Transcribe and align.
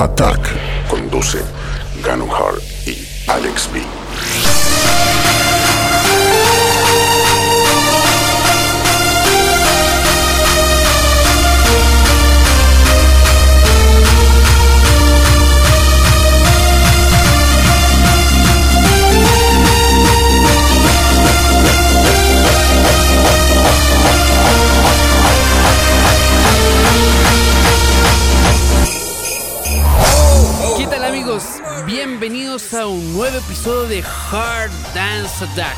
Attack. 0.00 0.40
Conduce 0.88 1.44
Ganon 2.02 2.30
Hart 2.30 2.62
y 2.86 3.06
Alex 3.28 3.68
B. 3.70 4.69
episodio 33.40 33.88
de 33.88 34.02
Hard 34.02 34.70
Dance 34.94 35.44
Attack, 35.44 35.76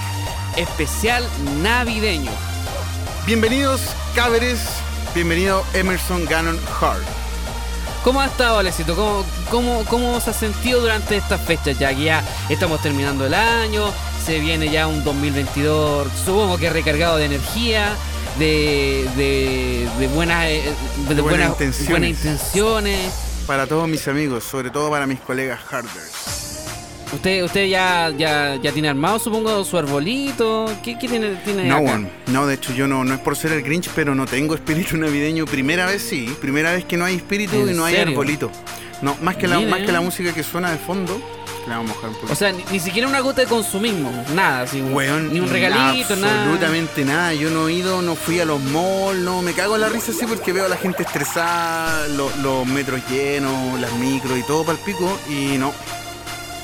especial 0.56 1.24
navideño. 1.62 2.30
Bienvenidos, 3.26 3.80
Cáveres. 4.14 4.60
Bienvenido, 5.14 5.64
Emerson 5.74 6.24
Gannon 6.26 6.58
Hart. 6.80 7.02
¿Cómo 8.04 8.20
ha 8.20 8.26
estado, 8.26 8.58
Alecito? 8.58 8.96
¿Cómo, 8.96 9.24
cómo, 9.50 9.84
¿Cómo 9.84 10.20
se 10.20 10.30
ha 10.30 10.32
sentido 10.32 10.80
durante 10.80 11.16
estas 11.16 11.40
fechas? 11.40 11.78
Ya 11.78 11.94
que 11.94 12.04
ya 12.04 12.24
estamos 12.48 12.80
terminando 12.82 13.26
el 13.26 13.34
año, 13.34 13.84
se 14.24 14.40
viene 14.40 14.70
ya 14.70 14.86
un 14.88 15.04
2022, 15.04 16.08
supongo 16.24 16.58
que 16.58 16.68
recargado 16.70 17.16
de 17.16 17.26
energía, 17.26 17.94
de, 18.38 19.08
de, 19.16 19.88
de 19.98 20.08
buenas, 20.08 20.46
eh, 20.46 20.74
de 21.08 21.20
buenas 21.20 21.22
buenas, 21.22 21.48
intenciones. 21.50 21.90
buenas 21.90 22.10
intenciones. 22.10 23.12
Para 23.46 23.66
todos 23.66 23.88
mis 23.88 24.06
amigos, 24.08 24.44
sobre 24.44 24.70
todo 24.70 24.90
para 24.90 25.06
mis 25.06 25.20
colegas 25.20 25.60
Harders. 25.70 26.51
Usted, 27.12 27.44
usted 27.44 27.66
ya, 27.66 28.10
ya, 28.16 28.56
ya 28.56 28.72
tiene 28.72 28.88
armado, 28.88 29.18
supongo, 29.18 29.62
su 29.64 29.76
arbolito. 29.76 30.72
¿Qué, 30.82 30.98
qué 30.98 31.08
tiene, 31.08 31.34
tiene 31.44 31.64
No, 31.64 31.76
acá? 31.76 31.92
one. 31.94 32.08
No, 32.28 32.46
de 32.46 32.54
hecho, 32.54 32.72
yo 32.72 32.88
no, 32.88 33.04
no 33.04 33.14
es 33.14 33.20
por 33.20 33.36
ser 33.36 33.52
el 33.52 33.62
Grinch, 33.62 33.90
pero 33.94 34.14
no 34.14 34.24
tengo 34.26 34.54
espíritu 34.54 34.96
navideño. 34.96 35.44
Primera 35.44 35.84
vez 35.86 36.02
sí. 36.02 36.34
Primera 36.40 36.72
vez 36.72 36.84
que 36.86 36.96
no 36.96 37.04
hay 37.04 37.16
espíritu 37.16 37.56
¿En 37.56 37.70
y 37.70 37.72
no 37.74 37.84
hay 37.84 37.96
arbolito. 37.96 38.50
No, 39.02 39.16
más 39.20 39.36
que, 39.36 39.46
la, 39.46 39.58
Mira. 39.58 39.70
más 39.70 39.80
que 39.80 39.92
la 39.92 40.00
música 40.00 40.32
que 40.32 40.42
suena 40.42 40.70
de 40.70 40.78
fondo. 40.78 41.20
Le 41.68 41.74
vamos 41.74 41.90
a 41.92 41.94
mojar 41.94 42.08
un 42.10 42.14
poquito. 42.16 42.32
O 42.32 42.36
sea, 42.36 42.50
ni, 42.52 42.64
ni 42.72 42.80
siquiera 42.80 43.06
una 43.06 43.20
gota 43.20 43.42
de 43.42 43.46
consumismo, 43.46 44.10
nada, 44.34 44.62
así, 44.62 44.80
Weón, 44.80 45.32
ni 45.32 45.38
un 45.38 45.48
regalito, 45.48 46.16
nada. 46.16 46.42
Absolutamente 46.44 47.04
nada. 47.04 47.34
Yo 47.34 47.50
no 47.50 47.68
he 47.68 47.74
ido, 47.74 48.00
no 48.02 48.14
fui 48.16 48.40
a 48.40 48.44
los 48.44 48.60
malls, 48.60 49.18
no. 49.20 49.42
Me 49.42 49.52
cago 49.52 49.74
en 49.76 49.82
la 49.82 49.88
risa 49.88 50.10
así 50.12 50.24
porque 50.26 50.52
veo 50.52 50.64
a 50.64 50.68
la 50.68 50.76
gente 50.76 51.02
estresada, 51.02 52.08
lo- 52.08 52.32
los 52.42 52.66
metros 52.66 53.00
llenos, 53.10 53.78
las 53.80 53.92
micros 53.94 54.38
y 54.38 54.42
todo 54.44 54.64
para 54.64 54.78
el 54.78 54.84
pico. 54.84 55.18
Y 55.28 55.56
no. 55.58 55.72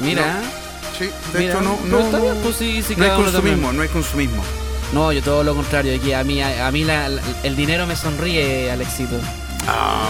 Mira, 0.01 0.41
Sí, 0.99 1.05
de 1.33 1.39
mira, 1.39 1.53
hecho 1.53 1.61
no. 1.63 1.79
no 1.87 1.99
está 2.01 2.19
no- 2.19 2.23
bien, 2.25 2.37
pues 2.43 2.57
sí, 2.57 2.83
sí, 2.87 2.95
no 2.97 3.05
hay 3.05 3.11
consumismo, 3.11 3.73
no 3.73 3.83
hay 3.83 3.89
consumismo. 3.89 4.43
No, 4.93 5.13
yo 5.13 5.23
todo 5.23 5.45
lo 5.45 5.55
contrario, 5.55 6.01
que 6.03 6.15
a 6.17 6.25
mí, 6.25 6.41
a, 6.43 6.67
a 6.67 6.71
mí 6.73 6.83
la- 6.85 7.09
la- 7.09 7.23
el 7.43 7.55
dinero 7.57 7.87
me 7.87 7.95
sonríe, 7.95 8.71
Alexito. 8.71 9.17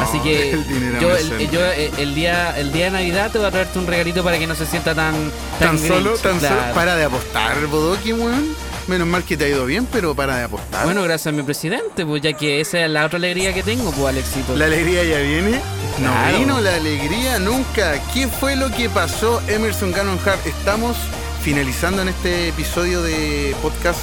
Así 0.00 0.20
que 0.20 0.54
Ah, 0.54 0.64
el 0.70 1.00
yo, 1.00 1.16
el, 1.16 1.50
yo 1.50 1.60
eh, 1.64 1.90
el 1.98 2.14
día 2.14 2.56
el 2.56 2.72
día 2.72 2.84
de 2.86 2.90
Navidad 2.92 3.30
te 3.32 3.38
voy 3.38 3.48
a 3.48 3.50
traerte 3.50 3.76
un 3.78 3.86
regalito 3.88 4.22
para 4.22 4.38
que 4.38 4.46
no 4.46 4.54
se 4.54 4.64
sienta 4.66 4.94
tan 4.94 5.14
tan 5.58 5.76
Grinch, 5.76 5.88
solo, 5.88 6.16
tan 6.18 6.38
claro. 6.38 6.60
solo. 6.62 6.74
Para 6.74 6.94
de 6.96 7.04
apostar, 7.04 7.66
Bodoki, 7.66 8.12
weón. 8.12 8.54
Menos 8.88 9.06
mal 9.06 9.22
que 9.22 9.36
te 9.36 9.44
ha 9.44 9.48
ido 9.48 9.66
bien, 9.66 9.86
pero 9.92 10.14
para 10.14 10.38
de 10.38 10.44
apostar. 10.44 10.84
Bueno, 10.86 11.02
gracias 11.02 11.26
a 11.26 11.36
mi 11.36 11.42
presidente, 11.42 12.06
pues 12.06 12.22
ya 12.22 12.32
que 12.32 12.62
esa 12.62 12.86
es 12.86 12.90
la 12.90 13.04
otra 13.04 13.18
alegría 13.18 13.52
que 13.52 13.62
tengo, 13.62 13.90
pues 13.92 14.08
Alexito. 14.08 14.56
La 14.56 14.64
alegría 14.64 15.04
ya 15.04 15.18
viene. 15.18 15.60
Claro. 15.98 16.32
No 16.32 16.38
vino 16.38 16.60
la 16.62 16.74
alegría 16.74 17.38
nunca. 17.38 18.00
¿Qué 18.14 18.28
fue 18.28 18.56
lo 18.56 18.70
que 18.70 18.88
pasó, 18.88 19.42
Emerson 19.46 19.92
Cannon 19.92 20.18
Hart? 20.24 20.46
Estamos 20.46 20.96
finalizando 21.42 22.00
en 22.00 22.08
este 22.08 22.48
episodio 22.48 23.02
de 23.02 23.54
podcast 23.60 24.00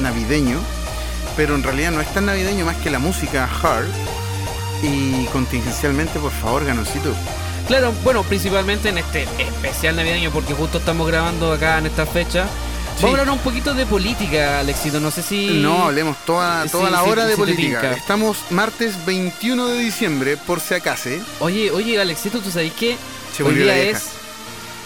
navideño, 0.00 0.60
pero 1.36 1.56
en 1.56 1.64
realidad 1.64 1.90
no 1.90 2.00
es 2.00 2.06
tan 2.14 2.26
navideño 2.26 2.64
más 2.64 2.76
que 2.76 2.90
la 2.90 3.00
música 3.00 3.48
hard. 3.60 3.88
Y 4.84 5.24
contingencialmente, 5.32 6.20
por 6.20 6.30
favor, 6.30 6.64
Ganoncito. 6.64 7.12
Claro, 7.66 7.92
bueno, 8.04 8.22
principalmente 8.22 8.88
en 8.88 8.98
este 8.98 9.26
especial 9.38 9.96
navideño, 9.96 10.30
porque 10.30 10.54
justo 10.54 10.78
estamos 10.78 11.08
grabando 11.08 11.52
acá 11.52 11.78
en 11.78 11.86
esta 11.86 12.06
fecha. 12.06 12.46
Sí. 13.02 13.06
Vamos 13.06 13.18
a 13.18 13.22
hablar 13.22 13.36
un 13.36 13.42
poquito 13.42 13.74
de 13.74 13.84
política, 13.84 14.60
Alexito. 14.60 15.00
No 15.00 15.10
sé 15.10 15.22
si. 15.24 15.60
No, 15.60 15.86
hablemos 15.86 16.16
toda, 16.24 16.64
toda 16.66 16.86
Sí, 16.86 16.92
la 16.92 17.02
hora 17.02 17.26
de 17.26 17.34
sí 17.34 17.40
política. 17.40 17.92
Estamos 17.94 18.38
martes 18.50 19.04
21 19.04 19.66
de 19.66 19.78
diciembre, 19.78 20.36
por 20.36 20.60
si 20.60 20.74
acaso. 20.74 21.10
Oye, 21.40 21.72
oye, 21.72 22.00
Alexito, 22.00 22.38
¿tú 22.38 22.52
sabes 22.52 22.72
qué? 22.74 22.96
Se 23.36 23.42
Hoy 23.42 23.56
día 23.56 23.76
es. 23.76 24.04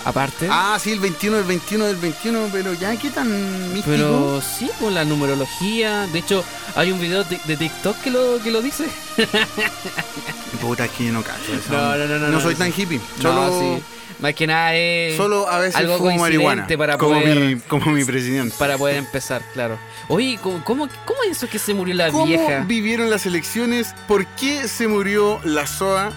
Aparte. 0.06 0.49
Ah, 0.50 0.78
sí, 0.81 0.93
el 0.93 1.00
21 1.00 1.37
del 1.37 1.44
21 1.44 1.84
del 1.84 1.97
21, 1.97 2.49
pero 2.53 2.72
ya, 2.72 2.97
¿qué 2.97 3.10
tan 3.10 3.28
místico? 3.75 3.91
Pero 3.91 4.41
sí, 4.41 4.71
con 4.81 4.94
la 4.94 5.04
numerología. 5.04 6.06
De 6.06 6.21
hecho, 6.21 6.43
hay 6.75 6.93
un 6.93 7.00
video 7.00 7.22
de, 7.25 7.38
de 7.44 7.56
TikTok 7.56 8.00
que 8.00 8.10
lo, 8.12 8.38
que 8.43 8.50
lo 8.50 8.62
dice. 8.62 8.87
Puta, 10.62 10.87
es 10.87 10.91
que 10.93 11.04
yo 11.06 11.12
no 11.12 11.22
cacho 11.22 11.53
eso. 11.53 11.71
No, 11.71 11.97
no, 11.98 12.06
no, 12.06 12.19
no, 12.19 12.27
No 12.28 12.33
no, 12.33 12.41
soy 12.41 12.54
tan 12.54 12.72
hippie. 12.75 13.00
No, 13.21 13.50
Solo, 13.50 13.60
sí. 13.60 13.83
Más 14.19 14.34
que 14.34 14.47
nada 14.47 14.75
es. 14.75 15.16
solo 15.16 15.49
a 15.49 15.59
veces 15.59 15.77
algo 15.77 15.99
fumo 15.99 16.16
marihuana. 16.19 16.66
para 16.78 16.97
como, 16.97 17.21
poder- 17.21 17.38
mi, 17.38 17.60
como 17.60 17.93
mi 17.93 18.04
presidente. 18.04 18.54
Para 18.59 18.78
poder 18.78 18.97
empezar, 18.97 19.43
claro. 19.53 19.78
Oye, 20.09 20.38
¿cómo, 20.43 20.65
cómo, 20.65 20.88
cómo 21.04 21.22
es 21.25 21.37
eso 21.37 21.49
que 21.49 21.59
se 21.59 21.75
murió 21.75 21.94
la 21.94 22.10
¿Cómo 22.10 22.27
vieja? 22.27 22.65
vivieron 22.66 23.10
las 23.10 23.27
elecciones? 23.27 23.94
¿Por 24.09 24.25
qué 24.27 24.69
se 24.69 24.88
murió 24.88 25.38
la 25.44 25.66
SOA? 25.66 26.12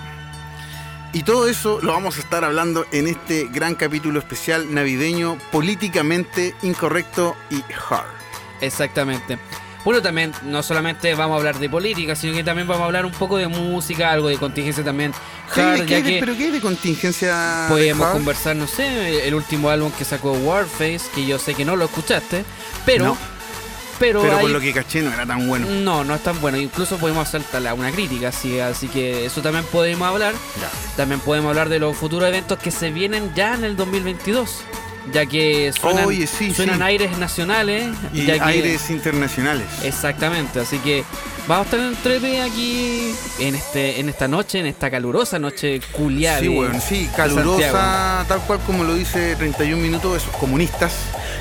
Y 1.11 1.23
todo 1.23 1.47
eso 1.49 1.79
lo 1.81 1.91
vamos 1.93 2.17
a 2.17 2.19
estar 2.19 2.43
hablando 2.45 2.85
en 2.91 3.07
este 3.07 3.47
gran 3.51 3.73
capítulo 3.75 4.19
especial 4.19 4.73
navideño, 4.73 5.37
políticamente 5.51 6.53
incorrecto 6.61 7.35
y 7.49 7.63
hard. 7.89 8.05
Exactamente. 8.61 9.39
Bueno, 9.89 10.03
también 10.03 10.31
no 10.43 10.61
solamente 10.61 11.15
vamos 11.15 11.33
a 11.33 11.37
hablar 11.39 11.57
de 11.57 11.67
política, 11.67 12.15
sino 12.15 12.31
que 12.33 12.43
también 12.43 12.67
vamos 12.67 12.83
a 12.83 12.85
hablar 12.85 13.07
un 13.07 13.11
poco 13.11 13.37
de 13.37 13.47
música, 13.47 14.11
algo 14.11 14.27
de 14.29 14.37
contingencia 14.37 14.83
también. 14.83 15.11
¿Qué 15.51 15.61
hay- 15.61 15.79
Hard, 15.79 15.87
qué 15.87 16.01
ya 16.01 16.03
que 16.03 16.19
¿Pero 16.19 16.37
qué 16.37 16.43
hay 16.43 16.51
de 16.51 16.61
contingencia? 16.61 17.63
de 17.63 17.69
podemos 17.69 18.07
conversar, 18.09 18.55
no 18.55 18.67
sé, 18.67 19.27
el 19.27 19.33
último 19.33 19.67
álbum 19.71 19.91
que 19.97 20.05
sacó 20.05 20.33
Warface, 20.33 21.01
que 21.15 21.25
yo 21.25 21.39
sé 21.39 21.55
que 21.55 21.65
no 21.65 21.75
lo 21.75 21.85
escuchaste, 21.85 22.45
pero. 22.85 23.05
No. 23.05 23.17
Pero, 23.97 24.21
Pero 24.21 24.35
hay- 24.35 24.41
por 24.43 24.51
lo 24.51 24.59
que 24.61 24.73
caché 24.73 25.01
no 25.01 25.11
era 25.11 25.25
tan 25.25 25.47
bueno. 25.47 25.65
No, 25.67 26.03
no 26.03 26.13
es 26.13 26.21
tan 26.21 26.39
bueno. 26.39 26.59
Incluso 26.59 26.97
podemos 26.99 27.27
hacer 27.27 27.41
tal- 27.51 27.73
una 27.73 27.91
crítica, 27.91 28.27
así, 28.27 28.59
así 28.59 28.89
que 28.89 29.25
eso 29.25 29.41
también 29.41 29.65
podemos 29.71 30.07
hablar. 30.07 30.35
Ya. 30.61 30.69
También 30.97 31.19
podemos 31.19 31.49
hablar 31.49 31.67
de 31.67 31.79
los 31.79 31.97
futuros 31.97 32.29
eventos 32.29 32.59
que 32.59 32.69
se 32.69 32.91
vienen 32.91 33.33
ya 33.33 33.55
en 33.55 33.63
el 33.63 33.75
2022. 33.75 34.61
Ya 35.11 35.25
que 35.25 35.71
suenan, 35.79 36.05
Oye, 36.05 36.27
sí, 36.27 36.53
suenan 36.53 36.77
sí. 36.77 36.83
aires 36.83 37.17
nacionales. 37.17 37.89
Y 38.13 38.25
ya 38.25 38.33
que- 38.35 38.41
aires 38.41 38.89
internacionales. 38.89 39.65
Exactamente, 39.83 40.59
así 40.59 40.77
que 40.79 41.03
vamos 41.47 41.65
a 41.67 41.75
estar 41.75 41.79
en 41.79 41.95
3D 41.95 42.41
aquí 42.41 43.13
en 43.39 43.55
este 43.55 43.99
en 43.99 44.09
esta 44.09 44.27
noche, 44.27 44.59
en 44.59 44.65
esta 44.67 44.91
calurosa 44.91 45.39
noche 45.39 45.79
culiada. 45.91 46.39
Sí, 46.39 46.47
de- 46.47 46.49
weón, 46.59 46.81
sí, 46.81 47.05
de 47.07 47.13
calurosa, 47.13 48.25
tal 48.27 48.39
cual 48.41 48.59
como 48.65 48.83
lo 48.83 48.93
dice 48.95 49.35
31 49.35 49.81
minutos, 49.81 50.21
esos 50.23 50.35
comunistas. 50.37 50.93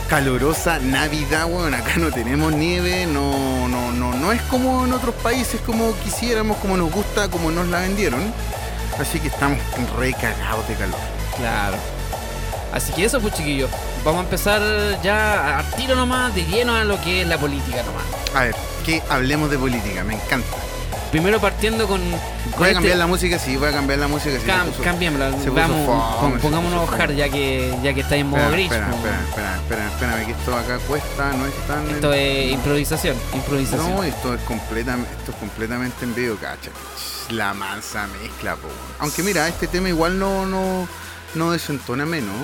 Calurosa 0.08 0.78
Navidad, 0.78 1.44
weón, 1.46 1.74
acá 1.74 1.96
no 1.98 2.10
tenemos 2.10 2.52
nieve, 2.54 3.04
no, 3.06 3.68
no, 3.68 3.92
no, 3.92 4.14
no 4.14 4.32
es 4.32 4.40
como 4.42 4.86
en 4.86 4.92
otros 4.94 5.14
países, 5.16 5.60
como 5.60 5.94
quisiéramos, 6.02 6.56
como 6.58 6.76
nos 6.78 6.90
gusta, 6.90 7.28
como 7.28 7.50
nos 7.50 7.68
la 7.68 7.80
vendieron. 7.80 8.22
Así 8.98 9.20
que 9.20 9.28
estamos 9.28 9.58
re 9.98 10.12
cagados 10.14 10.66
de 10.66 10.74
calor. 10.74 10.98
Claro. 11.36 11.76
Así 12.72 12.92
que 12.92 13.04
eso, 13.04 13.20
pues 13.20 13.34
chiquillos. 13.34 13.70
Vamos 14.04 14.20
a 14.20 14.24
empezar 14.24 14.60
ya 15.02 15.58
a 15.58 15.62
tiro 15.76 15.94
nomás, 15.96 16.34
de 16.34 16.44
lleno 16.44 16.74
a 16.74 16.84
lo 16.84 17.00
que 17.02 17.22
es 17.22 17.26
la 17.28 17.38
política 17.38 17.82
nomás. 17.82 18.04
A 18.34 18.44
ver, 18.44 18.54
que 18.84 19.02
hablemos 19.08 19.50
de 19.50 19.58
política, 19.58 20.04
me 20.04 20.14
encanta. 20.14 20.48
Primero 21.10 21.40
partiendo 21.40 21.88
con. 21.88 22.02
Voy 22.02 22.18
a 22.18 22.60
este- 22.66 22.74
cambiar 22.74 22.98
la 22.98 23.06
música, 23.06 23.38
sí, 23.38 23.56
voy 23.56 23.70
a 23.70 23.72
cambiar 23.72 23.98
la 23.98 24.08
música. 24.08 24.38
Sí, 24.38 24.46
Cam- 24.46 24.66
se 24.66 24.70
puso- 24.72 24.82
cambiémosla, 24.82 25.30
vamos, 25.54 26.18
fome, 26.20 26.38
pongámonos 26.38 26.90
hard 26.92 27.12
ya 27.12 27.30
que 27.30 27.74
ya 27.82 27.94
que 27.94 28.00
está 28.00 28.16
en 28.16 28.26
modo 28.26 28.42
Espera, 28.42 28.52
gris. 28.56 28.64
espera, 28.70 28.86
pues. 28.88 28.96
espera, 28.98 29.16
espera, 29.22 29.56
espera, 29.56 29.86
espera, 29.86 30.12
espérame, 30.12 30.26
que 30.26 30.32
esto 30.32 30.54
acá 30.56 30.78
cuesta, 30.86 31.32
no 31.32 31.46
es 31.46 31.54
tan... 31.66 31.88
Esto 31.88 32.12
es 32.12 32.52
improvisación, 32.52 33.16
improvisación. 33.32 33.94
No, 33.96 34.02
esto 34.04 34.34
es 34.34 34.40
completamente, 34.42 35.10
esto 35.18 35.30
es 35.32 35.36
completamente 35.38 36.04
en 36.04 36.14
vivo, 36.14 36.36
cacha. 36.38 36.70
La 37.30 37.54
mansa 37.54 38.06
mezcla, 38.22 38.56
po. 38.56 38.68
Aunque 38.98 39.22
mira, 39.22 39.48
este 39.48 39.66
tema 39.66 39.88
igual 39.88 40.18
no, 40.18 40.44
no, 40.44 40.86
no 41.34 41.50
desentona 41.52 42.06
menos. 42.06 42.34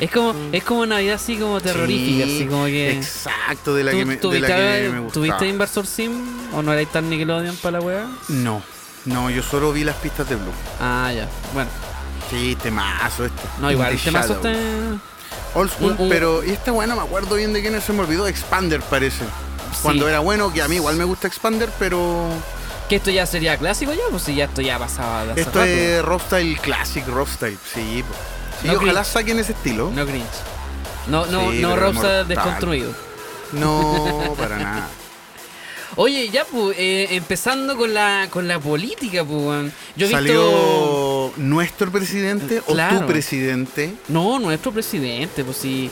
es 0.00 0.10
como 0.10 0.34
es 0.52 0.62
como 0.64 0.86
Navidad 0.86 1.16
así 1.16 1.36
como 1.36 1.60
terrorífica, 1.60 2.24
Sí, 2.26 2.34
así 2.36 2.46
como 2.46 2.64
que. 2.66 2.92
Exacto, 2.92 3.74
de 3.74 3.84
la 3.84 3.90
¿Tú- 3.92 3.98
que 3.98 4.04
me, 4.04 4.10
de 4.12 4.16
la 4.16 4.20
tuviste, 4.22 4.46
que 4.46 4.88
me 4.92 4.98
gustaba. 5.00 5.12
¿Tuviste 5.12 5.48
Inversor 5.48 5.86
Sim 5.86 6.12
o 6.54 6.62
no 6.62 6.72
erais 6.72 6.90
tan 6.92 7.08
Nickelodeon 7.10 7.56
para 7.56 7.78
la 7.78 7.84
wea? 7.84 8.06
No, 8.28 8.62
no, 9.06 9.30
yo 9.30 9.42
solo 9.42 9.72
vi 9.72 9.84
las 9.84 9.96
pistas 9.96 10.28
de 10.28 10.36
Blue. 10.36 10.52
Ah, 10.80 11.12
ya. 11.14 11.28
Bueno, 11.54 11.70
Sí, 12.30 12.56
temazo 12.62 13.24
este. 13.24 13.42
no, 13.60 13.72
igual, 13.72 13.96
temazo 13.98 14.34
está. 14.34 14.52
Old 15.54 15.70
school, 15.72 15.96
pero 16.08 16.44
y 16.44 16.50
esta 16.50 16.70
weá 16.70 16.86
no 16.86 16.94
me 16.94 17.02
acuerdo 17.02 17.34
bien 17.34 17.52
de 17.52 17.60
quién 17.60 17.80
se 17.80 17.92
me 17.92 18.00
olvidó. 18.02 18.28
Expander 18.28 18.80
parece. 18.82 19.24
Cuando 19.82 20.04
Sí. 20.04 20.10
era 20.10 20.20
bueno, 20.20 20.52
que 20.52 20.62
a 20.62 20.68
mí 20.68 20.76
igual 20.76 20.94
me 20.96 21.02
gusta 21.04 21.26
Expander, 21.26 21.68
pero 21.78 22.28
Que 22.90 22.96
esto 22.96 23.10
ya 23.10 23.24
sería 23.24 23.56
clásico 23.56 23.92
ya, 23.94 24.02
pues 24.10 24.24
si 24.24 24.34
ya 24.34 24.44
esto 24.46 24.60
ya 24.60 24.78
pasaba 24.78 25.24
de 25.24 25.32
hace 25.32 25.40
Esto 25.42 25.60
rato. 25.60 25.70
es 25.70 26.04
Rockstyle 26.04 26.58
Classic, 26.58 27.06
Rockstyle, 27.06 27.56
sí. 27.72 28.04
po. 28.06 28.14
Sí, 28.60 28.66
No 28.66 28.72
ojalá 28.74 28.92
Grinch. 28.92 29.06
saquen 29.06 29.38
ese 29.38 29.52
estilo. 29.52 29.90
No 29.94 30.04
Grinch. 30.04 30.26
No, 31.06 31.24
no, 31.26 31.50
Sí, 31.52 31.60
no 31.60 31.74
pero 31.74 31.92
mortal. 31.92 32.28
desconstruido. 32.28 32.92
No, 33.52 34.34
para 34.38 34.58
nada. 34.58 34.88
Oye, 35.96 36.28
ya, 36.30 36.44
pues, 36.44 36.76
eh, 36.78 37.08
empezando 37.12 37.76
con 37.76 37.94
la, 37.94 38.26
con 38.30 38.46
la 38.46 38.58
política, 38.60 39.24
pues, 39.24 39.40
weón. 39.40 39.72
Yo 39.96 40.06
he 40.06 40.08
visto. 40.08 40.16
¿Salió 40.16 41.32
nuestro 41.36 41.90
presidente 41.90 42.60
o 42.66 42.72
Claro. 42.72 43.00
tu 43.00 43.06
presidente? 43.06 43.94
No, 44.08 44.38
nuestro 44.38 44.72
presidente, 44.72 45.44
pues 45.44 45.56
sí. 45.56 45.90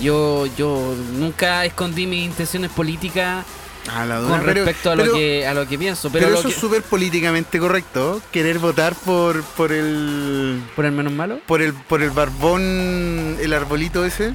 Yo, 0.00 0.46
yo 0.56 0.94
nunca 1.14 1.64
escondí 1.64 2.06
mis 2.06 2.24
intenciones 2.24 2.70
políticas 2.70 3.44
A 3.88 4.04
la 4.04 4.20
con 4.20 4.40
pero- 4.40 4.64
respecto 4.64 4.90
a, 4.90 4.96
pero- 4.96 5.06
lo 5.06 5.12
que, 5.14 5.46
a 5.46 5.54
lo 5.54 5.66
que 5.66 5.78
pienso. 5.78 6.10
Pero, 6.12 6.28
eso 6.28 6.42
que- 6.42 6.48
es 6.50 6.54
súper 6.54 6.82
políticamente 6.82 7.58
correcto, 7.58 8.20
querer 8.30 8.58
votar 8.58 8.94
por, 8.94 9.42
por 9.42 9.72
el 9.72 10.62
¿Por 10.76 10.84
el 10.84 10.92
menos 10.92 11.12
malo? 11.12 11.38
por 11.46 11.62
el 11.62 11.72
por 11.74 12.02
el 12.02 12.10
barbón, 12.10 13.36
el 13.40 13.52
arbolito 13.52 14.04
ese. 14.04 14.32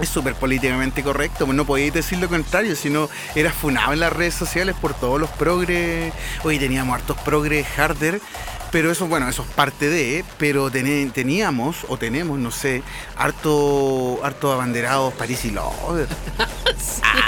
Es 0.00 0.08
súper 0.08 0.34
políticamente 0.34 1.02
correcto, 1.02 1.44
no 1.52 1.64
podíais 1.66 1.92
decir 1.92 2.18
lo 2.20 2.28
contrario, 2.28 2.76
sino 2.76 3.10
eras 3.34 3.52
funado 3.52 3.92
en 3.92 3.98
las 4.00 4.12
redes 4.12 4.32
sociales 4.34 4.76
por 4.80 4.94
todos 4.94 5.20
los 5.20 5.28
progres. 5.30 6.12
Hoy 6.44 6.58
teníamos 6.60 6.94
hartos 6.94 7.16
progres 7.18 7.66
harder, 7.76 8.20
pero 8.70 8.90
eso, 8.90 9.06
bueno, 9.06 9.28
eso 9.28 9.42
es 9.42 9.48
parte 9.54 9.88
de, 9.88 10.24
pero 10.38 10.70
teníamos, 10.70 11.78
o 11.88 11.96
tenemos, 11.96 12.38
no 12.38 12.50
sé, 12.50 12.82
harto, 13.16 14.20
harto 14.22 14.52
abanderados 14.52 15.14
París 15.14 15.44
y 15.44 15.50
Lover. 15.50 16.06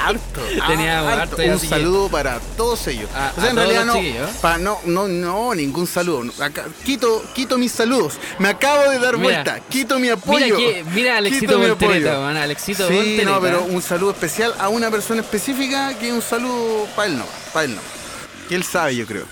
Harto, 0.05 0.41
Teníamos 0.69 1.13
harto. 1.13 1.37
Un 1.37 1.59
que- 1.59 1.67
saludo 1.69 2.09
para 2.09 2.39
todos 2.57 2.87
ellos. 2.87 3.09
A- 3.15 3.33
o 3.37 3.41
sea, 3.41 3.51
en 3.51 3.57
realidad 3.57 3.85
no, 3.85 3.95
pa- 4.41 4.59
no, 4.59 4.79
no, 4.85 5.09
no, 5.09 5.55
ningún 5.55 5.87
saludo. 5.87 6.31
Acá- 6.43 6.67
quito, 6.85 7.25
quito 7.35 7.59
mis 7.59 7.73
saludos. 7.73 8.19
Me 8.39 8.49
acabo 8.49 8.89
de 8.91 8.99
dar 8.99 9.17
Mira, 9.17 9.43
vuelta. 9.43 9.61
Quito 9.69 9.99
mi 9.99 10.09
apoyo. 10.09 10.57
Mira, 10.57 10.73
que, 10.75 10.85
mira 10.93 11.17
Alexito 11.17 11.59
Voltereta, 11.59 12.11
apoyo. 12.13 12.25
weón. 12.25 12.37
Alexito 12.37 12.87
Sí, 12.89 12.95
Voltereta. 12.95 13.31
no, 13.31 13.41
pero 13.41 13.63
un 13.65 13.83
saludo 13.83 14.11
especial 14.13 14.55
a 14.59 14.69
una 14.69 14.91
persona 14.91 15.23
específica 15.23 15.95
que 15.99 16.13
un 16.13 16.23
saludo 16.23 16.87
para 16.95 17.09
él 17.09 17.19
no, 17.19 17.25
para 17.53 17.65
él 17.65 17.75
no. 17.75 17.81
Que 18.49 18.55
él 18.55 18.63
sabe, 18.65 18.95
yo 18.97 19.07
creo. 19.07 19.25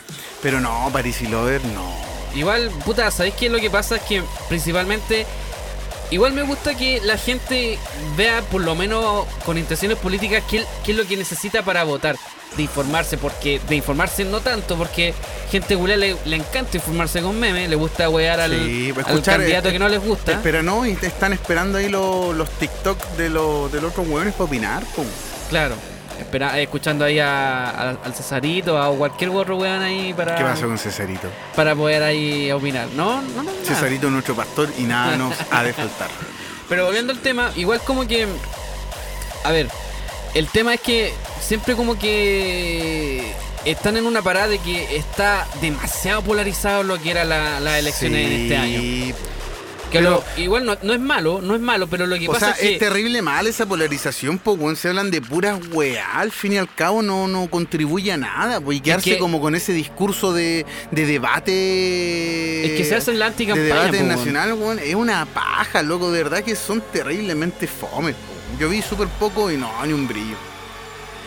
Pero 0.43 0.61
no, 0.61 0.89
Paris 0.93 1.21
y 1.23 1.27
Lover, 1.27 1.65
no. 1.67 1.93
Igual, 2.35 2.71
puta, 2.85 3.11
¿sabéis 3.11 3.35
qué? 3.35 3.49
Lo 3.49 3.59
que 3.59 3.71
pasa 3.71 3.97
es 3.97 4.03
que 4.03 4.23
principalmente. 4.49 5.27
Igual 6.11 6.33
me 6.33 6.43
gusta 6.43 6.75
que 6.75 7.03
la 7.05 7.19
gente 7.19 7.79
vea, 8.17 8.41
por 8.41 8.63
lo 8.63 8.75
menos 8.75 9.27
con 9.45 9.59
intenciones 9.59 9.99
políticas, 9.99 10.43
qué, 10.49 10.65
qué 10.83 10.93
es 10.93 10.97
lo 10.97 11.07
que 11.07 11.19
necesita 11.19 11.63
para 11.63 11.85
votar. 11.85 12.17
De 12.57 12.63
informarse, 12.63 13.19
porque. 13.19 13.61
De 13.69 13.77
informarse 13.77 14.25
no 14.25 14.41
tanto, 14.41 14.77
porque 14.77 15.13
gente 15.51 15.77
culé 15.77 15.99
le, 15.99 16.17
le 16.25 16.37
encanta 16.37 16.79
informarse 16.79 17.21
con 17.21 17.39
memes, 17.39 17.69
le 17.69 17.77
gusta 17.77 18.09
wear 18.09 18.41
al, 18.41 18.53
Sí, 18.53 18.91
pues, 18.95 19.07
al 19.07 19.23
candidato 19.23 19.69
eh, 19.69 19.73
que 19.73 19.79
no 19.79 19.89
les 19.89 20.01
gusta. 20.01 20.33
Espera, 20.33 20.63
no, 20.63 20.87
y 20.87 20.95
te 20.95 21.09
están 21.09 21.35
esperando 21.35 21.77
ahí 21.77 21.91
los, 21.91 22.35
los 22.35 22.49
TikTok 22.53 22.99
de 23.17 23.29
los, 23.29 23.71
de 23.71 23.83
los 23.83 23.91
otros 23.91 24.09
hueones 24.09 24.33
para 24.33 24.45
opinar, 24.45 24.83
po. 24.97 25.05
Claro. 25.51 25.75
Espera, 26.19 26.59
eh, 26.59 26.65
escuchando 26.65 27.05
ahí 27.05 27.19
a- 27.19 27.69
a- 27.71 27.91
al 28.05 28.15
Cesarito 28.15 28.75
o 28.75 28.79
a 28.79 28.97
cualquier 28.97 29.31
otro 29.31 29.57
weón 29.57 29.83
ahí 29.83 30.13
para, 30.15 30.35
¿Qué 30.37 30.45
pasó 30.45 30.67
con 30.67 30.79
Cesarito? 30.79 31.29
para 31.55 31.75
poder 31.75 32.03
ahí 32.03 32.51
opinar. 32.53 32.89
No, 32.95 33.23
no, 33.23 33.43
no. 33.43 33.51
Cesarito 33.65 34.07
es 34.09 34.13
nuestro 34.13 34.35
pastor 34.35 34.69
y 34.79 34.83
nada 34.83 35.17
nos 35.17 35.35
ha 35.51 35.63
de 35.63 35.73
faltar. 35.73 36.09
Pero 36.69 36.85
volviendo 36.87 37.13
al 37.13 37.21
tema, 37.21 37.51
igual 37.57 37.81
como 37.81 38.07
que. 38.07 38.27
A 39.45 39.53
ver, 39.53 39.69
el 40.35 40.49
tema 40.49 40.75
es 40.75 40.81
que 40.81 41.15
siempre 41.41 41.75
como 41.77 41.99
que 41.99 43.33
están 43.65 43.97
en 43.97 44.07
una 44.07 44.21
parada 44.23 44.49
de 44.49 44.59
que 44.59 44.97
está 44.97 45.47
demasiado 45.61 46.23
polarizado 46.23 46.83
lo 46.83 46.99
que 47.01 47.11
era 47.13 47.25
la- 47.25 47.61
las 47.61 47.79
elecciones 47.79 48.27
en 48.27 48.33
este 48.43 48.57
año. 48.57 49.15
Que 49.91 49.99
pero- 50.01 50.23
lo- 50.37 50.43
igual 50.43 50.67
no, 50.67 50.77
no 50.83 50.93
es 50.93 51.01
malo, 51.01 51.41
no 51.43 51.55
es 51.55 51.61
malo, 51.63 51.87
pero 51.87 52.07
lo 52.07 52.19
que 52.19 52.29
O 52.29 52.33
pasa 52.33 52.47
sea, 52.47 52.55
es 52.57 52.61
que. 52.61 52.73
es 52.75 52.79
terrible 52.79 53.23
mal 53.23 53.47
esa 53.47 53.65
polarización, 53.67 54.39
po, 54.39 54.53
weón. 54.53 54.77
Se 54.77 54.89
hablan 54.89 55.11
de 55.11 55.23
puras 55.23 55.59
weá, 55.73 56.19
al 56.19 56.31
fin 56.31 56.53
y 56.53 56.59
al 56.59 56.73
cabo 56.75 57.01
no, 57.03 57.27
no 57.27 57.49
contribuye 57.49 58.13
a 58.13 58.17
nada, 58.19 58.61
pues, 58.61 58.79
y 58.79 58.81
quedarse 58.83 59.13
que- 59.13 59.19
como 59.19 59.41
con 59.41 59.55
ese 59.55 59.73
discurso 59.73 60.33
de, 60.35 60.67
de 60.91 61.07
debate. 61.07 62.67
Es 62.67 62.73
que 62.79 62.85
se 62.85 62.97
hace 62.97 63.11
en 63.13 63.19
la 63.19 63.27
De 63.27 63.31
anticampaña, 63.33 63.65
debate 63.67 63.99
po, 63.99 64.05
nacional, 64.05 64.53
weón. 64.55 64.79
Es 64.79 64.95
una 64.95 65.25
paja, 65.27 65.83
loco, 65.83 66.11
de 66.11 66.23
verdad 66.23 66.43
que 66.43 66.55
son 66.57 66.83
terriblemente 66.93 67.67
fomes. 67.67 68.15
Yo 68.59 68.69
vi 68.69 68.83
súper 68.83 69.09
poco 69.09 69.51
y 69.51 69.57
no, 69.57 69.71
ni 69.87 69.93
un 69.93 70.07
brillo. 70.09 70.37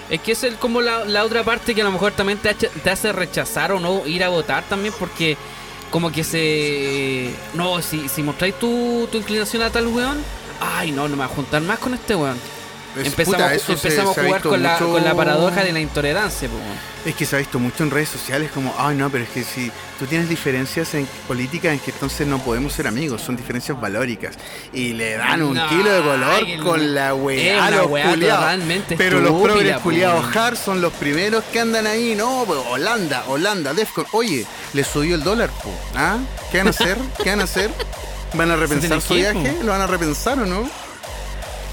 Es 0.09 0.19
que 0.21 0.33
es 0.33 0.43
el, 0.43 0.55
como 0.55 0.81
la, 0.81 1.05
la 1.05 1.23
otra 1.23 1.43
parte 1.43 1.73
que 1.73 1.81
a 1.81 1.85
lo 1.85 1.91
mejor 1.91 2.11
también 2.11 2.37
te, 2.37 2.53
te 2.53 2.89
hace 2.89 3.13
rechazar 3.13 3.71
o 3.71 3.79
no 3.79 4.05
ir 4.05 4.23
a 4.23 4.29
votar 4.29 4.63
también 4.67 4.93
porque 4.99 5.37
como 5.91 6.11
que 6.11 6.23
se... 6.23 7.31
No, 7.53 7.81
si, 7.81 8.09
si 8.09 8.23
mostráis 8.23 8.55
tu, 8.55 9.07
tu 9.11 9.17
inclinación 9.17 9.61
a 9.61 9.69
tal 9.69 9.87
weón, 9.87 10.17
ay 10.59 10.91
no, 10.91 11.03
no 11.03 11.09
me 11.09 11.23
voy 11.23 11.25
a 11.25 11.35
juntar 11.35 11.61
más 11.61 11.77
con 11.77 11.93
este 11.93 12.15
weón. 12.15 12.37
Es- 12.99 13.07
empezamos 13.07 13.35
puta, 13.37 13.53
eso 13.53 13.65
se- 13.67 13.71
empezamos 13.73 14.15
se 14.15 14.21
a 14.21 14.23
jugar 14.25 14.41
con 14.41 14.61
la, 14.63 14.73
mucho- 14.73 14.91
con 14.91 15.03
la 15.03 15.15
paradoja 15.15 15.63
de 15.63 15.71
la 15.71 15.79
intolerancia. 15.79 16.49
Es 17.05 17.15
que 17.15 17.25
se 17.25 17.35
ha 17.35 17.39
visto 17.39 17.57
mucho 17.57 17.83
en 17.83 17.89
redes 17.89 18.09
sociales 18.09 18.51
como, 18.53 18.73
ay 18.77 18.95
no, 18.95 19.09
pero 19.09 19.23
es 19.23 19.29
que 19.31 19.43
si 19.43 19.71
tú 19.97 20.05
tienes 20.05 20.29
diferencias 20.29 20.93
en 20.93 21.07
política 21.27 21.71
en 21.73 21.79
que 21.79 21.89
entonces 21.91 22.27
no 22.27 22.37
podemos 22.39 22.73
ser 22.73 22.85
amigos, 22.87 23.21
son 23.21 23.35
diferencias 23.37 23.79
valóricas. 23.79 24.35
Y 24.73 24.93
le 24.93 25.17
dan 25.17 25.41
un 25.41 25.55
No, 25.55 25.67
kilo 25.69 25.89
de 25.91 26.01
color 26.01 26.43
ay, 26.45 26.57
con 26.59 26.93
la 26.93 27.15
weá, 27.15 27.71
los 27.71 27.87
weá 27.87 28.03
Pero 28.97 29.19
los 29.21 29.41
progres 29.41 29.77
culiados 29.79 30.35
hard 30.35 30.57
son 30.57 30.81
los 30.81 30.93
primeros 30.93 31.43
que 31.45 31.59
andan 31.59 31.87
ahí, 31.87 32.13
no, 32.15 32.43
pues, 32.45 32.59
Holanda, 32.69 33.23
Holanda, 33.27 33.73
Defcon. 33.73 34.05
Oye, 34.11 34.45
le 34.73 34.83
subió 34.83 35.15
el 35.15 35.23
dólar, 35.23 35.49
po. 35.63 35.71
¿Ah? 35.95 36.17
¿Qué 36.51 36.57
van 36.59 36.67
a 36.67 36.69
hacer? 36.71 36.97
¿Qué 37.23 37.29
van 37.31 37.41
a 37.41 37.45
hacer? 37.45 37.71
¿Van 38.33 38.51
a 38.51 38.55
repensar 38.57 39.01
su 39.01 39.15
viaje? 39.15 39.57
¿Lo 39.63 39.71
van 39.71 39.81
a 39.81 39.87
repensar 39.87 40.37
o 40.39 40.45
no? 40.45 40.69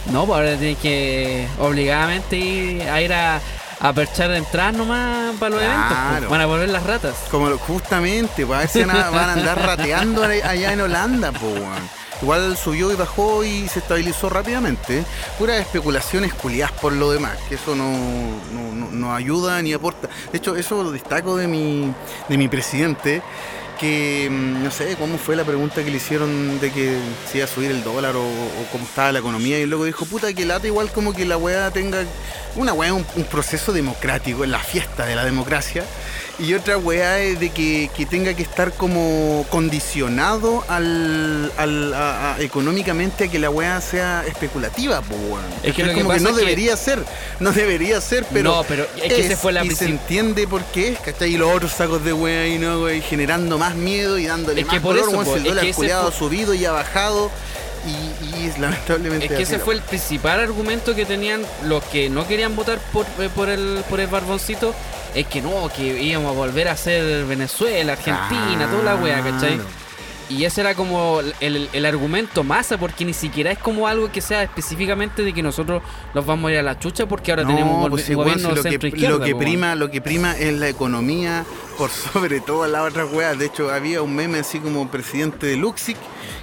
No, 0.06 0.24
pues 0.26 0.36
ahora 0.38 0.56
tienes 0.56 0.78
que 0.78 1.46
obligadamente 1.58 2.36
ir 2.36 2.82
a 2.82 3.00
ir 3.02 3.12
a, 3.12 3.40
a 3.80 3.92
perchar 3.92 4.30
de 4.30 4.38
entrada 4.38 4.72
nomás 4.72 5.36
para 5.36 5.50
los 5.50 5.62
eventos. 5.62 6.24
Po. 6.24 6.30
Van 6.30 6.40
a 6.40 6.46
volver 6.46 6.68
las 6.70 6.82
ratas. 6.84 7.14
Como 7.30 7.48
lo- 7.48 7.58
justamente, 7.58 8.46
pues 8.46 8.56
a 8.56 8.60
ver 8.60 8.68
si 8.68 8.84
van 8.84 8.96
a, 8.96 9.10
van 9.10 9.28
a 9.30 9.32
andar 9.34 9.58
rateando 9.66 10.22
allá 10.24 10.72
en 10.72 10.80
Holanda, 10.80 11.32
pues. 11.32 11.54
Igual 12.20 12.56
subió 12.56 12.90
y 12.90 12.96
bajó 12.96 13.44
y 13.44 13.68
se 13.68 13.78
estabilizó 13.78 14.28
rápidamente. 14.28 15.04
Puras 15.38 15.60
especulaciones 15.60 16.34
culiadas 16.34 16.72
por 16.72 16.92
lo 16.92 17.12
demás, 17.12 17.38
que 17.48 17.54
eso 17.54 17.76
no, 17.76 17.92
no, 17.92 18.72
no- 18.74 18.90
no 18.90 19.14
ayuda 19.14 19.62
ni 19.62 19.72
aporta. 19.72 20.08
De 20.32 20.38
hecho, 20.38 20.56
eso 20.56 20.82
lo 20.82 20.90
destaco 20.90 21.36
de 21.36 21.46
mi, 21.46 21.92
de 22.28 22.36
mi 22.38 22.48
presidente, 22.48 23.22
que 23.78 24.28
mm, 24.30 24.62
no 24.64 24.70
sé 24.70 24.96
cómo 24.96 25.18
fue 25.18 25.36
la 25.36 25.44
pregunta 25.44 25.84
que 25.84 25.90
le 25.90 25.96
hicieron 25.96 26.60
de 26.60 26.70
que 26.70 26.98
si 27.30 27.38
iba 27.38 27.46
a 27.46 27.48
subir 27.48 27.70
el 27.70 27.82
dólar 27.82 28.16
o, 28.16 28.24
cómo 28.72 28.84
estaba 28.84 29.12
la 29.12 29.20
economía 29.20 29.58
y 29.58 29.66
luego 29.66 29.84
dijo, 29.84 30.04
puta, 30.04 30.32
que 30.32 30.44
lata 30.44 30.66
igual 30.66 30.90
como 30.90 31.14
que 31.14 31.24
la 31.24 31.36
weá 31.36 31.70
tenga 31.70 32.04
una 32.56 32.72
weá, 32.72 32.92
un, 32.92 33.06
un 33.16 33.24
proceso 33.24 33.72
democrático, 33.72 34.44
en 34.44 34.50
la 34.50 34.58
fiesta 34.58 35.06
de 35.06 35.16
la 35.16 35.24
democracia. 35.24 35.84
Y 36.40 36.54
otra 36.54 36.78
weá 36.78 37.18
es 37.20 37.40
de 37.40 37.50
que, 37.50 37.90
que 37.96 38.06
tenga 38.06 38.32
que 38.32 38.42
estar 38.44 38.72
como 38.72 39.44
condicionado 39.50 40.64
al, 40.68 41.50
al- 41.56 41.94
a- 41.94 42.34
a- 42.34 42.40
económicamente 42.40 43.24
a 43.24 43.28
que 43.28 43.40
la 43.40 43.50
weá 43.50 43.80
sea 43.80 44.24
especulativa, 44.26 45.00
po, 45.02 45.16
weón. 45.16 45.44
Es 45.64 45.74
que 45.74 45.82
lo 45.84 45.92
que 45.92 46.02
como 46.02 46.14
que 46.14 46.20
no 46.20 46.28
es 46.28 46.34
que- 46.36 46.40
debería 46.40 46.76
ser, 46.76 47.04
no 47.40 47.50
debería 47.50 48.00
ser, 48.00 48.24
pero. 48.32 48.52
No, 48.54 48.64
pero 48.68 48.86
es 49.02 49.12
que 49.12 49.20
ese 49.20 49.36
fue 49.36 49.52
la 49.52 49.64
y 49.64 49.70
se 49.70 49.86
entiende 49.86 50.46
por 50.46 50.62
qué 50.66 50.88
es, 50.90 51.00
¿cachai? 51.00 51.34
Y 51.34 51.36
los 51.38 51.52
otros 51.52 51.72
sacos 51.72 52.04
de 52.04 52.12
weá 52.12 52.42
ahí, 52.42 52.58
¿no, 52.58 52.80
güey? 52.80 53.00
Generando 53.02 53.58
más 53.58 53.74
miedo 53.74 54.16
y 54.18 54.26
dándole 54.26 54.60
Es 54.60 54.66
más 54.68 54.76
que 54.76 54.80
por 54.80 54.94
color, 54.94 55.08
eso, 55.08 55.16
weón, 55.18 55.24
po, 55.24 55.32
si 55.34 55.38
el 55.40 55.44
es 55.46 55.48
dólar 55.50 55.64
que 55.64 55.70
ese 55.70 55.92
ha 55.92 56.02
fue- 56.02 56.12
subido 56.12 56.54
y 56.54 56.64
ha 56.64 56.70
bajado. 56.72 57.30
Y, 57.86 58.60
lamentablemente. 58.60 59.26
Es 59.26 59.32
que 59.32 59.42
ese 59.42 59.58
fue 59.58 59.74
el 59.74 59.82
principal 59.82 60.40
argumento 60.40 60.94
que 60.94 61.04
tenían 61.04 61.42
los 61.64 61.82
que 61.84 62.10
no 62.10 62.26
querían 62.26 62.56
votar 62.56 62.78
por, 62.92 63.06
eh, 63.18 63.28
por, 63.34 63.48
el, 63.48 63.82
por 63.88 64.00
el 64.00 64.06
barboncito. 64.06 64.74
Es 65.14 65.26
que 65.26 65.40
no, 65.40 65.68
que 65.74 66.02
íbamos 66.02 66.32
a 66.32 66.34
volver 66.34 66.68
a 66.68 66.76
ser 66.76 67.24
Venezuela, 67.24 67.92
Argentina, 67.92 68.68
toda 68.70 68.82
la 68.82 68.96
wea, 68.96 69.22
¿cachai? 69.22 69.58
Y 70.30 70.44
ese 70.44 70.60
era 70.60 70.74
como 70.74 71.20
el, 71.40 71.70
el 71.72 71.86
argumento 71.86 72.44
masa, 72.44 72.76
porque 72.76 73.04
ni 73.06 73.14
siquiera 73.14 73.50
es 73.50 73.58
como 73.58 73.88
algo 73.88 74.12
que 74.12 74.20
sea 74.20 74.42
específicamente 74.42 75.22
de 75.22 75.32
que 75.32 75.42
nosotros 75.42 75.82
nos 76.14 76.26
vamos 76.26 76.50
a 76.50 76.52
ir 76.52 76.58
a 76.58 76.62
la 76.62 76.78
chucha 76.78 77.06
porque 77.06 77.32
ahora 77.32 77.46
tenemos 77.46 77.82
No, 77.82 77.88
pues 77.88 78.14
gobierno 78.14 78.50
si 78.50 78.56
lo, 78.56 78.62
que, 78.62 78.70
centro 78.70 78.88
izquierda. 78.88 79.16
lo 79.16 79.24
que 79.24 79.32
po, 79.32 79.38
prima, 79.38 79.74
lo 79.74 79.90
que 79.90 80.02
prima 80.02 80.36
es 80.36 80.52
la 80.58 80.68
economía 80.68 81.46
por 81.78 81.90
sobre 82.12 82.40
todas 82.40 82.70
las 82.70 82.82
otras 82.82 83.10
weas. 83.10 83.38
De 83.38 83.46
hecho, 83.46 83.70
había 83.70 84.02
un 84.02 84.14
meme 84.14 84.40
así 84.40 84.58
como 84.58 84.90
presidente 84.90 85.46
de 85.46 85.56
Luxic, 85.56 85.96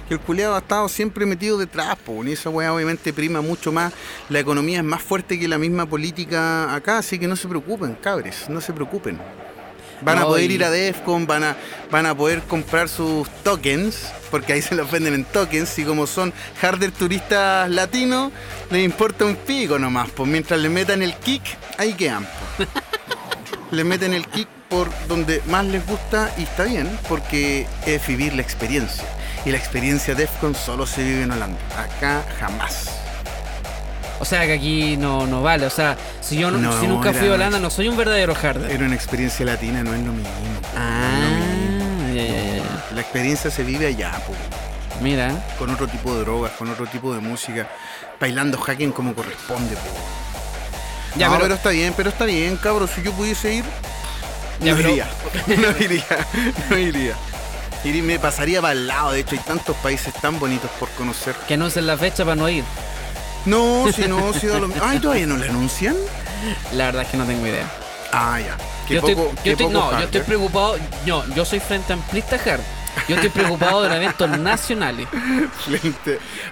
que 0.08 0.14
el 0.14 0.20
culiado 0.20 0.54
ha 0.54 0.58
estado 0.58 0.88
siempre 0.88 1.26
metido 1.26 1.58
detrás, 1.58 1.96
po, 1.96 2.24
y 2.24 2.32
esa 2.32 2.50
wea 2.50 2.72
obviamente 2.72 3.12
prima 3.12 3.40
mucho 3.40 3.72
más. 3.72 3.92
La 4.28 4.38
economía 4.40 4.78
es 4.78 4.84
más 4.84 5.02
fuerte 5.02 5.38
que 5.38 5.48
la 5.48 5.58
misma 5.58 5.86
política 5.86 6.74
acá, 6.74 6.98
así 6.98 7.18
que 7.18 7.26
no 7.26 7.36
se 7.36 7.48
preocupen, 7.48 7.94
cabres, 7.94 8.48
no 8.48 8.60
se 8.60 8.72
preocupen. 8.72 9.18
Van 10.02 10.18
a 10.18 10.24
poder 10.24 10.50
y- 10.50 10.54
ir 10.54 10.64
a 10.64 10.70
Defcon, 10.70 11.26
van 11.26 11.42
a, 11.42 11.56
van 11.90 12.04
a 12.04 12.14
poder 12.14 12.42
comprar 12.42 12.88
sus 12.88 13.28
tokens, 13.42 14.12
porque 14.30 14.52
ahí 14.52 14.60
se 14.60 14.74
los 14.74 14.90
venden 14.90 15.14
en 15.14 15.24
tokens, 15.24 15.78
y 15.78 15.84
como 15.84 16.06
son 16.06 16.32
harder 16.60 16.90
turistas 16.92 17.70
latinos, 17.70 18.30
les 18.70 18.84
importa 18.84 19.24
un 19.24 19.36
pico 19.36 19.78
nomás, 19.78 20.10
pues 20.10 20.28
mientras 20.28 20.60
le 20.60 20.68
metan 20.68 21.02
el 21.02 21.14
kick, 21.14 21.42
ahí 21.78 21.94
quedan. 21.94 22.28
le 23.70 23.84
meten 23.84 24.12
el 24.12 24.26
kick 24.26 24.48
por 24.68 24.88
donde 25.08 25.42
más 25.46 25.64
les 25.64 25.84
gusta 25.86 26.30
y 26.38 26.42
está 26.42 26.64
bien, 26.64 26.88
porque 27.08 27.66
es 27.86 28.06
vivir 28.06 28.34
la 28.34 28.42
experiencia. 28.42 29.04
Y 29.46 29.50
la 29.52 29.56
experiencia 29.58 30.14
Defcon 30.14 30.54
solo 30.54 30.86
se 30.86 31.02
vive 31.04 31.22
en 31.22 31.30
Holanda. 31.30 31.58
Acá 31.78 32.22
jamás. 32.38 32.90
O 34.18 34.24
sea 34.24 34.44
que 34.46 34.54
aquí 34.54 34.96
no, 34.96 35.26
no 35.26 35.42
vale. 35.42 35.66
O 35.66 35.70
sea, 35.70 35.96
si 36.20 36.36
yo 36.36 36.50
no, 36.50 36.58
No, 36.58 36.80
si 36.80 36.86
nunca 36.88 37.12
fui 37.12 37.28
a 37.28 37.32
Holanda, 37.34 37.58
no 37.60 37.70
soy 37.70 37.86
un 37.88 37.96
verdadero 37.96 38.34
harder. 38.34 38.70
Era 38.70 38.84
una 38.86 38.94
experiencia 38.94 39.46
latina, 39.46 39.82
no 39.84 39.94
es 39.94 40.00
lo 40.00 40.12
mismo. 40.12 40.30
Ah, 40.76 42.08
ya, 42.14 42.22
ya, 42.24 42.56
ya. 42.56 42.62
La 42.94 43.00
experiencia 43.00 43.50
se 43.50 43.62
vive 43.62 43.86
allá, 43.86 44.10
po, 44.26 44.32
Mira. 45.00 45.32
con 45.58 45.70
otro 45.70 45.86
tipo 45.86 46.12
de 46.14 46.20
drogas, 46.20 46.52
con 46.52 46.68
otro 46.70 46.86
tipo 46.86 47.14
de 47.14 47.20
música, 47.20 47.68
bailando 48.18 48.58
hacking 48.58 48.90
como 48.90 49.14
corresponde. 49.14 49.74
po. 49.76 51.18
Ya, 51.18 51.26
no, 51.28 51.34
pero- 51.34 51.42
pero... 51.44 51.54
está 51.54 51.70
bien, 51.70 51.94
pero 51.96 52.08
está 52.10 52.24
bien, 52.24 52.56
cabros. 52.56 52.90
Si 52.90 53.02
yo 53.02 53.12
pudiese 53.12 53.54
ir, 53.54 53.64
Ya, 54.60 54.72
no 54.72 54.76
pero- 54.78 54.90
iría. 54.90 55.06
No 55.46 55.84
iría, 55.84 56.04
no 56.70 56.78
iría. 56.78 57.14
Iría- 57.84 58.02
Me 58.02 58.18
pasaría 58.18 58.60
para 58.60 58.72
el 58.72 58.86
lado, 58.86 59.12
de 59.12 59.20
hecho 59.20 59.32
hay 59.36 59.40
tantos 59.40 59.76
países 59.76 60.12
tan 60.14 60.38
bonitos 60.38 60.70
por 60.80 60.88
conocer. 60.90 61.34
Que 61.48 61.54
anuncien 61.54 61.86
la 61.86 61.96
fecha 61.96 62.24
para 62.24 62.36
no 62.36 62.48
ir. 62.48 62.64
No, 63.44 63.84
si 63.94 64.08
no, 64.08 64.32
si 64.32 64.46
da 64.48 64.58
lo 64.58 64.68
mismo. 64.68 64.82
Ay, 64.84 64.98
¿todavía 64.98 65.26
no 65.26 65.36
le 65.36 65.48
anuncian? 65.48 65.96
La 66.72 66.86
verdad 66.86 67.02
es 67.02 67.08
que 67.08 67.16
no 67.16 67.24
tengo 67.24 67.46
idea. 67.46 67.70
Ah, 68.12 68.38
ya. 68.40 68.56
Qué 68.88 68.94
yo 68.94 69.00
poco, 69.00 69.10
estoy, 69.10 69.28
qué 69.42 69.50
yo 69.50 69.52
estoy- 69.52 69.66
poco 69.66 69.72
no, 69.72 69.98
yo 69.98 70.04
estoy 70.04 70.20
preocupado. 70.22 70.76
No, 71.06 71.34
yo 71.34 71.44
soy 71.44 71.60
frente 71.60 71.92
amplista 71.92 72.36
hard. 72.36 72.60
Yo 73.08 73.14
estoy 73.16 73.30
preocupado 73.30 73.82
de 73.82 73.88
los 73.88 73.96
eventos 73.98 74.38
nacionales. 74.38 75.06
Oye, 75.68 75.92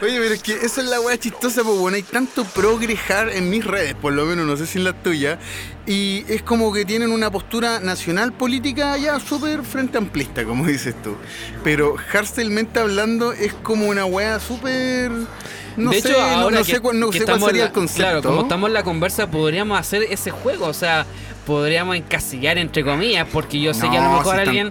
pero 0.00 0.34
es 0.34 0.42
que 0.42 0.52
esa 0.54 0.80
es 0.82 0.88
la 0.88 1.00
weá 1.00 1.18
chistosa, 1.18 1.62
pues 1.62 1.78
bueno, 1.78 1.96
hay 1.96 2.02
tanto 2.02 2.44
progrejar 2.44 3.30
en 3.30 3.50
mis 3.50 3.64
redes, 3.64 3.94
por 3.94 4.12
lo 4.12 4.24
menos, 4.24 4.46
no 4.46 4.56
sé 4.56 4.66
si 4.66 4.78
en 4.78 4.84
la 4.84 4.92
tuya, 4.92 5.38
y 5.86 6.24
es 6.28 6.42
como 6.42 6.72
que 6.72 6.84
tienen 6.84 7.10
una 7.12 7.30
postura 7.30 7.80
nacional 7.80 8.32
política 8.32 8.96
ya 8.96 9.18
súper 9.20 9.62
frente 9.64 9.98
amplista, 9.98 10.44
como 10.44 10.66
dices 10.66 10.94
tú. 11.02 11.16
Pero 11.62 11.96
hardstyle 11.96 12.68
hablando 12.76 13.32
es 13.32 13.52
como 13.54 13.86
una 13.86 14.04
weá 14.04 14.38
súper... 14.40 15.10
No 15.76 15.90
de 15.90 16.00
sé, 16.00 16.10
hecho, 16.10 16.20
ahora 16.22 16.58
no, 16.58 16.64
que, 16.64 16.72
sé 16.72 16.80
cuál, 16.80 17.00
no 17.00 17.10
sé 17.10 17.24
cuál 17.24 17.40
sería 17.40 17.62
la- 17.62 17.66
el 17.66 17.72
concepto. 17.72 18.02
Claro, 18.04 18.22
como 18.22 18.42
estamos 18.42 18.68
en 18.68 18.74
la 18.74 18.84
conversa, 18.84 19.28
podríamos 19.28 19.76
hacer 19.76 20.04
ese 20.04 20.30
juego. 20.30 20.66
O 20.66 20.72
sea, 20.72 21.04
podríamos 21.46 21.96
encasillar 21.96 22.58
entre 22.58 22.82
comillas, 22.84 23.26
porque 23.32 23.60
yo 23.60 23.74
sé 23.74 23.88
que 23.90 23.98
a 23.98 24.02
lo 24.04 24.16
mejor 24.18 24.38
alguien, 24.40 24.68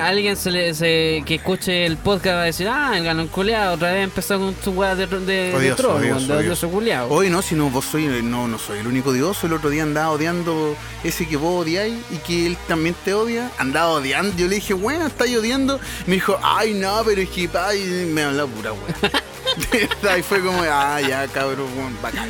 alguien 0.00 0.36
se 0.36 0.50
le, 0.50 0.74
se- 0.74 1.22
que 1.26 1.34
escuche 1.36 1.84
el 1.86 1.96
podcast 1.96 2.36
va 2.36 2.42
a 2.42 2.44
decir, 2.44 2.68
ah, 2.68 2.92
el 2.96 3.04
ganón 3.04 3.28
culeado, 3.28 3.74
otra 3.74 3.92
vez 3.92 4.04
empezó 4.04 4.38
con 4.38 4.54
su 4.62 4.70
weá 4.72 4.94
de, 4.94 5.06
de, 5.06 5.58
de 5.58 5.72
troll, 5.74 6.00
odioso, 6.02 6.26
de 6.26 6.38
odioso. 6.38 6.68
culeado. 6.68 7.08
Hoy 7.10 7.28
no, 7.30 7.42
si 7.42 7.54
no, 7.54 7.70
vos 7.70 7.84
soy, 7.84 8.06
no, 8.22 8.46
no 8.48 8.58
soy 8.58 8.78
el 8.78 8.86
único 8.86 9.10
odioso. 9.10 9.46
El 9.46 9.52
otro 9.54 9.70
día 9.70 9.82
andaba 9.82 10.10
odiando 10.10 10.76
ese 11.04 11.26
que 11.26 11.36
vos 11.36 11.62
odiáis 11.62 11.94
y 12.10 12.16
que 12.18 12.46
él 12.46 12.56
también 12.68 12.94
te 13.04 13.14
odia. 13.14 13.50
Andaba 13.58 13.90
odiando. 13.90 14.36
Yo 14.36 14.46
le 14.48 14.56
dije, 14.56 14.74
bueno, 14.74 15.06
estáis 15.06 15.36
odiando. 15.36 15.80
Me 16.06 16.14
dijo, 16.14 16.38
ay, 16.42 16.74
no, 16.74 17.02
pero 17.04 17.20
es 17.22 17.28
que, 17.28 17.48
ay, 17.58 18.08
me 18.12 18.22
habló 18.22 18.46
pura 18.48 18.70
verdad, 19.72 20.16
y 20.16 20.22
fue 20.22 20.40
como, 20.40 20.62
ah, 20.62 21.00
ya, 21.00 21.26
cabrón, 21.28 21.66
bacán. 22.02 22.28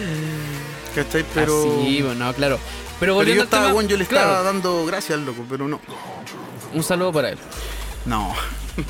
¿Cachai? 0.94 1.24
Pero. 1.34 1.80
Así, 1.82 2.02
bueno, 2.02 2.32
claro. 2.34 2.58
Pero 3.00 3.18
pero 3.18 3.34
yo 3.34 3.42
estaba, 3.42 3.64
tema, 3.64 3.74
weón, 3.74 3.88
yo 3.88 3.96
le 3.96 4.06
claro, 4.06 4.28
estaba 4.28 4.44
dando 4.44 4.84
gracias 4.86 5.18
al 5.18 5.24
loco, 5.26 5.44
pero 5.48 5.66
no. 5.66 5.80
un 6.74 6.82
saludo 6.82 7.12
para 7.12 7.30
él. 7.30 7.38
No, 8.04 8.34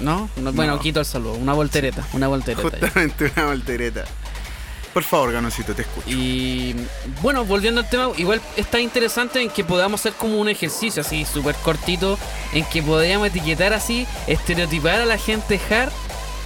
¿No? 0.00 0.28
No, 0.36 0.52
Bueno, 0.52 0.74
No. 0.76 0.80
quito 0.80 1.00
el 1.00 1.06
saludo. 1.06 1.34
Una 1.34 1.52
voltereta. 1.54 2.06
Una 2.12 2.28
voltereta. 2.28 2.62
ya. 2.62 2.70
justamente 2.78 3.32
una 3.36 3.46
voltereta. 3.46 4.04
Por 4.92 5.04
favor, 5.04 5.30
Ganoncito, 5.32 5.72
te 5.72 5.82
escucho. 5.82 6.08
Y 6.10 6.74
bueno, 7.22 7.44
volviendo 7.44 7.80
al 7.80 7.88
tema, 7.88 8.10
igual 8.16 8.40
está 8.56 8.80
interesante 8.80 9.40
en 9.40 9.48
que 9.48 9.62
podamos 9.62 10.00
hacer 10.00 10.14
como 10.14 10.38
un 10.40 10.48
ejercicio 10.48 11.02
así 11.02 11.24
súper 11.24 11.54
cortito, 11.56 12.18
en 12.52 12.64
que 12.64 12.82
podríamos 12.82 13.28
etiquetar 13.28 13.72
así, 13.72 14.04
estereotipar 14.26 15.00
a 15.00 15.06
la 15.06 15.16
gente 15.16 15.60
hard 15.70 15.92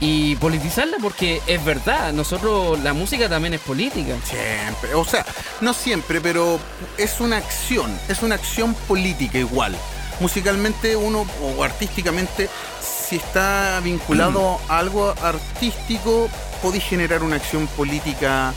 y 0.01 0.37
politizarla, 0.37 0.97
porque 1.01 1.41
es 1.47 1.65
verdad, 1.65 2.13
nosotros 2.13 2.79
la 2.81 2.93
música 2.93 3.29
también 3.29 3.55
es 3.55 3.61
política. 3.61 4.17
Siempre, 4.25 4.95
o 4.95 5.05
sea, 5.05 5.25
no 5.61 5.73
siempre, 5.73 6.21
pero 6.21 6.59
es 6.99 7.21
una 7.21 7.37
acción, 7.37 7.97
es 8.09 8.23
una 8.23 8.35
acción 8.35 8.75
política 8.75 9.39
igual. 9.39 9.77
Musicalmente 10.21 10.95
uno 10.95 11.27
o 11.43 11.65
artísticamente, 11.65 12.49
si 12.81 13.17
está 13.17 13.81
vinculado 13.83 14.61
a 14.69 14.79
algo 14.79 15.15
artístico, 15.23 16.29
podéis 16.63 16.85
generar 16.85 17.23
una 17.23 17.37
acción 17.37 17.67
política, 17.69 18.55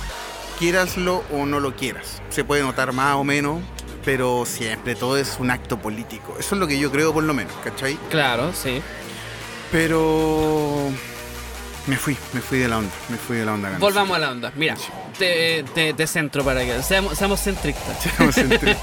quieraslo 0.59 1.23
o 1.33 1.45
no 1.45 1.59
lo 1.59 1.75
quieras. 1.75 2.21
Se 2.29 2.43
puede 2.43 2.61
notar 2.61 2.93
más 2.93 3.15
o 3.15 3.23
menos, 3.23 3.61
pero 4.05 4.45
siempre 4.45 4.95
todo 4.95 5.17
es 5.17 5.37
un 5.39 5.49
acto 5.49 5.79
político. 5.79 6.35
Eso 6.39 6.55
es 6.55 6.59
lo 6.59 6.67
que 6.67 6.77
yo 6.79 6.91
creo 6.91 7.13
por 7.13 7.23
lo 7.23 7.33
menos, 7.33 7.53
¿cachai? 7.63 7.97
Claro, 8.09 8.53
sí. 8.53 8.81
Pero 9.71 10.91
me 11.87 11.95
fui, 11.97 12.15
me 12.33 12.41
fui 12.41 12.59
de 12.59 12.67
la 12.67 12.77
onda, 12.79 12.91
me 13.09 13.17
fui 13.17 13.37
de 13.37 13.45
la 13.45 13.53
onda. 13.53 13.69
Volvamos 13.79 14.15
a 14.15 14.19
la 14.19 14.31
onda. 14.31 14.51
Mira, 14.55 14.75
te, 15.17 15.63
te- 15.73 15.93
te 15.93 16.07
centro 16.07 16.43
para 16.43 16.61
que 16.65 16.81
seamos, 16.83 17.17
seamos 17.17 17.39
centristas. 17.41 17.97
Vamos 18.19 18.37
a 18.37 18.41
entrar. 18.41 18.77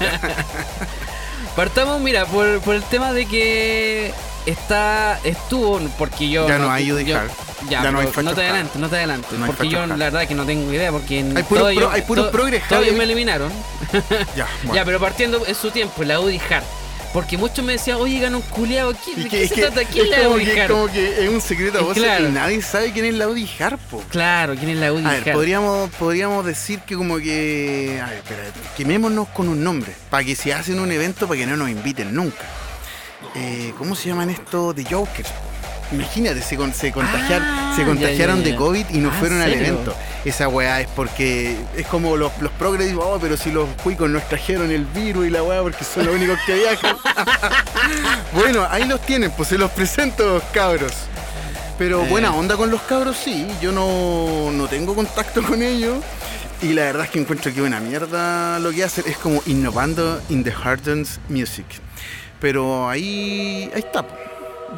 Partamos, 1.55 2.01
mira, 2.01 2.25
por, 2.25 2.59
por 2.61 2.75
el 2.75 2.83
tema 2.83 3.13
de 3.13 3.25
que 3.27 4.13
está 4.45 5.19
estuvo 5.23 5.79
porque 5.97 6.29
yo 6.29 6.47
Ya 6.47 6.57
no 6.59 6.69
hay 6.69 6.89
Hard. 6.91 7.29
ya, 7.69 7.83
Ya 7.83 7.91
no 7.91 7.99
hay 7.99 8.05
no 8.07 8.11
te 8.11 8.19
hard. 8.19 8.39
adelante 8.39 8.77
no 8.79 8.89
te 8.89 8.95
adelante 8.97 9.27
No 9.39 9.45
porque 9.47 9.69
yo 9.69 9.79
hard. 9.81 9.89
la 9.89 9.95
verdad 10.05 10.27
que 10.27 10.35
no 10.35 10.45
tengo 10.45 10.71
idea 10.73 10.91
porque 10.91 11.19
en 11.21 11.35
Hay 11.37 11.43
todo 11.43 11.55
pro- 11.59 11.69
ello- 11.69 11.89
hay 11.91 12.01
puros 12.03 12.25
to- 12.25 12.31
progres 12.31 12.67
todos 12.67 12.83
ellos 12.83 12.95
me 12.97 13.05
eliminaron 13.05 13.51
ya, 14.35 14.47
bueno. 14.63 14.75
ya 14.75 14.85
pero 14.85 14.99
partiendo 14.99 15.43
en 15.47 15.55
su 15.55 15.71
tiempo 15.71 16.03
la 16.03 16.19
UDI 16.19 16.39
Hard 16.49 16.63
porque 17.15 17.37
muchos 17.37 17.63
me 17.63 17.71
decían 17.71 17.95
oye 18.01 18.19
ganó 18.19 18.39
un 18.39 18.43
culiado 18.43 18.91
¿de 18.91 18.99
Y 19.15 19.23
qué 19.23 19.29
que- 19.29 19.47
se 19.47 19.55
que- 19.55 19.61
trata? 19.61 19.85
¿quién 19.85 20.03
es 20.05 20.11
la 20.11 20.23
como 20.25 20.35
que, 20.35 20.67
como 20.67 20.87
que 20.87 21.23
es 21.23 21.29
un 21.29 21.39
secreto 21.39 21.79
a 21.79 21.81
voces 21.83 22.03
claro. 22.03 22.27
y 22.27 22.31
nadie 22.33 22.61
sabe 22.61 22.91
quién 22.91 23.05
es 23.05 23.13
la 23.13 23.23
Audi 23.23 23.49
Harpo. 23.57 24.03
claro 24.09 24.53
¿quién 24.55 24.71
es 24.71 24.77
la 24.79 24.91
UDI 24.91 25.05
A 25.05 25.11
ver, 25.11 25.31
podríamos, 25.33 25.89
podríamos 25.91 26.45
decir 26.45 26.81
que 26.81 26.95
como 26.95 27.17
que... 27.17 28.01
A 28.03 28.09
ver, 28.09 28.17
espera, 28.17 28.41
quemémonos 28.75 29.29
con 29.29 29.47
un 29.47 29.63
nombre, 29.63 29.93
para 30.09 30.25
que 30.25 30.35
si 30.35 30.51
hacen 30.51 30.77
un 30.77 30.91
evento, 30.91 31.25
para 31.25 31.39
que 31.39 31.45
no 31.45 31.55
nos 31.55 31.69
inviten 31.69 32.13
nunca. 32.13 32.43
Eh, 33.33 33.73
¿Cómo 33.77 33.95
se 33.95 34.09
llaman 34.09 34.29
esto? 34.29 34.73
The 34.73 34.83
Jokers. 34.83 35.29
Imagínate, 35.91 36.41
se, 36.41 36.55
con- 36.57 36.73
se, 36.73 36.91
contagiar, 36.91 37.41
Ah, 37.43 37.73
se 37.75 37.83
contagiaron 37.85 38.39
ya, 38.39 38.45
ya. 38.45 38.51
de 38.51 38.55
COVID 38.57 38.85
y 38.89 38.97
no 38.97 39.09
Ah, 39.09 39.15
fueron 39.19 39.37
¿en 39.37 39.43
al 39.43 39.53
evento. 39.53 39.95
Esa 40.25 40.47
weá 40.47 40.81
es 40.81 40.87
porque 40.95 41.55
es 41.77 41.85
como 41.87 42.17
los, 42.17 42.31
los 42.41 42.51
progres 42.53 42.87
dicen, 42.87 42.99
oh, 43.03 43.19
pero 43.21 43.37
si 43.37 43.51
los 43.51 43.69
cuicos 43.83 44.09
nos 44.09 44.27
trajeron 44.27 44.71
el 44.71 44.85
virus 44.85 45.27
y 45.27 45.29
la 45.29 45.43
weá 45.43 45.61
porque 45.61 45.83
son 45.83 46.05
los 46.07 46.15
únicos 46.15 46.39
que 46.45 46.55
viajan. 46.55 46.97
bueno, 48.33 48.67
ahí 48.69 48.85
los 48.85 48.99
tienen, 49.01 49.31
pues 49.31 49.49
se 49.49 49.57
los 49.57 49.71
presento, 49.71 50.41
cabros. 50.53 50.91
Pero 51.77 52.03
Eh. 52.03 52.07
buena 52.09 52.33
onda 52.33 52.55
con 52.57 52.71
los 52.71 52.81
cabros, 52.83 53.17
sí. 53.17 53.45
Yo 53.61 53.71
no, 53.71 54.49
no 54.51 54.67
tengo 54.67 54.95
contacto 54.95 55.43
con 55.43 55.61
ellos. 55.61 55.97
Y 56.61 56.69
la 56.73 56.83
verdad 56.85 57.03
es 57.05 57.11
que 57.11 57.19
encuentro 57.19 57.53
que 57.53 57.61
una 57.61 57.79
mierda 57.81 58.57
lo 58.59 58.71
que 58.71 58.83
hacen 58.83 59.03
es 59.07 59.17
como 59.17 59.41
innovando 59.45 60.21
in 60.29 60.43
the 60.43 60.51
Hardens 60.53 61.19
Music. 61.29 61.65
Pero 62.39 62.89
ahí, 62.89 63.69
ahí 63.73 63.79
está. 63.81 64.05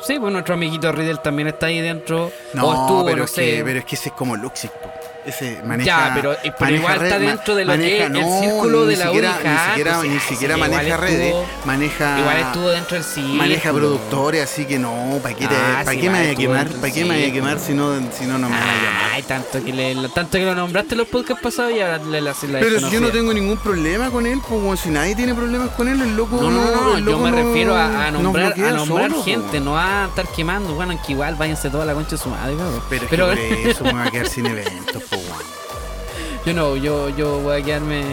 Sí 0.01 0.19
pues 0.19 0.31
nuestro 0.33 0.53
amiguito 0.53 0.91
Riddle 0.91 1.17
también 1.23 1.47
está 1.49 1.67
ahí 1.67 1.81
dentro 1.81 2.31
No, 2.53 2.67
o 2.69 2.73
estuvo 2.73 3.05
pero, 3.05 3.17
no 3.17 3.23
es 3.25 3.31
sé 3.31 3.57
que, 3.57 3.63
pero 3.63 3.79
es 3.79 3.85
que 3.85 3.95
ese 3.95 4.09
es 4.09 4.15
como 4.15 4.35
Luxig. 4.35 4.71
po. 4.71 4.89
Ese 5.27 5.61
maneja. 5.65 5.85
Ya, 6.07 6.11
pero- 6.15 6.31
eh, 6.33 6.37
pero 6.43 6.53
maneja 6.61 6.79
igual 6.81 7.03
está 7.03 7.17
red- 7.17 7.27
dentro 7.27 7.55
de 7.55 7.65
lo 7.65 7.73
que 7.73 8.05
el 8.05 8.13
círculo 8.13 8.85
de 8.85 8.95
la 8.95 9.05
siquiera, 9.07 9.31
Ni 9.43 9.57
siquiera, 9.69 9.97
pues, 9.97 10.09
ni 10.11 10.19
siquiera 10.21 10.55
sí, 10.55 10.59
maneja 10.61 10.97
redes, 10.97 11.19
estuvo- 11.27 11.45
maneja. 11.65 12.19
igual 12.19 12.37
estuvo 12.37 12.69
dentro 12.69 12.95
del 12.95 13.03
círculo 13.03 13.35
Maneja 13.35 13.73
productores, 13.73 14.43
así 14.43 14.65
que 14.65 14.79
no, 14.79 15.19
¿para 15.21 15.35
qué, 15.35 15.45
Ah, 15.45 15.81
¿para 15.83 15.91
sí, 15.91 15.99
qué 15.99 16.09
me 16.09 16.19
vaya 16.19 16.31
a 16.31 16.35
quemar? 16.35 16.67
¿Para 16.69 16.93
qué 16.93 17.03
me 17.03 17.09
vaya 17.15 17.27
a 17.27 17.33
quemar 17.33 17.59
si 17.59 17.73
no, 17.73 17.93
si 18.17 18.25
no, 18.25 18.37
no 18.37 18.47
me 18.49 18.55
van 18.55 18.63
a 18.69 18.75
llamar? 18.83 19.11
Ay, 19.15 19.23
tanto 19.23 19.63
que, 19.63 19.73
le, 19.73 19.95
tanto 20.09 20.37
que 20.37 20.45
lo 20.45 20.55
nombraste 20.55 20.93
en 20.93 20.97
los 20.99 21.07
podcasts 21.09 21.43
pasados 21.43 21.73
y 21.73 21.81
ahora 21.81 21.97
le 21.97 22.21
la, 22.21 22.31
la 22.31 22.59
Pero 22.59 22.79
si 22.79 22.89
yo 22.89 23.01
no 23.01 23.09
tengo 23.09 23.33
ningún 23.33 23.57
problema 23.57 24.09
con 24.09 24.25
él, 24.25 24.39
pues 24.47 24.61
bueno, 24.61 24.77
si 24.77 24.89
nadie 24.89 25.13
tiene 25.15 25.33
problemas 25.35 25.69
con 25.71 25.89
él, 25.89 26.01
el 26.01 26.15
loco 26.15 26.37
No, 26.41 26.49
no, 26.49 26.71
no, 26.71 26.97
el 26.97 27.05
yo 27.05 27.19
me 27.19 27.31
no- 27.31 27.37
refiero 27.37 27.75
a, 27.75 28.11
nombrar, 28.11 28.53
a 28.53 28.71
nombrar 28.71 29.11
solo, 29.11 29.23
gente, 29.23 29.57
po. 29.59 29.63
no 29.65 29.77
a 29.77 30.05
estar 30.07 30.25
quemando. 30.29 30.73
Bueno, 30.73 30.97
que 31.05 31.11
igual 31.11 31.35
váyanse 31.35 31.69
toda 31.69 31.83
la 31.85 31.93
concha 31.93 32.11
de 32.11 32.17
su 32.17 32.29
madre. 32.29 32.55
Pero 32.89 33.03
es 33.03 33.09
Pero 33.09 33.29
que 33.31 33.35
por 33.35 33.69
eso 33.71 33.83
me 33.83 33.91
voy 33.91 34.01
a 34.07 34.11
quedar 34.11 34.29
sin 34.29 34.45
eventos, 34.45 35.03
yo 36.45 36.53
no, 36.53 36.75
yo, 36.75 37.09
yo 37.09 37.39
voy 37.39 37.61
a 37.61 37.65
quedarme 37.65 38.03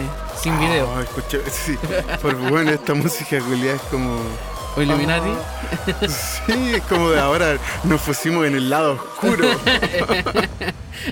sin 0.41 0.59
video. 0.59 0.89
Oh, 0.89 1.01
escucha, 1.01 1.37
sí, 1.51 1.77
por 2.21 2.35
bueno, 2.35 2.71
esta 2.71 2.93
música 2.93 3.39
culiada 3.39 3.75
es 3.75 3.81
como. 3.83 4.19
¿O 4.77 4.81
Illuminati? 4.81 5.29
Sí, 6.07 6.75
es 6.75 6.83
como 6.83 7.11
de 7.11 7.19
ahora 7.19 7.57
nos 7.85 8.01
pusimos 8.01 8.45
en 8.45 8.55
el 8.55 8.69
lado 8.69 8.93
oscuro. 8.93 9.47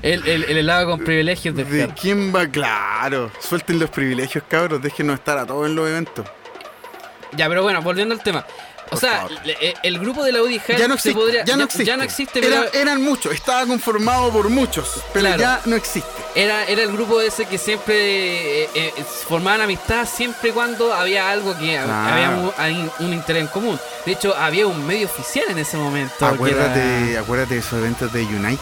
El, 0.01 0.27
el, 0.27 0.43
el 0.45 0.57
helado 0.57 0.89
con 0.89 1.03
privilegios 1.03 1.55
de 1.55 1.65
¿De 1.65 1.87
quién 1.89 2.33
va? 2.33 2.47
Claro. 2.47 3.29
Suelten 3.39 3.77
los 3.79 3.89
privilegios, 3.89 4.43
cabros. 4.47 4.81
Déjenos 4.81 5.15
estar 5.15 5.37
a 5.37 5.45
todos 5.45 5.67
en 5.67 5.75
los 5.75 5.87
eventos. 5.87 6.25
Ya, 7.33 7.47
pero 7.47 7.63
bueno, 7.63 7.81
volviendo 7.81 8.15
al 8.15 8.23
tema. 8.23 8.45
O 8.93 8.97
sea, 8.97 9.27
eh, 9.45 9.73
el 9.83 9.99
grupo 9.99 10.23
de 10.23 10.31
la 10.31 10.39
Hard 10.39 10.77
Ya 10.77 10.87
no 10.87 10.93
existe, 10.95 11.19
podría- 11.19 11.43
ya 11.45 11.55
no 11.57 11.63
existe. 11.65 11.85
ya 11.85 11.97
no 11.97 12.03
existe, 12.03 12.39
pero 12.41 12.55
Era- 12.63 12.69
eran 12.73 13.01
muchos, 13.01 13.33
estaba 13.33 13.65
conformado 13.65 14.31
por 14.31 14.49
muchos, 14.49 15.01
pero 15.13 15.25
Claro. 15.25 15.39
ya 15.41 15.61
no 15.65 15.75
existe. 15.75 16.09
era, 16.35 16.63
era 16.65 16.81
el 16.83 16.91
grupo 16.91 17.21
ese 17.21 17.45
que 17.45 17.57
siempre 17.57 18.63
eh, 18.63 18.69
eh, 18.75 18.93
formaban 19.27 19.61
amistad 19.61 20.07
siempre 20.07 20.51
cuando 20.51 20.93
había 20.93 21.29
algo 21.29 21.57
que 21.57 21.73
Claro. 21.75 21.93
había 21.93 22.29
un, 22.29 22.91
un 23.05 23.13
interés 23.13 23.41
en 23.43 23.47
común. 23.47 23.79
De 24.05 24.11
hecho, 24.13 24.35
había 24.35 24.65
un 24.67 24.85
medio 24.85 25.05
oficial 25.07 25.45
en 25.49 25.59
ese 25.59 25.77
momento. 25.77 26.25
Acuérdate, 26.25 27.11
era, 27.11 27.21
acuérdate 27.21 27.53
de 27.55 27.59
esos 27.59 27.73
eventos 27.73 28.11
de 28.11 28.23
United. 28.23 28.59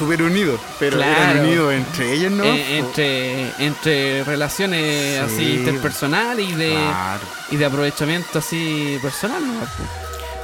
Súper 0.00 0.22
unidos, 0.22 0.58
pero 0.78 0.96
Claro. 0.96 1.12
eran 1.32 1.40
unidos 1.44 1.74
entre 1.74 2.12
ellos, 2.14 2.32
¿no? 2.32 2.44
eh, 2.44 2.78
entre, 2.78 3.52
entre 3.62 4.24
relaciones 4.24 5.16
Sí. 5.30 5.34
así 5.34 5.54
interpersonales 5.56 6.48
y 6.48 6.54
de, 6.54 6.70
Claro. 6.70 7.20
y 7.50 7.56
de 7.56 7.64
aprovechamiento 7.66 8.38
así 8.38 8.98
personal. 9.02 9.46
¿no? 9.46 9.60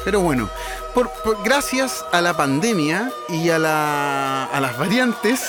Pero 0.04 0.20
bueno, 0.20 0.50
por, 0.92 1.08
por- 1.24 1.42
gracias 1.42 2.04
a 2.12 2.20
la 2.20 2.36
pandemia 2.36 3.10
y 3.30 3.48
a, 3.48 3.58
la, 3.58 4.44
a 4.44 4.60
las 4.60 4.76
variantes, 4.76 5.40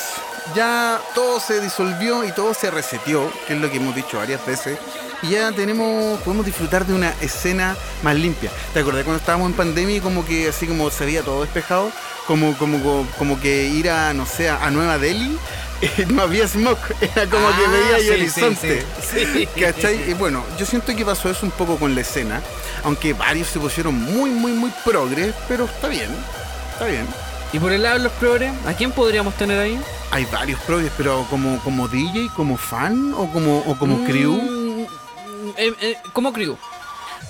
ya 0.55 1.01
todo 1.13 1.41
se 1.41 1.59
disolvió 1.59 2.23
y 2.23 2.31
todo 2.31 2.53
se 2.53 2.71
reseteó, 2.71 3.29
que 3.45 3.55
es 3.55 3.59
lo 3.59 3.69
que 3.69 3.75
hemos 3.75 3.93
dicho 3.93 4.17
varias 4.19 4.43
veces. 4.45 4.79
Y 5.23 5.29
ya 5.29 5.51
tenemos, 5.51 6.19
podemos 6.21 6.45
disfrutar 6.45 6.85
de 6.85 6.93
una 6.93 7.13
escena 7.21 7.75
más 8.03 8.15
limpia. 8.15 8.51
¿Te 8.73 8.79
acordás 8.81 9.03
cuando 9.03 9.19
estábamos 9.19 9.49
en 9.49 9.55
pandemia 9.55 9.95
y 9.97 9.99
como 9.99 10.25
que 10.25 10.49
así 10.49 10.67
como 10.67 10.89
se 10.91 11.05
veía 11.05 11.23
todo 11.23 11.41
despejado? 11.41 11.91
Como, 12.27 12.55
como, 12.57 12.79
como, 12.83 13.07
como 13.17 13.39
que 13.39 13.65
ir 13.65 13.89
a, 13.89 14.13
no 14.13 14.25
sé, 14.25 14.49
a 14.49 14.69
Nueva 14.69 14.97
Delhi, 14.97 15.37
eh, 15.81 16.05
no 16.09 16.23
había 16.23 16.45
smog, 16.47 16.77
era 17.01 17.25
como 17.25 17.47
que 17.47 17.65
Ah, 17.65 17.71
veía 17.71 17.99
sí, 17.99 18.07
el 18.07 18.13
horizonte. 18.21 18.85
sí, 19.01 19.25
sí. 19.25 19.25
Sí. 19.33 19.47
¿Cachai? 19.61 20.09
Y 20.11 20.13
bueno, 20.13 20.43
yo 20.59 20.65
siento 20.65 20.93
que 20.95 21.05
pasó 21.05 21.29
eso 21.29 21.45
un 21.45 21.51
poco 21.51 21.77
con 21.77 21.95
la 21.95 22.01
escena, 22.01 22.41
aunque 22.83 23.13
varios 23.13 23.47
se 23.47 23.59
pusieron 23.59 23.95
muy, 23.95 24.29
muy, 24.29 24.51
muy 24.51 24.71
progres, 24.83 25.33
pero 25.47 25.65
está 25.65 25.87
bien, 25.87 26.09
está 26.73 26.85
bien. 26.85 27.07
Y 27.53 27.59
por 27.59 27.71
el 27.71 27.81
lado 27.83 27.97
de 27.97 28.03
los 28.03 28.11
progres, 28.13 28.51
¿a 28.65 28.73
quién 28.73 28.91
podríamos 28.91 29.33
tener 29.35 29.57
ahí? 29.57 29.79
Hay 30.11 30.25
varios 30.25 30.59
progres, 30.61 30.91
pero 30.97 31.25
como, 31.29 31.59
como 31.59 31.87
DJ, 31.87 32.29
como 32.35 32.57
fan 32.57 33.13
o 33.15 33.31
como, 33.31 33.59
o 33.59 33.77
como 33.77 34.03
crew. 34.03 34.66
Eh, 35.57 35.73
eh, 35.81 35.97
como 36.13 36.31
crew. 36.33 36.57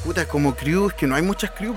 Puta, 0.03 0.27
como 0.27 0.55
crew, 0.55 0.87
es 0.89 0.93
que 0.93 1.07
no 1.07 1.15
hay 1.15 1.21
muchas 1.21 1.51
crew, 1.51 1.73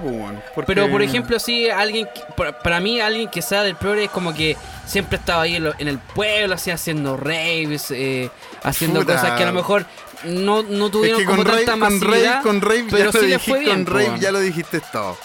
porque- 0.55 0.67
Pero 0.67 0.91
por 0.91 1.01
ejemplo, 1.03 1.39
sí, 1.41 1.69
alguien 1.71 2.09
para, 2.37 2.59
para 2.59 2.79
mí, 2.79 3.01
alguien 3.01 3.29
que 3.31 3.41
sea 3.43 3.63
del 3.63 3.77
progre 3.77 4.05
es 4.05 4.11
como 4.11 4.35
que 4.35 4.57
siempre 4.87 5.17
estaba 5.19 5.43
ahí 5.43 5.57
en, 5.57 5.65
lo- 5.65 5.75
en 5.79 5.89
el 5.89 5.99
pueblo, 5.99 6.55
así 6.55 6.71
haciendo 6.71 7.17
raves, 7.17 7.91
eh, 7.91 8.31
haciendo 8.63 9.01
Puta. 9.01 9.15
cosas 9.17 9.37
que 9.37 9.43
a 9.43 9.47
lo 9.47 9.53
mejor 9.55 9.87
no, 10.25 10.63
no 10.63 10.87
Es 10.87 10.93
tuvieron 10.93 11.21
que 11.21 11.25
como 11.25 11.39
con 11.39 11.47
Rave, 11.47 11.65
tanta 11.65 11.87
con. 11.89 12.01
Rave, 12.01 12.31
con 12.43 12.61
Rave 12.61 12.87
pero 12.91 13.11
sí 13.13 13.39
fue 13.39 13.61
bien, 13.61 13.85
con 13.85 13.95
Rave 13.95 14.19
ya 14.21 14.31
lo 14.33 14.41
dijiste 14.41 14.81
todo. 14.93 15.17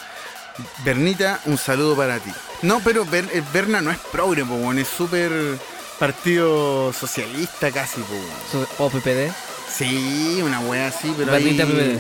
Bernita, 0.86 1.41
un 1.46 1.58
saludo 1.58 1.96
para 1.98 2.20
ti. 2.20 2.32
No, 2.62 2.79
pero 2.79 3.03
Ber- 3.05 3.29
eh, 3.34 3.44
Berna 3.53 3.82
no 3.82 3.91
es 3.91 3.98
progre, 3.98 4.46
po, 4.46 4.72
es 4.74 4.88
súper 4.88 5.32
partido 6.00 6.94
socialista 6.94 7.72
casi, 7.72 8.00
po, 8.01 8.86
O 8.86 8.89
PPD. 8.89 9.32
Sí, 9.77 10.41
una 10.44 10.60
wea 10.62 10.88
así, 10.88 11.13
pero 11.17 11.34
ahí... 11.34 12.00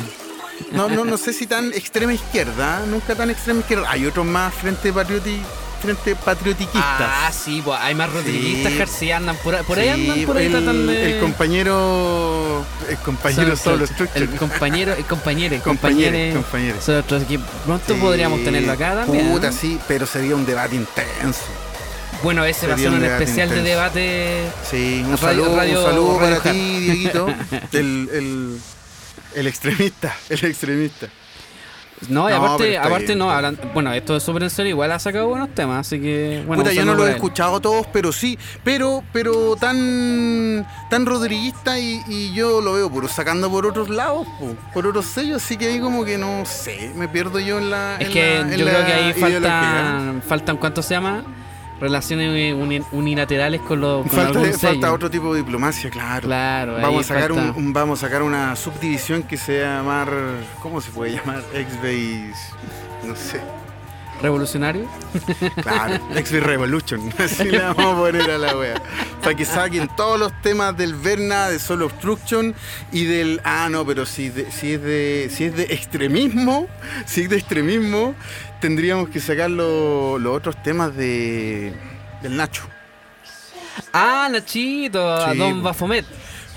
No, 0.71 0.87
no, 0.87 1.03
no 1.03 1.17
sé 1.17 1.33
si 1.33 1.47
tan 1.47 1.73
extrema 1.73 2.13
izquierda, 2.13 2.85
nunca 2.87 3.13
tan 3.15 3.29
extrema 3.29 3.59
izquierda. 3.59 3.89
Hay 3.91 4.05
otros 4.05 4.25
más 4.25 4.53
frente 4.53 4.93
patrioti, 4.93 5.41
frente 5.81 6.15
patriotiquistas. 6.15 6.81
Ah, 6.81 7.29
sí, 7.33 7.61
pues 7.63 7.77
hay 7.81 7.93
más 7.93 8.09
rodriguistas 8.13 8.71
Sí. 8.89 8.95
sí 8.99 9.11
andan 9.11 9.35
por, 9.43 9.53
ahí- 9.55 9.63
por 9.63 9.77
ahí 9.77 9.85
Sí, 9.93 10.09
andan 10.09 10.25
por 10.25 10.37
ahí 10.37 10.45
el, 10.45 10.51
tratando 10.53 10.91
de... 10.93 11.13
el 11.15 11.19
compañero, 11.19 12.65
el 12.89 12.97
compañero 12.99 13.55
Solo 13.57 13.85
solo. 13.85 14.05
El 14.15 14.29
compañero, 14.29 14.93
el 14.93 15.03
compañero, 15.05 15.61
compañere. 15.61 16.33
Son 16.81 16.95
otros 16.95 17.23
que 17.25 17.37
pronto 17.65 17.93
Sí, 17.93 17.99
podríamos 17.99 18.41
tenerlo 18.43 18.71
acá 18.71 18.95
también. 18.95 19.29
Puta, 19.31 19.51
sí, 19.51 19.77
pero 19.89 20.05
sería 20.05 20.35
un 20.37 20.45
debate 20.45 20.75
intenso. 20.77 21.41
Bueno, 22.25 22.43
ese 22.43 22.65
va 22.67 22.73
a 22.73 22.77
ser 22.77 22.89
un 22.89 23.03
especial 23.05 23.49
de 23.49 23.61
debate. 23.61 24.41
Sí, 24.69 25.03
un 25.05 25.11
Radio- 25.15 25.43
saludo, 25.45 25.55
radio- 25.57 25.79
un 25.79 25.85
saludo 25.85 26.19
radio 26.19 26.37
para 26.39 26.51
ti, 26.51 26.79
Dieguito. 26.79 27.27
El, 27.71 28.09
el, 28.11 28.59
el 29.35 29.47
extremista, 29.47 30.15
el 30.29 30.43
extremista. 30.45 31.07
No, 32.09 32.27
y 32.27 32.33
No, 32.33 32.43
aparte, 32.43 32.77
aparte 32.79 33.05
bien, 33.05 33.19
no, 33.19 33.29
hablan, 33.31 33.57
bueno, 33.73 33.93
esto 33.93 34.17
es 34.17 34.23
súper 34.23 34.41
en 34.43 34.49
serio, 34.49 34.71
igual 34.71 34.91
ha 34.91 34.97
sacado 34.99 35.27
buenos 35.27 35.53
temas, 35.55 35.85
así 35.87 36.01
que 36.01 36.43
bueno. 36.47 36.63
Puta, 36.63 36.73
yo 36.73 36.83
no 36.83 36.93
lo 36.95 37.07
he 37.07 37.11
escuchado 37.11 37.61
todos, 37.61 37.85
pero 37.93 38.11
sí, 38.11 38.37
pero, 38.63 39.01
pero 39.13 39.55
tan, 39.55 40.67
tan 40.89 41.05
rodriguista 41.05 41.79
y, 41.79 42.01
y 42.07 42.33
yo 42.33 42.59
lo 42.59 42.73
veo 42.73 42.89
puro 42.89 43.07
sacando 43.07 43.49
por 43.51 43.65
otros 43.67 43.87
lados, 43.89 44.27
po, 44.39 44.55
por 44.73 44.87
otros 44.87 45.05
sellos, 45.05 45.41
así 45.43 45.57
que 45.57 45.67
ahí 45.67 45.79
como 45.79 46.03
que 46.03 46.17
no 46.17 46.43
sé, 46.45 46.91
me 46.95 47.07
pierdo 47.07 47.39
yo 47.39 47.59
en 47.59 47.69
la. 47.69 47.95
Es 47.99 48.07
en 48.07 48.13
que 48.13 48.41
la- 48.43 48.55
yo 48.57 48.65
creo 48.65 48.85
que 48.85 48.93
ahí 48.93 49.13
faltan, 49.13 50.21
faltan, 50.27 50.57
¿cuánto 50.57 50.81
se 50.81 50.95
llama? 50.95 51.23
Relaciones 51.79 52.53
uni- 52.55 52.81
unilaterales 52.93 53.59
con, 53.61 53.81
los 53.81 54.01
con 54.03 54.11
Falta, 54.11 54.39
algún 54.39 54.45
falta 54.53 54.69
sello. 54.87 54.93
otro 54.93 55.09
tipo 55.11 55.33
de 55.33 55.41
diplomacia, 55.41 55.89
claro. 55.89 56.27
Vamos 56.81 57.11
a, 57.11 57.13
sacar 57.15 57.31
un, 57.33 57.73
vamos 57.73 58.01
a 58.01 58.05
sacar 58.07 58.23
una 58.23 58.55
subdivisión 58.55 59.23
que 59.23 59.35
se 59.37 59.59
llamar. 59.61 60.09
¿Cómo 60.61 60.79
se 60.79 60.91
puede 60.91 61.13
llamar? 61.13 61.43
X-Base. 61.53 62.33
No 63.05 63.15
sé. 63.15 63.41
revolucionario. 64.21 64.87
Claro, 65.61 65.95
X-Base 66.15 66.39
Revolution. 66.39 67.13
Así 67.19 67.43
le 67.43 67.59
vamos 67.59 67.85
a 67.85 67.95
poner 67.97 68.31
a 68.31 68.37
la 68.37 68.57
wea. 68.57 68.81
Para 69.21 69.35
que 69.35 69.43
saquen 69.43 69.89
todos 69.97 70.17
los 70.19 70.31
temas 70.41 70.77
del 70.77 70.93
Verna, 70.95 71.49
de 71.49 71.59
Solo 71.59 71.87
Obstruction 71.87 72.55
y 72.93 73.03
del. 73.03 73.41
Ah, 73.43 73.67
no, 73.69 73.85
pero 73.85 74.05
si, 74.05 74.29
de- 74.29 74.49
si, 74.49 74.73
es, 74.73 74.81
de, 74.81 75.29
si 75.29 75.43
es 75.45 75.55
de 75.57 75.63
extremismo, 75.63 76.67
si 77.05 77.23
es 77.23 77.29
de 77.29 77.35
extremismo, 77.37 78.15
tendríamos 78.59 79.09
que 79.09 79.19
sacar 79.19 79.49
lo- 79.49 80.17
los 80.19 80.35
otros 80.37 80.61
temas 80.63 80.95
de 80.95 81.73
del 82.21 82.35
Nacho. 82.37 82.63
Ah, 83.93 84.27
Nachito, 84.31 85.11
a 85.13 85.33
Don. 85.33 85.61
Bafomet. 85.61 86.05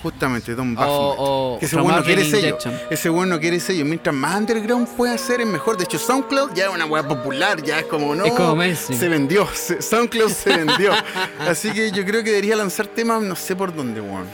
Justamente, 0.03 0.55
Don 0.55 0.73
O- 0.73 0.81
Baphomet. 0.81 1.17
o 1.19 1.57
que 1.59 1.67
ese 1.67 1.77
bueno 1.77 1.99
no 1.99 2.05
quiere 2.05 2.25
sello. 2.25 2.57
Ese 2.89 3.09
bueno 3.09 3.35
no 3.35 3.41
quiere 3.41 3.59
sello. 3.59 3.85
Mientras 3.85 4.15
más 4.15 4.37
underground 4.39 4.87
puede 4.97 5.15
hacer, 5.15 5.41
es 5.41 5.47
mejor. 5.47 5.77
De 5.77 5.85
hecho, 5.85 5.99
SoundCloud 5.99 6.55
ya 6.55 6.67
es 6.67 6.71
una 6.75 6.87
weá 6.87 7.07
popular, 7.07 7.61
ya 7.63 7.81
es 7.81 7.87
como 7.87 8.15
no. 8.15 8.25
Es 8.25 8.33
como 8.33 8.55
mainstream. 8.55 9.01
Se 9.01 9.09
vendió. 9.09 9.47
SoundCloud 9.81 10.31
se 10.31 10.57
vendió. 10.57 10.93
Así 11.41 11.73
que 11.73 11.91
yo 11.91 12.05
creo 12.05 12.23
que 12.23 12.31
debería 12.31 12.55
lanzar 12.55 12.87
temas, 12.87 13.21
no 13.23 13.35
sé 13.35 13.57
por 13.57 13.75
dónde, 13.75 14.01
weón. 14.01 14.27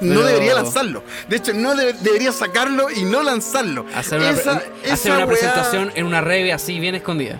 Pero- 0.00 0.24
debería 0.24 0.54
lanzarlo. 0.54 1.02
De 1.28 1.36
hecho, 1.36 1.52
no 1.54 1.74
debe- 1.74 1.94
debería 1.94 2.32
sacarlo 2.32 2.90
y 2.90 3.02
no 3.04 3.22
lanzarlo. 3.22 3.86
Hacer 3.94 4.20
una, 4.20 4.30
Esa- 4.30 4.58
pre- 4.58 4.70
esa 4.84 4.94
hacer 4.94 5.12
una 5.12 5.24
weá- 5.24 5.28
presentación 5.28 5.92
en 5.94 6.06
una 6.06 6.20
rave 6.20 6.52
así 6.52 6.78
bien 6.80 6.94
escondida. 6.94 7.38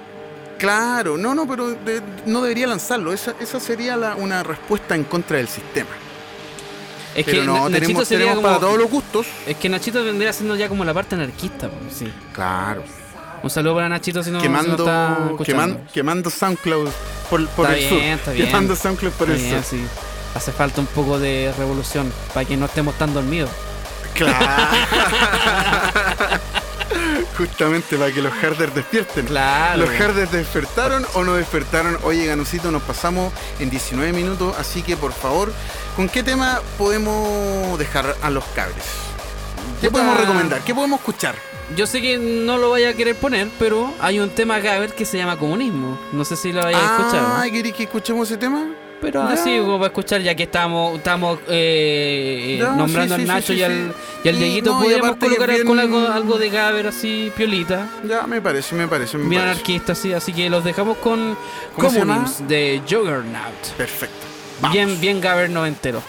Claro, 0.59 1.19
no, 1.19 1.35
no, 1.35 1.47
pero 1.49 1.71
de- 1.71 2.01
no 2.27 2.41
debería 2.43 2.67
lanzarlo. 2.69 3.13
Esa, 3.13 3.35
esa 3.41 3.59
sería 3.59 3.97
la- 3.97 4.15
una 4.15 4.43
respuesta 4.43 4.95
en 4.95 5.05
contra 5.05 5.37
del 5.39 5.49
sistema. 5.49 5.91
Es 7.15 7.25
pero 7.27 7.41
que 7.41 7.47
no, 7.47 7.55
Na- 7.55 7.61
Nachito 7.69 7.81
tenemos, 7.81 8.09
sería 8.09 8.25
tenemos 8.27 8.43
como. 8.43 8.49
para 8.57 8.61
todos 8.67 8.79
los 8.79 8.91
gustos. 8.91 9.27
Es 9.47 9.57
que 9.57 9.69
Nachito 9.69 10.03
vendría 10.05 10.33
siendo 10.33 10.57
ya 10.57 10.69
como 10.69 10.85
la 10.85 10.95
parte 10.95 11.15
anarquista, 11.15 11.69
pues, 11.69 11.95
sí. 11.97 12.09
Claro. 12.33 12.83
Un 13.43 13.51
saludo 13.51 13.75
para 13.75 13.89
Nachito 13.89 14.23
si 14.23 14.31
no, 14.31 14.39
si 14.39 14.41
no 14.41 14.41
quemando, 14.43 14.77
está 14.85 15.19
escuchando. 15.31 15.63
queman- 15.79 15.87
quemando 15.93 16.31
SoundCloud 16.31 16.89
por, 17.29 17.47
por 17.49 17.67
Está 17.67 17.77
el 17.77 17.81
bien, 17.81 17.91
sur. 17.91 18.19
está 18.21 18.31
bien. 18.31 18.47
Quemando 18.47 18.77
SoundCloud 18.77 19.13
por 19.13 19.31
Está 19.31 19.43
el 19.43 19.51
bien, 19.51 19.65
sur. 19.65 19.79
sí. 19.79 19.85
Hace 20.35 20.53
falta 20.53 20.81
un 20.81 20.87
poco 20.87 21.19
de 21.19 21.53
revolución 21.59 22.11
para 22.33 22.47
que 22.47 22.57
no 22.57 22.67
estemos 22.67 22.97
tan 22.97 23.13
dormidos. 23.13 23.51
Claro. 24.15 24.47
Justamente 27.37 27.97
para 27.97 28.13
que 28.13 28.23
los 28.23 28.33
harders 28.35 28.75
despierten. 28.75 29.27
Claro. 29.27 29.81
¿Los 29.81 29.91
harders 29.91 30.31
despertaron 30.33 31.07
o 31.15 31.25
no 31.25 31.35
despertaron? 31.35 31.99
Oye, 32.05 32.27
Ganucito, 32.27 32.71
nos 32.71 32.83
pasamos 32.83 33.33
en 33.59 33.71
19 33.71 34.13
minutos, 34.13 34.55
así 34.59 34.83
que 34.83 34.97
por 34.97 35.13
favor, 35.13 35.53
¿con 35.97 36.09
qué 36.09 36.23
tema 36.23 36.61
podemos 36.79 37.79
dejar 37.79 38.17
a 38.23 38.31
los 38.31 38.45
cabres? 38.55 38.85
¿Qué 39.81 39.89
Puta. 39.89 40.03
podemos 40.03 40.21
recomendar? 40.21 40.61
¿Qué 40.63 40.75
podemos 40.75 41.01
escuchar? 41.01 41.35
Yo 41.75 41.87
sé 41.87 42.03
que 42.03 42.19
no 42.19 42.59
lo 42.59 42.71
vaya 42.71 42.91
a 42.91 42.95
querer 42.95 43.17
poner, 43.17 43.49
pero 43.59 43.93
hay 44.01 44.19
un 44.19 44.31
tema 44.31 44.59
ver 44.59 44.95
que 44.95 45.07
se 45.07 45.17
llama 45.17 45.39
comunismo. 45.39 45.99
No 46.13 46.25
sé 46.25 46.37
si 46.37 46.53
lo 46.53 46.63
vaya 46.63 46.79
a 46.79 46.99
escuchar. 46.99 47.25
Ah, 47.25 47.45
¿queréis 47.51 47.75
que 47.75 47.85
escuchemos 47.85 48.29
ese 48.29 48.37
tema? 48.37 48.67
Pero 49.03 49.23
Ya. 49.29 49.33
así 49.35 49.59
como 49.59 49.75
para 49.79 49.89
escuchar, 49.89 50.23
ya 50.23 50.35
que 50.35 50.45
estamos, 50.45 50.97
estamos 50.97 51.39
eh, 51.49 52.57
Ya, 52.61 52.71
nombrando 52.73 53.17
sí, 53.17 53.23
sí, 53.25 53.29
al 53.31 53.37
Nacho 53.37 53.47
sí, 53.49 53.53
y, 53.53 53.57
sí, 53.57 53.63
al, 53.65 53.73
sí. 53.73 53.93
y 54.25 54.29
al 54.29 54.35
Y 54.35 54.39
Dieguito, 54.39 54.71
no, 54.71 54.81
y 54.81 54.85
podríamos 54.85 55.17
colocar 55.17 55.65
con 55.65 55.79
algo, 55.81 56.07
algo 56.09 56.39
de 56.39 56.49
Gaber 56.51 56.87
así, 56.87 57.31
piolita, 57.37 57.89
Ya, 58.09 58.27
me 58.27 58.41
parece, 58.41 58.75
me 58.77 58.89
parece, 58.89 59.19
me 59.19 59.29
bien 59.29 59.43
anarquista 59.43 59.93
así, 59.93 60.13
así 60.15 60.33
que 60.33 60.49
los 60.49 60.65
dejamos 60.65 60.97
con. 60.99 61.37
Communims 61.77 62.47
de 62.49 62.81
Juggernaut. 62.89 63.67
Perfecto. 63.77 64.15
Vamos. 64.61 64.75
Bien, 64.77 65.01
bien 65.01 65.21
Gaber 65.21 65.51
noventero. 65.51 66.01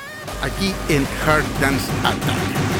aquí 0.43 0.73
en 0.89 1.06
Hard 1.25 1.43
Dance 1.60 1.91
Attack. 2.03 2.72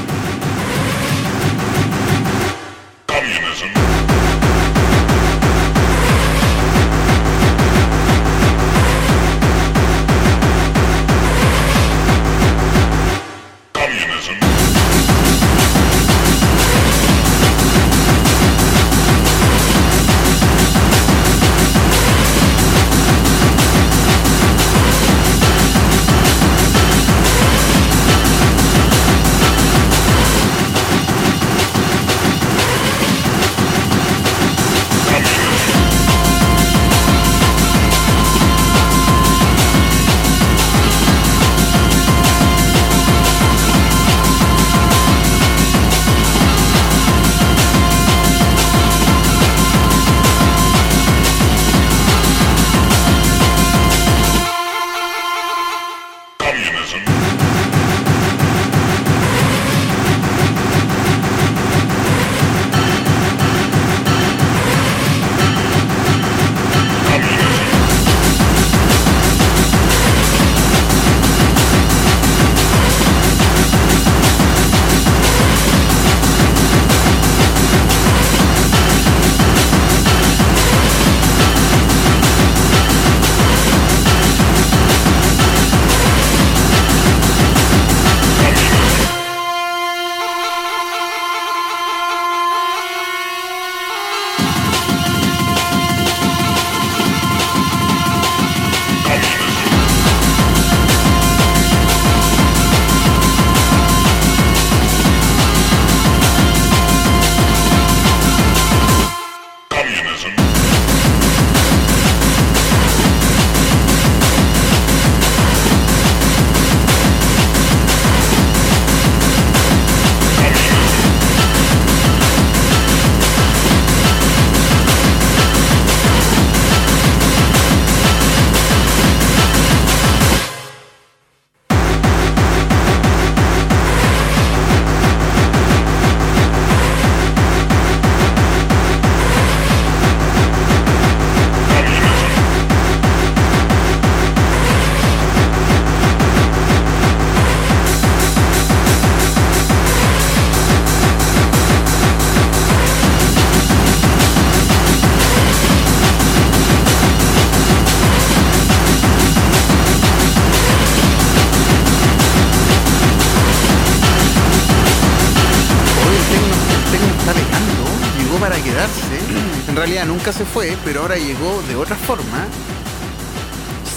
Fue, 170.68 170.78
pero 170.86 171.02
ahora 171.02 171.16
llegó 171.18 171.62
de 171.68 171.76
otra 171.76 171.96
forma. 171.96 172.46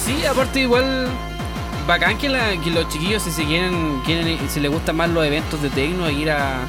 Sí, 0.05 0.25
aparte 0.25 0.61
igual 0.61 1.07
bacán 1.87 2.17
que, 2.17 2.29
la- 2.29 2.57
que 2.61 2.71
los 2.71 2.87
chiquillos 2.89 3.23
si 3.23 3.31
se 3.31 3.45
quieren, 3.45 4.01
quieren 4.05 4.37
si 4.49 4.59
les 4.59 4.71
gustan 4.71 4.95
más 4.97 5.09
los 5.09 5.25
eventos 5.25 5.61
de 5.61 5.69
techno 5.69 6.09
ir 6.09 6.31
a, 6.31 6.59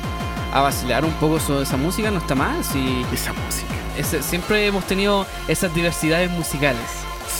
a 0.53 0.61
vacilar 0.61 1.05
un 1.05 1.13
poco 1.15 1.41
sobre 1.41 1.63
esa 1.65 1.77
música 1.77 2.11
no 2.11 2.19
está 2.19 2.35
mal, 2.35 2.63
si 2.65 3.05
Esa 3.13 3.33
música. 3.33 4.23
siempre 4.23 4.67
hemos 4.67 4.85
tenido 4.87 5.27
esas 5.49 5.73
diversidades 5.75 6.31
musicales. 6.31 6.83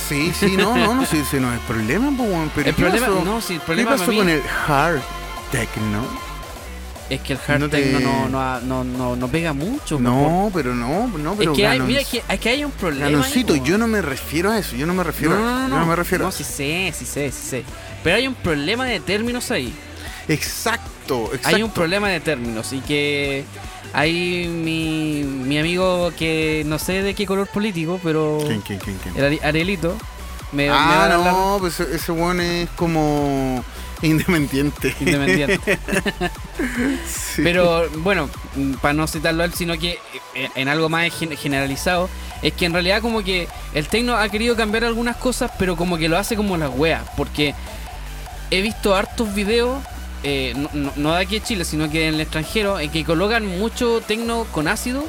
Sí, 0.09 0.33
sí, 0.35 0.57
no, 0.57 0.77
no, 0.77 0.95
no, 0.95 1.07
sí, 1.07 1.23
sí, 1.31 1.39
no 1.39 1.53
es 1.53 1.61
problema, 1.61 2.09
weón, 2.11 2.51
pero 2.55 2.69
el 2.69 2.75
¿qué 2.75 2.83
problema, 2.83 3.07
pasó? 3.07 3.25
no, 3.25 3.41
sí, 3.41 3.55
el 3.55 3.61
¿Qué 3.61 3.67
problema 3.67 3.91
pasó 3.93 4.05
para 4.07 4.13
mí 4.13 4.19
con 4.19 4.29
el 4.29 4.43
hard 4.67 5.01
techno? 5.53 6.03
Es 7.11 7.21
que 7.21 7.33
el 7.35 7.39
hard 7.47 7.61
no 7.61 7.69
techno 7.69 8.01
no, 8.01 8.29
no, 8.29 8.61
no, 8.61 8.85
no, 8.85 9.17
no 9.17 9.29
pega 9.29 9.53
mucho. 9.53 9.99
No, 9.99 10.51
pero 10.53 10.75
no, 10.75 11.09
no, 11.09 11.35
pero 11.35 11.53
es 11.53 11.57
que 11.57 11.67
hay, 11.67 11.79
Ganon- 11.79 11.87
mira, 11.87 12.05
que, 12.05 12.23
es 12.29 12.41
que 12.41 12.49
hay 12.49 12.65
un 12.65 12.71
problema. 12.73 13.07
Ganoncito, 13.11 13.57
yo 13.57 13.79
no 13.79 13.87
me 13.87 14.03
refiero 14.03 14.51
a 14.51 14.59
eso, 14.59 14.77
yo 14.77 14.87
no 14.87 14.95
me 14.95 15.03
refiero 15.05 15.37
no, 15.37 15.47
a 15.47 15.51
no, 15.51 15.59
eso, 15.67 15.69
no, 15.75 15.81
no 15.81 15.87
me 15.87 15.97
refiero 15.97 16.25
No, 16.27 16.33
sí 16.33 16.45
sé, 16.45 16.93
sí 16.97 17.05
sé, 17.05 17.33
sí 17.33 17.49
sé. 17.51 17.65
Pero 18.03 18.17
hay 18.17 18.29
un 18.29 18.35
problema 18.35 18.85
de 18.87 19.01
términos 19.01 19.51
ahí. 19.51 19.73
Exacto, 20.29 21.31
exacto. 21.33 21.57
Hay 21.57 21.63
un 21.63 21.71
problema 21.71 22.09
de 22.09 22.21
términos 22.21 22.73
y 22.73 22.81
que 22.81 23.45
hay 23.93 24.47
mi, 24.49 25.25
mi 25.25 25.59
amigo 25.59 26.13
que 26.17 26.63
no 26.67 26.79
sé 26.79 27.03
de 27.03 27.15
qué 27.15 27.27
color 27.27 27.49
político, 27.49 27.99
pero 28.03 28.39
¿Quién, 28.47 28.61
quién, 28.61 28.79
quién, 28.79 28.99
quién? 29.03 29.17
el 29.43 29.79
me, 30.53 30.65
me 30.65 30.69
Ah, 30.71 31.05
hablar 31.05 31.19
no, 31.33 31.57
pues 31.61 31.79
ese- 31.81 31.95
ese 31.95 32.13
weón 32.13 32.41
es 32.41 32.69
como 32.71 33.63
independiente. 34.03 34.95
independiente. 35.01 35.79
Sí. 37.07 37.43
Pero 37.45 37.89
bueno, 37.99 38.29
para 38.81 38.93
no 38.95 39.07
citarlo 39.07 39.45
él, 39.45 39.55
sino 39.55 39.79
que 39.79 39.99
eh, 40.35 40.49
en 40.57 40.67
algo 40.69 40.89
más 40.89 41.13
gen- 41.17 41.37
generalizado, 41.37 42.09
es 42.43 42.53
que 42.53 42.67
en 42.67 42.73
realidad 42.73 43.01
como 43.01 43.23
que 43.23 43.47
el 43.75 43.87
tecno 43.87 44.17
ha 44.17 44.29
querido 44.29 44.57
cambiar 44.57 44.85
algunas 44.85 45.17
cosas, 45.17 45.53
pero 45.59 45.77
como 45.77 45.99
que 45.99 46.09
lo 46.09 46.19
hace 46.19 46.35
como 46.35 46.57
las 46.57 46.71
weas, 46.75 47.03
porque 47.17 47.55
he 48.51 48.61
visto 48.61 48.95
hartos 48.97 49.33
videos, 49.35 49.81
eh, 50.25 50.53
no, 50.57 50.69
no- 50.73 50.93
no 50.97 51.15
de 51.15 51.23
aquí 51.23 51.37
en 51.37 51.43
Chile, 51.45 51.65
sino 51.65 51.89
que 51.89 52.09
en 52.09 52.15
el 52.15 52.21
extranjero, 52.21 52.81
en 52.81 52.91
que 52.91 53.05
colocan 53.05 53.47
mucho 53.47 54.01
tecno 54.07 54.45
con 54.51 54.67
ácido. 54.67 55.05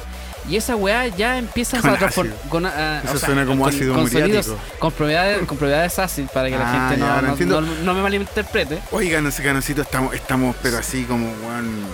Y 0.50 0.56
esa 0.56 0.74
weá 0.74 1.06
ya 1.06 1.38
empieza 1.38 1.80
Con 1.80 1.90
a 1.90 1.96
transformar. 1.96 2.36
Con, 2.48 2.66
ah, 2.66 3.00
Eso 3.04 3.18
suena 3.18 3.46
como 3.46 3.66
ácido 3.66 3.94
con 3.94 4.10
sonidos, 4.10 4.48
con 4.80 4.90
propiedades, 4.92 5.46
con 5.46 5.56
propiedades 5.56 5.96
ácidas 5.98 6.30
para 6.32 6.48
que 6.50 6.56
la 6.58 6.68
Ah, 6.68 6.88
gente 6.88 7.00
ya, 7.00 7.14
no, 7.16 7.22
no, 7.22 7.28
entiendo. 7.28 7.60
no- 7.60 7.74
no 7.84 7.94
me 7.94 8.02
malinterprete. 8.02 8.80
Oigan, 8.90 9.26
ese 9.28 9.42
ganoncito 9.44 9.82
estamos, 9.82 10.12
estamos, 10.12 10.56
pero 10.60 10.78
así 10.78 11.04
como, 11.04 11.26
weón. 11.46 11.86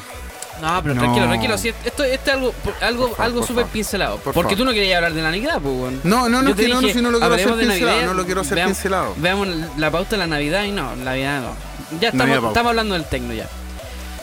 No, 0.63 0.83
pero 0.83 0.95
tranquilo, 0.95 1.27
tranquilo. 1.27 1.59
si 1.59 1.69
esto, 1.69 2.03
esto 2.03 2.03
es 2.05 2.33
algo, 2.35 2.55
algo, 2.81 3.09
favor, 3.09 3.21
algo 3.27 3.47
súper 3.47 3.67
pincelado. 3.67 4.15
Por 4.17 4.33
porque 4.33 4.55
favor. 4.55 4.57
tú 4.57 4.65
no 4.65 4.73
querías 4.73 4.97
hablar 4.97 5.13
de 5.13 5.21
la 5.21 5.29
Navidad, 5.31 5.59
pues, 5.63 5.75
weón. 5.75 6.01
No, 6.03 6.31
no, 6.31 6.41
no, 6.41 6.55
que 6.57 6.67
no, 6.69 6.81
dije, 6.81 6.95
si 6.95 7.03
no 7.03 7.11
lo 7.11 7.19
quiero 7.21 7.35
hacer 7.35 7.47
pincelado, 7.59 7.87
Navidad, 7.91 8.07
no 8.07 8.15
lo 8.15 8.25
quiero 8.25 8.41
hacer 8.41 8.55
veamos- 8.57 8.73
pincelado. 8.79 9.15
Veamos 9.19 9.49
la 9.77 9.91
pauta 9.91 10.11
de 10.13 10.17
la 10.17 10.27
Navidad 10.27 10.65
y 10.65 10.73
no, 10.73 10.97
Navidad 10.97 11.43
no. 11.43 11.99
Ya 12.01 12.09
estamos, 12.09 12.37
estamos 12.49 12.71
hablando 12.71 12.95
del 12.95 13.05
tecno 13.05 13.35
ya. 13.35 13.47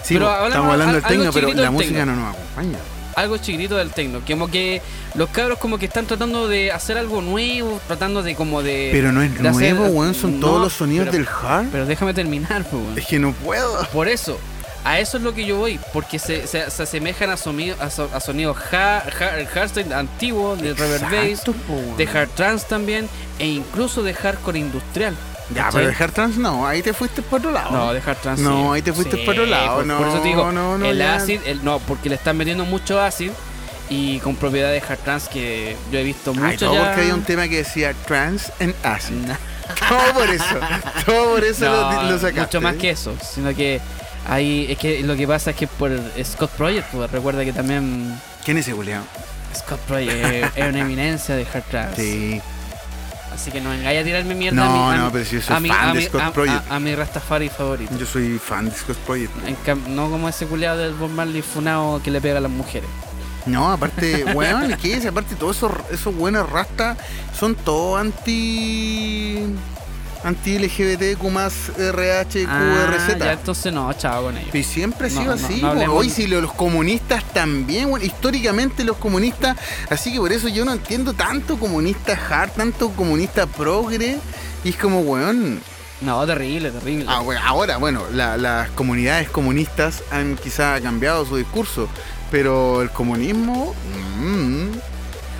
Sí, 0.02 0.16
Pero 0.16 0.28
hablamos 0.28 0.50
estamos 0.50 0.72
hablando 0.72 0.94
del 0.96 1.04
tecno, 1.04 1.32
pero 1.32 1.54
la 1.54 1.70
música 1.70 2.04
no 2.04 2.16
nos 2.16 2.34
acompaña. 2.36 2.80
Algo 3.16 3.38
chiquitito 3.38 3.76
del 3.78 3.92
tecno. 3.92 4.22
Como 4.28 4.48
que 4.50 4.82
los 5.16 5.30
cabros 5.30 5.60
como 5.60 5.78
que 5.78 5.86
están 5.86 6.06
tratando 6.06 6.48
de 6.48 6.72
hacer 6.72 6.98
algo 6.98 7.22
nuevo, 7.22 7.80
tratando 7.88 8.24
de 8.24 8.36
como 8.36 8.62
de... 8.64 8.90
Pero 8.92 9.12
no 9.12 9.22
es 9.22 9.32
hacer- 9.40 9.76
nuevo, 9.76 9.86
weón, 9.88 10.14
son 10.16 10.40
No, 10.40 10.48
todos 10.48 10.62
los 10.62 10.74
sonidos 10.74 11.08
pero- 11.12 11.18
del 11.24 11.28
hard. 11.28 11.68
Pero 11.72 11.86
déjame 11.86 12.14
terminar, 12.14 12.66
weón. 12.72 12.98
Es 12.98 13.06
que 13.06 13.20
no 13.20 13.32
puedo. 13.34 13.88
Por 13.90 14.08
eso, 14.08 14.40
a 14.84 15.00
eso 15.00 15.18
es 15.18 15.24
lo 15.24 15.34
que 15.34 15.46
yo 15.46 15.58
voy, 15.58 15.80
porque 15.94 16.18
se, 16.20 16.48
se, 16.48 16.70
se 16.70 16.84
asemejan 16.84 17.30
a, 17.30 17.38
sonido, 17.38 17.76
a, 17.80 17.90
so- 17.90 18.10
a 18.14 18.20
sonidos 18.20 18.58
ha- 18.74 18.98
ha- 18.98 19.46
hardstyle 19.54 19.94
antiguo, 19.94 20.56
de 20.56 20.74
reverb 20.74 21.04
bass, 21.12 21.42
po, 21.68 21.96
de 21.98 22.08
hard 22.08 22.30
trance 22.36 22.66
también, 22.68 23.08
e 23.40 23.48
incluso 23.48 24.02
de 24.04 24.14
hardcore 24.14 24.60
industrial. 24.60 25.16
Ya, 25.54 25.64
¿cachai? 25.66 25.82
pero 25.86 25.98
de 25.98 26.04
hard 26.04 26.12
trance 26.14 26.40
no, 26.40 26.68
ahí 26.68 26.82
te 26.82 26.94
fuiste 26.94 27.22
por 27.22 27.40
otro 27.40 27.52
lado. 27.52 27.72
No, 27.72 27.94
de 27.94 28.00
hard 28.06 28.18
trance. 28.18 28.42
No, 28.44 28.64
sí. 28.70 28.76
ahí 28.76 28.82
te 28.82 28.94
fuiste 28.94 29.18
Sí, 29.18 29.24
por 29.26 29.34
otro 29.36 29.46
lado, 29.46 29.76
por, 29.78 29.86
no, 29.86 29.98
por 29.98 30.08
eso 30.08 30.20
te 30.20 30.28
digo, 30.28 30.52
no, 30.52 30.78
no, 30.78 30.86
el 30.86 31.02
acid, 31.02 31.40
el, 31.46 31.64
no, 31.64 31.80
porque 31.80 32.10
le 32.10 32.16
están 32.16 32.38
metiendo 32.38 32.66
mucho 32.66 33.02
acid 33.02 33.32
y 33.90 34.20
con 34.20 34.36
propiedades 34.36 34.84
hard 34.90 35.00
trance 35.00 35.30
que 35.32 35.76
yo 35.92 36.00
he 36.00 36.04
visto 36.04 36.32
Ay, 36.32 36.38
mucho 36.40 36.66
todo 36.68 36.76
ya. 36.76 36.86
porque 36.86 37.02
había 37.02 37.14
un 37.16 37.24
tema 37.24 37.48
que 37.48 37.58
decía 37.58 37.94
trance 38.08 38.52
and 38.60 38.74
acid. 38.84 39.14
Na- 39.28 39.40
Todo 39.90 40.14
por 40.14 40.30
eso. 40.30 40.46
Todo 41.06 41.34
por 41.36 41.44
eso 41.44 41.66
no, 41.66 42.04
lo, 42.04 42.12
lo 42.12 42.20
sacaste. 42.20 42.42
mucho 42.42 42.62
más 42.62 42.76
que 42.76 42.90
eso, 42.90 43.16
sino 43.22 43.54
que 43.56 43.80
ahí 44.28 44.68
es 44.70 44.78
que 44.78 45.02
lo 45.04 45.16
que 45.16 45.26
pasa 45.28 45.52
es 45.52 45.56
que 45.56 45.68
por 45.68 45.92
Scott 46.24 46.52
Project, 46.52 46.88
pues, 46.92 47.10
recuerda 47.12 47.46
que 47.46 47.54
también 47.54 48.20
¿Quién 48.44 48.58
es 48.58 48.68
ese 48.68 48.76
culiao? 48.76 49.04
Scott 49.56 49.80
Project 49.82 50.58
es 50.58 50.68
una 50.68 50.80
eminencia 50.80 51.36
de 51.36 51.46
hard 51.54 51.64
trance. 51.70 52.02
Sí. 52.02 52.42
Así 53.34 53.52
que 53.52 53.60
no 53.62 53.72
vengáis 53.72 54.00
a 54.00 54.04
tirarme 54.04 54.36
mierda 54.36 54.56
No, 54.64 54.90
a 54.90 54.92
mi, 54.94 55.00
a 55.00 55.04
no, 55.04 55.12
pero 55.12 55.26
si 55.26 55.36
yo 55.36 55.42
soy 55.42 55.56
a 55.56 55.60
mi- 55.60 55.70
fan 55.70 55.94
de 55.94 56.06
Scott 56.06 56.22
a- 56.22 56.32
Project. 56.32 56.72
A, 56.72 56.76
a 56.76 56.80
mi 56.80 56.96
Rastafari 56.96 57.50
favorito. 57.50 57.98
Yo 57.98 58.06
soy 58.06 58.38
fan 58.40 58.70
de 58.70 58.76
Scott 58.76 58.98
Project. 58.98 59.32
En 59.48 59.96
no 59.96 60.10
como 60.10 60.30
ese 60.30 60.46
culiado 60.46 60.78
del 60.78 60.94
Bob 60.94 61.10
Marley 61.10 61.42
funado 61.42 62.02
que 62.04 62.12
le 62.12 62.22
pega 62.22 62.38
a 62.38 62.42
las 62.42 62.52
mujeres. 62.52 62.90
No, 63.46 63.72
aparte, 63.72 64.24
weón, 64.36 64.78
¿qué 64.82 64.94
es? 64.96 65.06
Aparte, 65.06 65.36
todos 65.36 65.58
esos, 65.58 65.72
esos 65.92 66.16
buenos 66.16 66.50
rastas 66.50 66.98
son 67.38 67.56
todos 67.56 68.00
anti. 68.00 69.40
Anti 70.24 70.58
LGBTQ 70.58 71.24
más 71.30 71.54
RH, 71.78 72.46
Ah, 72.48 72.98
ya 73.20 73.34
entonces 73.34 73.74
no, 73.74 73.92
chao 73.94 74.24
con 74.24 74.38
ellos. 74.38 74.56
Y 74.56 74.64
siempre 74.64 75.08
ha 75.08 75.10
sido 75.10 75.26
no, 75.26 75.32
así. 75.34 75.62
no 75.62 75.94
Hoy 75.94 76.10
si 76.10 76.28
lo- 76.28 76.42
los 76.42 76.54
comunistas 76.54 77.24
también, 77.34 77.90
bueno, 77.90 78.06
históricamente 78.06 78.84
los 78.84 78.98
comunistas, 78.98 79.58
así 79.90 80.12
que 80.14 80.20
por 80.20 80.32
eso 80.32 80.48
yo 80.48 80.64
no 80.66 80.74
entiendo 80.74 81.14
tanto 81.14 81.58
comunista 81.58 82.14
hard, 82.30 82.52
tanto 82.52 82.90
comunista 82.92 83.46
progre. 83.48 84.18
Y 84.64 84.70
es 84.70 84.76
como, 84.78 85.02
weón, 85.02 85.60
No, 86.02 86.26
terrible, 86.26 86.72
terrible. 86.72 87.06
ah, 87.08 87.22
we- 87.22 87.38
ahora, 87.38 87.78
bueno, 87.78 88.02
la- 88.14 88.38
las 88.38 88.70
comunidades 88.72 89.30
comunistas 89.30 90.04
han 90.12 90.36
quizá 90.38 90.80
cambiado 90.82 91.26
su 91.26 91.36
discurso, 91.38 91.88
pero 92.32 92.82
el 92.82 92.90
comunismo... 92.90 93.74
mm, 94.20 94.63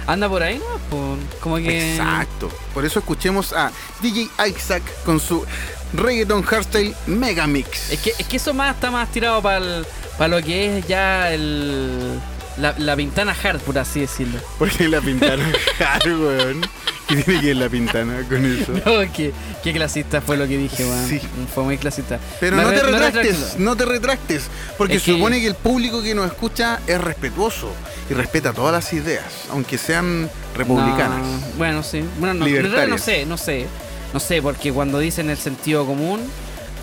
Anda 0.08 0.30
por 0.30 0.44
ahí, 0.44 0.60
¿no? 0.60 0.80
Pues, 0.90 1.40
como 1.40 1.58
que. 1.58 1.92
Exacto. 1.92 2.50
Por 2.74 2.86
eso 2.86 3.00
escuchemos 3.00 3.54
a 3.54 3.72
DJ 4.02 4.30
Isaac 4.48 4.84
con 5.06 5.20
su 5.20 5.46
reggaeton 5.94 6.44
hardstyle 6.44 6.96
mega 7.08 7.48
mix. 7.48 7.92
Es 7.92 8.00
que, 8.00 8.14
es 8.18 8.28
que 8.28 8.38
eso 8.38 8.54
más 8.54 8.76
está 8.76 8.92
más 8.92 9.10
tirado 9.12 9.42
para 9.42 10.28
lo 10.28 10.42
que 10.42 10.80
es 10.80 10.88
ya 10.88 11.32
el. 11.32 12.20
La, 12.58 12.76
la 12.78 12.96
ventana 12.96 13.36
hard, 13.44 13.60
por 13.62 13.78
así 13.80 14.02
decirlo. 14.02 14.40
Porque 14.60 14.88
la 14.88 15.02
pintaron 15.02 15.46
hard, 15.80 16.08
weón. 16.08 16.62
¿Qué 17.08 17.18
tiene 17.18 17.42
que 17.42 17.48
ver 17.48 17.56
la 17.58 17.70
pintana 17.70 18.24
con 18.30 18.46
eso? 18.46 18.72
No, 18.86 19.12
qué, 19.14 19.34
qué 19.64 19.74
clasista 19.74 20.22
fue 20.22 20.38
lo 20.38 20.48
que 20.48 20.58
dije, 20.58 20.86
weón. 20.86 21.08
Sí. 21.10 21.20
Fue 21.54 21.64
muy 21.64 21.78
clasista. 21.78 22.20
Pero 22.40 22.56
Me 22.56 22.64
no 22.64 22.70
re- 22.72 22.80
te 22.80 22.84
retractes, 22.84 23.60
no 23.60 23.76
te 23.76 23.86
retractes, 23.86 24.44
porque 24.78 24.96
Es 24.96 25.04
que- 25.04 25.12
supone 25.14 25.42
que 25.42 25.48
el 25.48 25.56
público 25.56 26.02
que 26.02 26.16
nos 26.16 26.28
escucha 26.28 26.80
es 26.88 27.00
respetuoso 27.02 27.72
y 28.10 28.14
respeta 28.14 28.54
todas 28.54 28.72
las 28.74 28.94
ideas, 28.94 29.26
aunque 29.52 29.78
sean 29.78 30.30
republicanas. 30.56 31.20
No, 31.20 31.40
bueno, 31.58 31.84
sí. 31.84 32.04
Bueno, 32.20 32.34
no, 32.36 32.88
no 32.88 32.98
sé, 32.98 33.26
no 33.26 33.38
sé. 33.38 33.68
No 34.14 34.20
sé, 34.20 34.42
porque 34.44 34.72
cuando 34.72 35.00
dicen 35.00 35.30
el 35.32 35.38
sentido 35.38 35.86
común, 35.88 36.22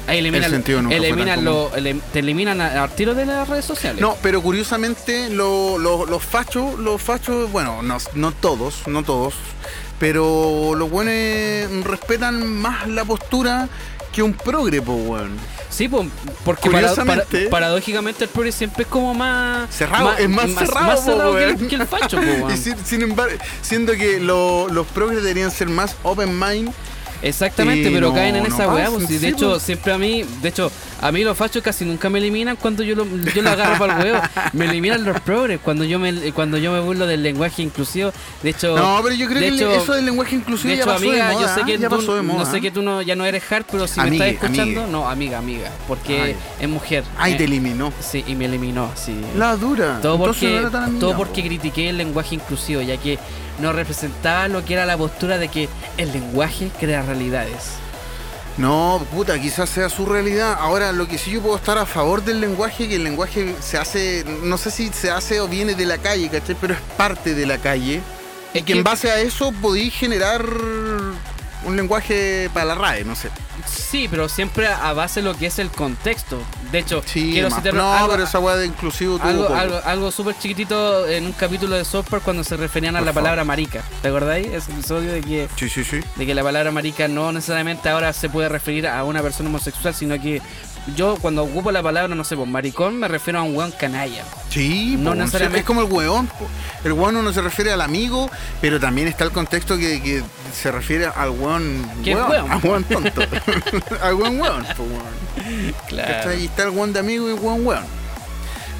ahí 0.07 0.19
eliminan, 0.19 0.45
El 0.47 0.51
sentido 0.51 0.83
nunca 0.83 0.97
eliminan 0.97 1.45
lo, 1.45 1.71
elim- 1.73 2.01
te 2.13 2.19
eliminan 2.21 2.61
al 2.61 2.91
tiro 2.91 3.15
de 3.15 3.27
las 3.27 3.49
redes 3.49 3.65
sociales. 3.65 4.01
No, 4.01 4.17
pero 4.23 4.43
curiosamente 4.43 5.31
lo- 5.31 5.79
lo- 5.79 6.07
los 6.07 6.23
fachos, 6.25 6.79
los 6.79 7.01
fachos, 7.01 7.51
bueno, 7.53 7.83
no, 7.83 7.99
no 8.15 8.33
todos, 8.33 8.87
no 8.87 9.03
todos, 9.03 9.35
pero 9.99 10.75
los 10.75 10.91
buenos 10.91 11.85
respetan 11.85 12.47
más 12.47 12.89
la 12.89 13.05
postura 13.05 13.69
que 14.13 14.23
un 14.23 14.33
progre, 14.35 14.83
po, 14.83 14.95
weón. 14.95 15.37
Sí, 15.69 15.89
po, 15.89 16.05
porque 16.45 16.69
para- 16.69 16.89
Curiosamente- 16.89 17.39
para- 17.39 17.51
paradójicamente 17.51 18.25
el 18.25 18.31
progre 18.31 18.51
siempre 18.51 18.83
es 18.83 18.89
como 18.89 19.15
más 19.15 19.73
Cerrado, 19.73 20.13
es 20.19 20.29
más, 20.29 20.51
cerrado, 20.51 20.87
más 20.87 21.01
po, 21.01 21.05
cerrado 21.13 21.31
que, 21.37 21.37
weón. 21.47 21.61
el, 21.61 21.69
que 21.69 21.75
el 21.77 21.87
facho, 21.87 22.17
po, 22.17 22.23
weón. 22.27 22.51
y 22.53 22.57
sin, 22.57 22.77
sin 22.85 23.03
embargo, 23.03 23.37
siendo 23.63 23.93
que 23.93 24.19
lo- 24.19 24.69
los 24.69 24.87
progres 24.89 25.23
deberían 25.23 25.51
ser 25.53 25.69
más 25.69 25.95
open 26.03 26.37
mind, 26.39 26.73
Exactamente, 27.23 27.91
pero 27.91 28.09
no- 28.09 28.15
caen 28.15 28.37
en 28.37 28.43
no 28.45 28.49
esa 28.55 28.73
weá. 28.73 28.91
pues, 28.91 29.11
y 29.11 29.15
de 29.15 29.19
sí, 29.21 29.27
hecho, 29.27 29.51
pues. 29.51 29.63
siempre 29.63 29.93
a 29.93 29.99
mí, 29.99 30.25
de 30.43 30.49
hecho, 30.49 30.71
a 31.01 31.13
mí 31.13 31.25
los 31.25 31.37
fachos 31.37 31.63
casi 31.63 31.85
nunca 31.85 32.09
me 32.11 32.19
eliminan 32.19 32.57
cuando 32.57 32.83
yo 32.83 32.95
lo, 32.95 33.07
yo 33.35 33.43
lo 33.43 33.51
agarro 33.51 33.79
para 33.79 33.99
el 33.99 34.05
huevo. 34.05 34.21
Me 34.53 34.67
eliminan 34.67 35.03
los 35.05 35.21
progres 35.21 35.59
cuando 35.63 35.85
yo 35.85 35.99
me 35.99 36.13
cuando 36.33 36.59
yo 36.59 36.73
me 36.73 36.81
burlo 36.81 37.07
del 37.07 37.23
lenguaje 37.23 37.63
inclusivo. 37.63 38.13
De 38.43 38.51
hecho, 38.51 38.77
No, 38.77 39.01
pero 39.03 39.15
yo 39.15 39.27
creo 39.27 39.41
que 39.41 39.49
hecho- 39.49 39.71
eso 39.71 39.93
del 39.95 40.05
lenguaje 40.07 40.37
inclusivo 40.37 40.71
de 40.71 40.77
ya 40.77 40.83
hecho, 40.83 40.93
pasó 40.93 41.09
amiga, 41.09 41.29
de 41.29 41.35
moda. 41.35 41.47
yo 41.47 41.55
sé 41.55 41.65
que 41.67 41.79
ya 41.79 41.89
tú, 41.89 41.97
pasó 41.97 42.15
de 42.17 42.23
moda. 42.23 42.39
no 42.45 42.51
sé 42.51 42.61
que 42.61 42.71
tú 42.71 42.83
no, 42.83 43.03
ya 43.03 43.17
no 43.17 43.25
eres 43.25 43.51
hard, 43.51 43.65
pero 43.71 43.87
si 43.89 44.01
me 44.01 44.09
estás 44.11 44.29
escuchando, 44.29 44.87
no, 44.87 45.09
amiga, 45.09 45.39
amiga, 45.39 45.71
porque 45.89 46.21
Ay. 46.23 46.37
es 46.61 46.69
mujer. 46.69 47.05
Ay, 47.17 47.33
Eh, 47.33 47.37
te 47.37 47.45
eliminó. 47.45 47.93
Sí, 48.01 48.25
y 48.27 48.35
me 48.35 48.45
eliminó, 48.47 48.91
sí. 48.95 49.15
La 49.37 49.57
dura. 49.57 50.01
Todo 50.03 50.17
Entonces 50.17 50.51
porque, 50.71 50.79
no 50.93 50.99
todo 50.99 51.11
po. 51.13 51.17
porque 51.19 51.43
critiqué 51.43 51.89
el 51.91 51.97
lenguaje 51.99 52.35
inclusivo, 52.35 52.81
ya 52.83 52.97
que 52.97 53.19
no 53.61 53.73
representaba 53.73 54.49
lo 54.49 54.65
que 54.65 54.75
era 54.75 54.87
la 54.87 54.97
postura 54.97 55.39
de 55.39 55.49
que 55.49 55.69
el 55.97 56.13
lenguaje 56.13 56.71
crea 56.79 57.03
realidades. 57.03 57.75
No, 58.61 59.05
puta, 59.11 59.41
quizás 59.41 59.71
sea 59.71 59.89
su 59.89 60.05
realidad. 60.05 60.57
Ahora, 60.61 60.93
lo 60.93 61.09
que 61.09 61.17
sí 61.17 61.31
yo 61.31 61.41
puedo 61.41 61.57
estar 61.57 61.79
a 61.79 61.87
favor 61.87 62.23
del 62.23 62.41
lenguaje, 62.41 62.89
que 62.89 62.97
el 62.97 63.05
lenguaje 63.05 63.55
se 63.61 63.79
hace, 63.79 64.25
no 64.43 64.59
sé 64.59 64.71
si 64.71 64.89
se 64.91 65.11
hace 65.11 65.41
o 65.41 65.49
viene 65.49 65.75
de 65.75 65.87
la 65.87 65.97
calle, 65.97 66.29
¿cachai? 66.29 66.57
Pero 66.61 66.75
es 66.75 66.81
parte 66.97 67.35
de 67.35 67.47
la 67.47 67.57
calle. 67.57 68.03
Y 68.53 68.59
Es 68.59 68.65
que 68.65 68.73
que- 68.73 68.79
en 68.79 68.85
base 68.85 69.11
a 69.11 69.19
eso 69.21 69.51
podéis 69.63 69.95
generar 69.95 70.45
un 71.65 71.77
lenguaje 71.77 72.49
para 72.55 72.67
la 72.67 72.75
RAE, 72.75 73.05
no 73.05 73.15
sé. 73.15 73.29
Sí, 73.67 74.09
pero 74.11 74.29
siempre 74.29 74.67
a 74.67 74.93
base 74.95 75.21
de 75.21 75.25
lo 75.29 75.35
que 75.37 75.47
es 75.47 75.59
el 75.59 75.71
contexto. 75.71 76.41
De 76.73 76.79
hecho, 76.79 77.03
Sí, 77.05 77.31
quiero 77.33 77.51
citar 77.51 77.75
no, 77.75 77.93
algo, 77.93 78.11
pero 78.13 78.25
esa 78.25 78.39
weá 78.39 78.57
de 78.57 78.67
inclusivo 78.67 79.19
tuvo 79.19 79.29
algo, 79.29 79.49
algo, 79.55 79.81
algo 79.85 80.11
súper 80.11 80.37
chiquitito 80.39 81.07
en 81.07 81.27
un 81.27 81.33
capítulo 81.33 81.77
de 81.77 81.85
South 81.85 82.05
Park 82.09 82.23
cuando 82.25 82.43
se 82.45 82.57
referían 82.57 82.97
a 82.97 83.01
Por 83.01 83.07
la 83.07 83.13
favor. 83.13 83.25
palabra 83.25 83.45
marica. 83.45 83.83
¿Te 84.01 84.09
acordáis? 84.09 84.47
Ese 84.47 84.73
episodio 84.73 85.13
de 85.13 85.21
que, 85.21 85.49
Sí, 85.57 85.69
sí, 85.69 85.85
sí. 85.85 86.01
de 86.17 86.27
que 86.27 86.35
la 86.35 86.43
palabra 86.43 86.71
marica 86.71 87.09
no 87.09 87.33
necesariamente 87.33 87.89
ahora 87.89 88.13
se 88.13 88.29
puede 88.31 88.49
referir 88.49 88.87
a 88.89 89.05
una 89.05 89.21
persona 89.21 89.49
homosexual, 89.51 89.95
sino 89.95 90.21
que 90.21 90.41
yo 90.97 91.17
cuando 91.21 91.43
ocupo 91.45 91.71
la 91.73 91.83
palabra, 91.83 92.15
no 92.15 92.25
sé, 92.25 92.37
pues 92.37 92.49
maricón 92.49 92.97
me 92.99 93.09
refiero 93.09 93.39
a 93.39 93.43
un 93.43 93.55
weón 93.57 93.71
canalla. 93.73 94.25
Sí, 94.51 94.97
No 94.99 95.11
po, 95.11 95.17
necesariamente- 95.17 95.61
es 95.61 95.65
como 95.67 95.83
el 95.83 95.93
hueón. 95.93 96.27
po. 96.27 96.47
El 96.85 96.93
hueón 96.95 97.17
uno 97.17 97.33
se 97.33 97.41
refiere 97.43 97.73
al 97.73 97.81
amigo, 97.81 98.31
pero 98.61 98.81
también 98.81 99.07
está 99.09 99.25
el 99.25 99.31
contexto 99.31 99.77
que, 99.77 100.03
que 100.03 100.23
se 100.53 100.73
refiere 100.73 101.07
al 101.07 101.31
hueón. 101.31 101.89
¿Qué 102.05 102.15
hueón? 102.17 102.51
Al 102.51 102.59
hueón 102.65 102.85
tonto. 102.85 103.23
al 104.03 104.15
hueón 104.15 104.41
hueón. 104.41 104.65
po, 104.77 104.83
hueón. 104.85 105.75
¿Cachai? 105.91 106.37
Ahí 106.39 106.45
está 106.47 106.65
el 106.65 106.71
hueón 106.71 106.93
de 106.93 107.01
amigo 107.01 107.29
y 107.29 107.35
el 107.35 107.39
hueón 107.39 107.67
hueón. 107.67 108.00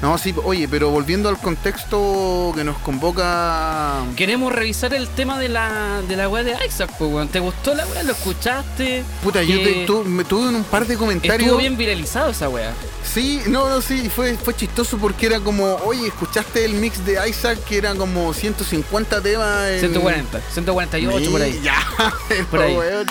No, 0.01 0.17
sí, 0.17 0.33
oye, 0.43 0.67
pero 0.67 0.89
volviendo 0.89 1.29
al 1.29 1.37
contexto 1.37 2.51
que 2.55 2.63
nos 2.63 2.77
convoca. 2.79 3.99
Queremos 4.15 4.51
revisar 4.51 4.95
el 4.95 5.07
tema 5.07 5.37
de 5.37 5.47
la, 5.47 6.01
de 6.07 6.15
la 6.15 6.27
weá 6.27 6.43
de 6.43 6.55
Isaac, 6.67 6.89
pues, 6.97 7.11
weón. 7.11 7.27
¿Te 7.27 7.39
gustó 7.39 7.75
la 7.75 7.85
weá? 7.85 8.01
¿Lo 8.01 8.13
escuchaste? 8.13 9.03
Puta, 9.23 9.43
yo 9.43 9.57
te- 9.61 9.85
tu- 9.85 10.03
me 10.03 10.23
tuve 10.23 10.49
un 10.49 10.63
par 10.63 10.87
de 10.87 10.97
comentarios. 10.97 11.41
Estuvo 11.41 11.59
bien 11.59 11.77
viralizado 11.77 12.31
esa 12.31 12.49
weá. 12.49 12.73
Sí, 13.03 13.41
no, 13.45 13.69
no, 13.69 13.79
sí, 13.79 14.09
fue, 14.09 14.35
fue 14.37 14.55
chistoso 14.55 14.97
porque 14.97 15.27
era 15.27 15.39
como, 15.39 15.65
oye, 15.85 16.07
¿escuchaste 16.07 16.65
el 16.65 16.73
mix 16.73 17.05
de 17.05 17.19
Isaac 17.29 17.59
que 17.65 17.77
era 17.77 17.93
como 17.93 18.33
150 18.33 19.21
temas? 19.21 19.69
en- 19.69 19.79
140, 19.81 20.41
148 20.51 21.31
por 21.31 21.41
ahí. 21.43 21.59
Ya, 21.63 21.75
Por 22.49 22.59
ahí. 22.61 22.75
weón, 22.75 23.05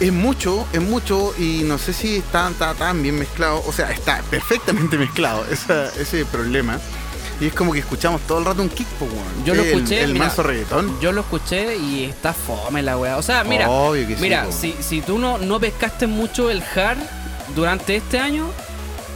Es 0.00 0.12
mucho, 0.12 0.66
es 0.72 0.80
mucho 0.82 1.32
y 1.38 1.62
no 1.64 1.78
sé 1.78 1.92
si 1.92 2.16
está, 2.16 2.50
está 2.50 2.74
tan 2.74 3.02
bien 3.02 3.18
mezclado. 3.18 3.62
O 3.66 3.72
sea, 3.72 3.90
está 3.92 4.22
perfectamente 4.30 4.98
mezclado, 4.98 5.44
esa- 5.50 5.88
ese 6.00 6.24
problema. 6.24 6.78
Y 7.40 7.46
es 7.46 7.52
como 7.54 7.72
que 7.72 7.80
escuchamos 7.80 8.20
todo 8.22 8.38
el 8.38 8.44
rato 8.44 8.62
un 8.62 8.68
kick. 8.68 8.86
Yo 9.44 9.54
lo 9.54 9.62
El- 9.62 9.68
escuché, 9.68 10.02
El, 10.02 10.12
mira, 10.12 10.26
manso 10.26 10.42
reggaetón. 10.42 11.00
Yo 11.00 11.10
lo 11.12 11.20
escuché 11.22 11.76
y 11.76 12.04
está 12.04 12.32
fome 12.32 12.82
la 12.82 12.96
weá. 12.96 13.16
O 13.16 13.22
sea, 13.22 13.42
mira, 13.44 13.68
Obvio 13.68 14.06
que 14.06 14.16
sí, 14.16 14.22
mira, 14.22 14.44
po. 14.44 14.52
si, 14.52 14.74
si 14.80 15.00
tú 15.00 15.18
no, 15.18 15.38
no 15.38 15.58
pescaste 15.58 16.06
mucho 16.06 16.50
el 16.50 16.62
hard 16.62 16.98
durante 17.56 17.96
este 17.96 18.18
año, 18.20 18.48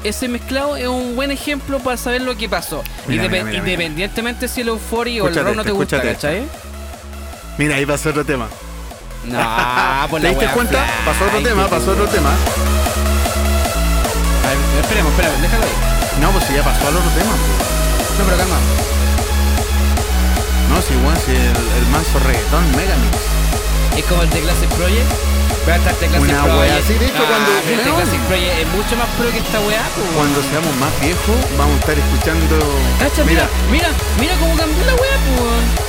ese 0.05 0.29
mezclado 0.29 0.77
es 0.77 0.89
un 0.89 1.15
buen 1.17 1.31
ejemplo 1.31 1.79
para 1.81 1.97
saber 1.97 2.23
lo 2.23 2.37
que 2.37 2.49
pasó. 2.49 2.83
Mira, 3.07 3.29
mira. 3.29 3.53
Independientemente 3.55 4.49
si 4.49 4.61
el 4.63 4.69
Euphoria 4.69 5.23
o 5.25 5.29
el 5.29 5.35
rock 5.35 5.55
no 5.57 5.65
te 5.65 5.71
gusta, 5.73 6.01
¿cachai? 6.03 6.43
Mira, 7.57 7.77
ahí 7.77 7.87
pasó 7.87 8.11
otro 8.11 8.25
tema. 8.25 8.49
No, 9.25 10.07
pues 10.11 10.23
¿Te 10.23 10.29
diste 10.31 10.47
cuenta? 10.49 10.83
fly, 10.85 10.93
Pasó 11.05 11.25
otro 11.27 11.39
que 11.39 11.45
tema, 11.45 11.69
pasó 11.69 11.91
otro 11.93 12.09
tema. 12.09 12.31
A 12.31 12.33
ver, 14.49 14.59
esperemos, 14.81 15.13
esperemos, 15.13 15.41
déjalo 15.43 15.65
ahí. 15.65 15.71
No, 16.21 16.31
pues 16.33 16.45
si 16.47 16.55
ya 16.55 16.63
pasó 16.65 16.89
al 16.89 16.97
otro 16.97 17.11
tema. 17.11 17.33
No, 18.19 18.25
pero 18.25 18.37
calma. 18.39 18.57
No, 20.71 20.81
si 20.83 20.95
weón, 20.97 21.17
si 21.27 21.33
el, 21.33 21.57
el 21.79 21.87
manso 21.93 22.19
reggaetón 22.25 22.71
Megamix. 22.77 23.17
Es 23.97 24.05
como 24.07 24.23
el 24.23 24.31
de 24.31 24.41
Classic 24.41 24.69
Project. 24.71 25.11
Pero 25.67 25.77
hasta 25.77 25.91
el 25.91 26.01
de 26.01 26.07
Classic 26.09 26.31
Una 26.31 26.43
Project. 26.45 26.61
wea 26.61 26.77
así, 26.79 26.95
de 26.95 27.07
hecho, 27.07 27.23
Ah, 27.23 27.27
cuando- 27.29 27.51
weón. 27.69 27.97
Classic 28.01 28.21
Project 28.29 28.59
es 28.59 28.67
mucho 28.69 28.97
más 28.97 29.09
pro 29.19 29.31
que 29.31 29.39
esta 29.39 29.61
weá, 29.61 29.83
pues. 29.95 30.07
Cuando 30.17 30.43
seamos 30.43 30.75
más 30.81 30.93
viejos, 31.01 31.37
vamos 31.59 31.77
a 31.77 31.81
estar 31.81 31.99
escuchando. 31.99 32.57
Cacha, 32.99 33.25
mira, 33.25 33.47
mira, 33.71 33.89
mira 34.21 34.35
cómo 34.41 34.57
cambió 34.57 34.85
la 34.87 34.95
weá, 34.95 35.19
pues. 35.37 35.88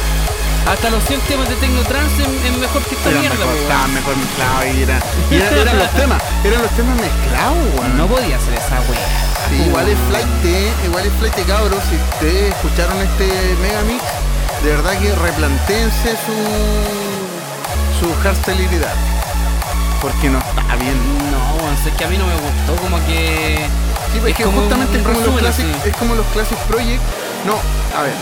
Hasta 0.69 0.89
los 0.91 1.03
100 1.05 1.19
temas 1.21 1.49
de 1.49 1.55
Technotrance 1.55 2.21
es, 2.21 2.27
es 2.45 2.57
mejor 2.57 2.81
que 2.83 2.93
esta 2.95 3.09
mierda, 3.09 3.35
mejor, 3.37 3.89
mejor 3.89 4.15
mezclado 4.17 4.65
y 4.77 4.83
era, 4.83 4.99
y 5.31 5.35
era- 5.35 5.61
eran 5.61 5.79
los 5.79 5.89
temas, 5.91 6.21
eran 6.43 6.61
los 6.61 6.71
temas 6.71 6.95
mezclados, 7.01 7.57
weón. 7.75 7.97
No 7.97 8.07
podía 8.07 8.37
hacer 8.37 8.53
esa 8.53 8.75
weá. 8.85 9.49
Sí, 9.49 9.63
igual 9.65 9.89
es 9.89 9.97
flight, 10.09 10.85
igual 10.85 11.05
es 11.07 11.13
flight, 11.13 11.47
cabros. 11.47 11.79
Si 11.89 11.95
ustedes 11.95 12.53
escucharon 12.53 13.01
este 13.01 13.25
megamix, 13.61 14.03
de 14.63 14.69
verdad 14.69 14.93
que 14.99 15.15
replantéense 15.15 16.11
su 16.25 16.37
su 17.99 18.13
hardstyleidad. 18.21 18.93
Porque 20.01 20.29
no 20.29 20.37
está 20.39 20.75
bien. 20.77 20.95
No, 21.31 21.71
es 21.73 21.93
que 21.97 22.05
a 22.05 22.07
mí 22.07 22.17
no 22.17 22.25
me 22.27 22.35
gustó, 22.35 22.75
como 22.81 22.97
que. 23.07 23.57
Sí, 24.13 24.19
pues 24.21 24.25
es 24.25 24.29
Es 24.31 24.37
que 24.37 24.43
como 24.43 24.61
justamente 24.61 24.97
un 24.97 25.01
es 25.01 25.07
como, 25.17 25.19
los 25.31 25.39
classic, 25.41 25.85
es 25.85 25.95
como 25.97 26.15
los 26.15 26.25
Classic 26.27 26.57
Project. 26.69 27.01
No, 27.45 27.55
a 27.97 28.03
ver, 28.03 28.13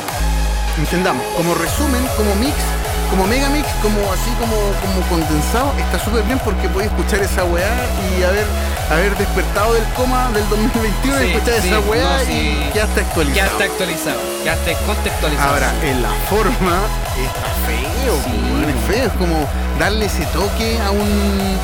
entendamos. 0.77 1.23
Como 1.35 1.53
resumen, 1.55 2.05
como 2.15 2.35
mix, 2.35 2.55
como 3.09 3.25
mega 3.27 3.49
mix, 3.49 3.67
como 3.81 3.99
así 4.11 4.29
como, 4.39 4.55
como 4.81 5.01
condensado, 5.09 5.71
está 5.79 5.97
súper 6.03 6.23
bien 6.23 6.39
porque 6.39 6.67
podéis 6.69 6.91
escuchar 6.91 7.19
esa 7.21 7.43
weá 7.45 7.69
y 8.17 8.23
haber, 8.23 8.45
haber 8.91 9.17
despertado 9.17 9.73
del 9.73 9.83
coma 9.95 10.29
del 10.33 10.47
2021 10.49 11.23
y 11.23 11.31
escuchar 11.31 11.61
sí, 11.61 11.67
esa 11.69 11.79
weá 11.81 12.17
no, 12.17 12.25
sí. 12.25 12.31
y 12.33 12.71
Ya 12.75 12.83
actualizado. 12.83 13.51
está 13.51 13.63
actualizado, 13.63 14.19
ya 14.45 14.53
está 14.53 14.73
contextualizado. 14.85 15.49
Ahora, 15.53 15.71
en 15.83 16.03
la 16.03 16.11
forma 16.29 16.77
está 17.15 17.47
feo, 17.65 18.15
es 18.67 18.95
feo, 18.95 19.05
es 19.07 19.13
como 19.13 19.47
darle 19.79 20.05
ese 20.05 20.25
toque 20.27 20.77
a 20.81 20.91
un. 20.91 21.57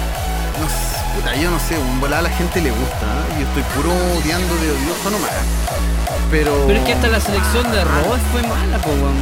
No 0.62 0.68
sé, 0.70 1.03
puta, 1.16 1.36
yo 1.36 1.50
no 1.52 1.60
sé, 1.60 1.78
un 1.78 2.00
volada 2.00 2.20
a 2.20 2.24
la 2.24 2.30
gente 2.30 2.62
le 2.62 2.72
gusta, 2.72 3.06
¿eh? 3.06 3.42
yo 3.42 3.48
estoy 3.48 3.64
puro 3.76 3.92
odiando 4.20 4.54
de 4.56 4.72
odioso 4.72 5.10
nomás. 5.12 5.32
Pero. 6.32 6.52
Pero 6.68 6.80
es 6.80 6.86
que 6.86 6.94
hasta 6.94 7.08
la 7.08 7.20
selección 7.20 7.72
de 7.72 7.84
Ross 7.84 8.20
fue 8.32 8.42
mala, 8.44 8.78
pues, 8.80 8.96
weón. 8.98 9.22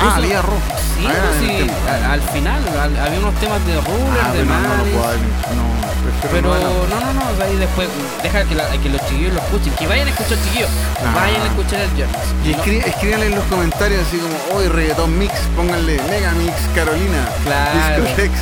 Ah, 0.00 0.16
había 0.16 0.42
rock. 0.42 0.62
Sí, 0.96 1.06
Ah, 1.06 1.12
pues, 1.22 1.38
sí, 1.40 1.70
al 2.10 2.20
final 2.22 2.62
al- 2.78 2.96
había 2.98 3.18
unos 3.18 3.34
temas 3.36 3.64
de 3.66 3.74
Ruler, 3.80 4.22
Ah, 4.22 4.32
de 4.32 4.44
no, 4.44 5.81
Pero 6.30 6.48
no, 6.54 6.86
no, 7.00 7.12
no, 7.12 7.44
ahí 7.44 7.56
después 7.56 7.88
deja 8.22 8.44
que, 8.44 8.54
la- 8.54 8.68
que 8.70 8.88
los 8.88 9.00
chiquillos 9.08 9.34
lo 9.34 9.40
escuchen, 9.40 9.72
que 9.74 9.86
vayan 9.86 10.06
a 10.08 10.10
escuchar 10.10 10.38
chiquillos, 10.44 10.70
No. 11.04 11.12
vayan 11.14 11.42
a 11.42 11.46
escuchar 11.46 11.80
el 11.80 11.90
Jonas. 11.96 12.16
Y 12.44 12.52
escri- 12.54 12.84
escríbanle 12.86 13.26
en 13.26 13.34
los 13.34 13.44
comentarios 13.44 14.06
así 14.06 14.18
como, 14.18 14.58
hoy 14.58 14.68
reggaeton 14.68 15.18
mix, 15.18 15.32
pónganle 15.56 16.00
mega 16.08 16.32
mix 16.32 16.52
Carolina, 16.74 17.28
Claro. 17.44 18.02
Discotex. 18.02 18.32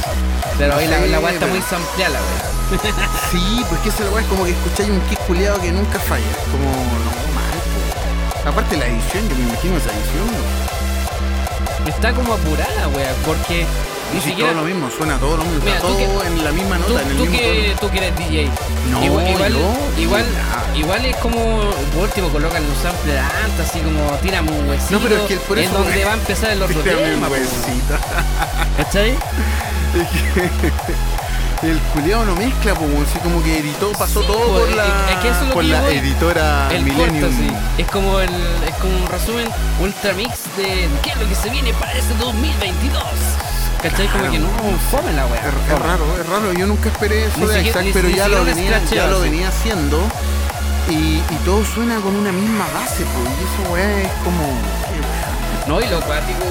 Pero 0.59 0.77
ahí 0.77 0.87
la, 0.89 1.01
la 1.01 1.21
weá 1.21 1.33
está 1.33 1.47
pero- 1.47 1.53
muy 1.59 1.63
sampleada, 1.63 2.19
weá. 2.19 2.51
Sí, 3.33 3.65
pues 3.69 3.81
que 3.81 3.89
esa 3.89 4.05
weá 4.11 4.23
es 4.23 4.29
como 4.29 4.45
que 4.45 4.51
escucháis 4.53 4.91
un 4.91 5.01
kick 5.09 5.19
culiado 5.27 5.61
que 5.61 5.73
nunca 5.73 5.99
falla. 5.99 6.25
Como, 6.53 6.69
no, 6.71 7.11
mal. 7.35 8.53
Aparte 8.53 8.77
la 8.77 8.87
edición, 8.87 9.29
yo 9.29 9.37
me 9.37 9.43
imagino 9.45 9.77
esa 9.77 9.91
edición. 9.91 10.29
Está 11.87 12.13
como 12.13 12.35
apurada, 12.35 12.89
weá, 12.89 13.11
porque 13.25 13.67
ni 14.15 14.21
si 14.21 14.29
siquiera. 14.31 14.51
todo 14.53 14.61
lo 14.63 14.67
mismo, 14.67 14.91
suena 14.91 15.19
todo 15.19 15.37
lo 15.37 15.45
mismo, 15.45 15.61
Mira, 15.65 15.79
tú 15.81 15.87
todo 15.89 15.97
que- 15.99 16.27
en 16.27 16.45
la 16.45 16.53
misma 16.53 16.77
Tú, 16.79 16.89
nota, 16.93 17.03
en 17.03 17.11
el 17.11 17.17
tú 17.17 17.23
mismo 17.25 17.39
que, 17.39 17.77
tú 17.81 17.91
que 17.91 17.99
eres 17.99 18.17
DJ. 18.19 18.51
No, 18.91 19.05
igual, 19.05 19.29
igual, 19.29 19.53
yo, 19.53 19.75
igual, 20.77 21.05
es 21.05 21.17
como 21.17 21.37
por 21.95 22.03
último 22.05 22.29
colocan 22.31 22.63
un 22.65 22.77
sample 22.83 23.13
de 23.13 23.19
antes, 23.21 23.69
así 23.69 23.81
como 23.81 24.01
tírame 24.23 24.51
un 24.53 24.69
huesito. 24.69 24.93
No, 24.93 25.01
pero 25.01 25.17
es 25.17 25.23
que 25.23 25.37
por 25.37 25.59
eso- 25.59 25.73
donde 25.73 26.05
va 26.05 26.11
a 26.13 26.15
empezar 26.15 26.51
el 26.51 26.63
otro 26.63 26.81
tono. 26.81 26.97
Tema, 26.97 27.27
un 27.27 27.33
huesito. 27.33 27.95
¿cachai? 28.77 29.17
El 31.63 31.79
culiado 31.93 32.25
no 32.25 32.35
mezcla, 32.37 32.75
pues, 32.75 32.91
así 33.11 33.19
como 33.19 33.43
que 33.43 33.59
editó, 33.59 33.93
pasó 33.93 34.23
Sí, 34.23 34.27
todo 34.27 34.39
po, 34.47 34.59
por 34.61 34.69
es- 34.71 34.77
la, 34.77 34.85
es 35.11 35.17
que 35.21 35.29
eso 35.29 35.41
es 35.43 35.49
lo 35.49 35.53
por 35.55 35.65
la 35.65 35.87
editora 35.91 36.69
El 36.73 36.85
Millennium. 36.85 37.21
corto, 37.21 37.37
sí. 37.37 37.51
Es 37.83 37.87
como 37.91 38.19
el, 38.21 38.31
es 38.67 38.75
como 38.81 38.97
un 38.97 39.07
resumen 39.07 39.47
ultra 39.79 40.15
mix 40.15 40.31
de 40.57 40.89
qué 41.03 41.11
es 41.11 41.17
lo 41.19 41.29
que 41.29 41.35
se 41.35 41.51
viene 41.51 41.75
para 41.75 41.93
este 41.93 42.15
2022. 42.15 43.03
¿Cachai? 43.83 44.07
Como 44.09 44.19
Claro. 44.25 44.33
que 44.33 44.39
no, 44.39 44.49
fome 44.91 45.13
la 45.13 45.27
weá. 45.27 45.41
Es, 45.41 45.79
raro, 45.79 46.05
es 46.21 46.29
raro. 46.29 46.53
Yo 46.53 46.67
nunca 46.67 46.89
esperé 46.91 47.25
eso 47.27 47.39
Ni 47.39 47.47
de 47.47 47.63
Isaac, 47.63 47.87
pero 47.93 48.09
ni 48.09 48.15
ya, 48.15 48.29
lo 48.29 48.45
venía, 48.45 48.83
ya 48.91 49.07
lo 49.07 49.21
venía 49.21 49.49
haciendo. 49.49 49.99
Y, 50.89 51.23
y 51.31 51.39
todo 51.45 51.65
suena 51.65 51.97
con 52.01 52.15
una 52.17 52.33
misma 52.33 52.67
base, 52.75 53.05
pues. 53.05 53.29
Y 53.41 53.63
eso, 53.65 53.73
weá, 53.73 54.01
es 54.03 54.13
como. 54.25 54.43
No, 55.67 55.81
y 55.81 55.87
lo 55.89 56.01
cuático, 56.01 56.43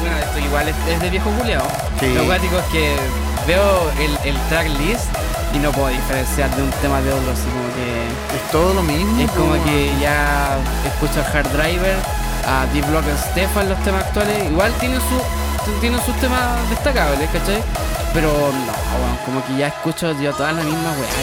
bueno, 0.00 0.16
esto 0.18 0.38
igual 0.38 0.68
es, 0.68 0.74
es 0.88 1.00
de 1.00 1.10
viejo 1.10 1.30
culeado. 1.30 1.66
Sí. 2.00 2.14
Lo 2.14 2.24
cuático 2.24 2.56
es 2.58 2.64
que 2.66 2.96
veo 3.46 3.90
el, 4.00 4.18
el 4.28 4.36
track 4.48 4.68
list 4.78 5.04
y 5.52 5.58
no 5.58 5.70
puedo 5.72 5.88
diferenciar 5.88 6.48
de 6.56 6.62
un 6.62 6.70
tema 6.80 7.00
de 7.02 7.12
otro, 7.12 7.32
así 7.32 7.42
como 7.42 7.68
que 7.74 8.36
Es 8.36 8.50
todo 8.50 8.72
lo 8.72 8.82
mismo. 8.82 9.20
es 9.20 9.30
como 9.32 9.52
que 9.64 9.92
ya 10.00 10.56
escucho 10.86 11.20
a 11.20 11.24
Hard 11.38 11.48
Driver, 11.52 11.96
a 12.46 12.64
Deep 12.72 12.86
Block 12.88 13.04
Stefan 13.30 13.68
los 13.68 13.78
temas 13.82 14.04
actuales, 14.06 14.42
igual 14.50 14.72
tienen 14.80 15.00
su 15.00 15.20
tienen 15.80 16.00
sus 16.04 16.14
temas 16.20 16.68
destacables, 16.70 17.28
¿cachai? 17.30 17.62
Pero 18.14 18.28
no, 18.30 19.02
weón, 19.04 19.16
como 19.24 19.46
que 19.46 19.56
ya 19.56 19.68
escucho 19.68 20.12
yo 20.20 20.32
todas 20.32 20.54
las 20.54 20.64
mismas 20.64 20.96
weá, 20.98 21.22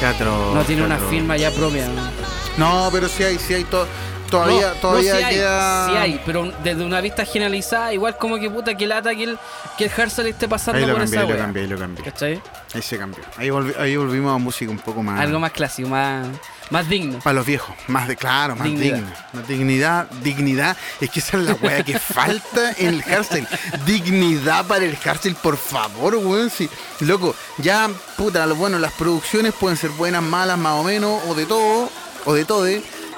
ya. 0.00 0.08
atroz, 0.10 0.54
No 0.54 0.62
tiene 0.64 0.82
qué 0.82 0.86
una 0.86 0.98
firma 0.98 1.36
ya 1.36 1.50
propia. 1.50 1.82
weón. 1.86 2.10
No, 2.56 2.88
pero 2.92 3.08
sí 3.08 3.22
hay, 3.24 3.38
sí 3.38 3.54
hay 3.54 3.64
todo. 3.64 3.86
todavía, 4.30 4.68
No, 4.68 4.74
todavía 4.80 5.12
no, 5.14 5.18
sí 5.18 5.24
hay, 5.24 5.34
queda. 5.34 5.86
sí 5.88 5.96
hay, 5.96 6.20
pero 6.26 6.52
desde 6.62 6.84
una 6.84 7.00
vista 7.00 7.24
generalizada, 7.24 7.92
igual 7.92 8.16
como 8.16 8.38
que 8.38 8.50
puta 8.50 8.74
que 8.76 8.86
lata 8.86 9.14
que 9.14 9.24
el, 9.24 9.38
que 9.78 9.84
el 9.84 9.90
Hardstyle 9.90 10.28
esté 10.28 10.48
pasando 10.48 10.78
Ahí 10.80 10.86
lo 10.86 10.92
por 10.94 11.02
cambié, 11.02 11.18
esa 11.18 11.26
ahí 11.26 11.32
lo 11.32 11.38
cambié, 11.38 11.62
ahí 11.62 11.68
lo 11.68 11.78
cambié. 11.78 12.04
¿Cachai? 12.04 12.42
Ahí 12.74 12.82
se 12.82 12.98
cambió. 12.98 13.24
Ahí, 13.36 13.48
volvi- 13.48 13.76
ahí 13.78 13.96
volvimos 13.96 14.34
a 14.34 14.38
música 14.38 14.70
un 14.70 14.78
poco 14.78 15.02
más. 15.02 15.20
Algo 15.20 15.38
más 15.40 15.52
clásico, 15.52 15.88
más, 15.88 16.26
más 16.70 16.88
digno. 16.88 17.18
Para 17.20 17.34
los 17.34 17.46
viejos, 17.46 17.74
más 17.88 18.08
de 18.08 18.16
claro, 18.16 18.56
más 18.56 18.64
Dignidad. 18.64 18.96
digno. 18.96 19.12
Más 19.32 19.48
dignidad, 19.48 20.10
dignidad. 20.22 20.76
Es 21.00 21.10
que 21.10 21.20
esa 21.20 21.36
es 21.36 21.44
la 21.44 21.52
weá 21.54 21.84
que 21.84 21.98
falta 21.98 22.72
en 22.78 22.88
el 22.94 23.02
hardstyle. 23.02 23.46
Dignidad 23.86 24.66
para 24.66 24.84
el 24.84 24.96
hardstyle, 24.96 25.34
por 25.36 25.56
favor, 25.56 26.14
weón. 26.16 26.50
Sí. 26.50 26.68
Loco, 27.00 27.34
ya, 27.58 27.88
puta, 28.16 28.46
lo 28.46 28.54
bueno, 28.56 28.78
las 28.78 28.92
producciones 28.92 29.52
pueden 29.54 29.76
ser 29.76 29.90
buenas, 29.90 30.22
malas, 30.22 30.58
más 30.58 30.74
o 30.74 30.84
menos, 30.84 31.20
o 31.28 31.34
de 31.34 31.46
todo, 31.46 31.90
o 32.24 32.32
de 32.34 32.44
todo, 32.44 32.66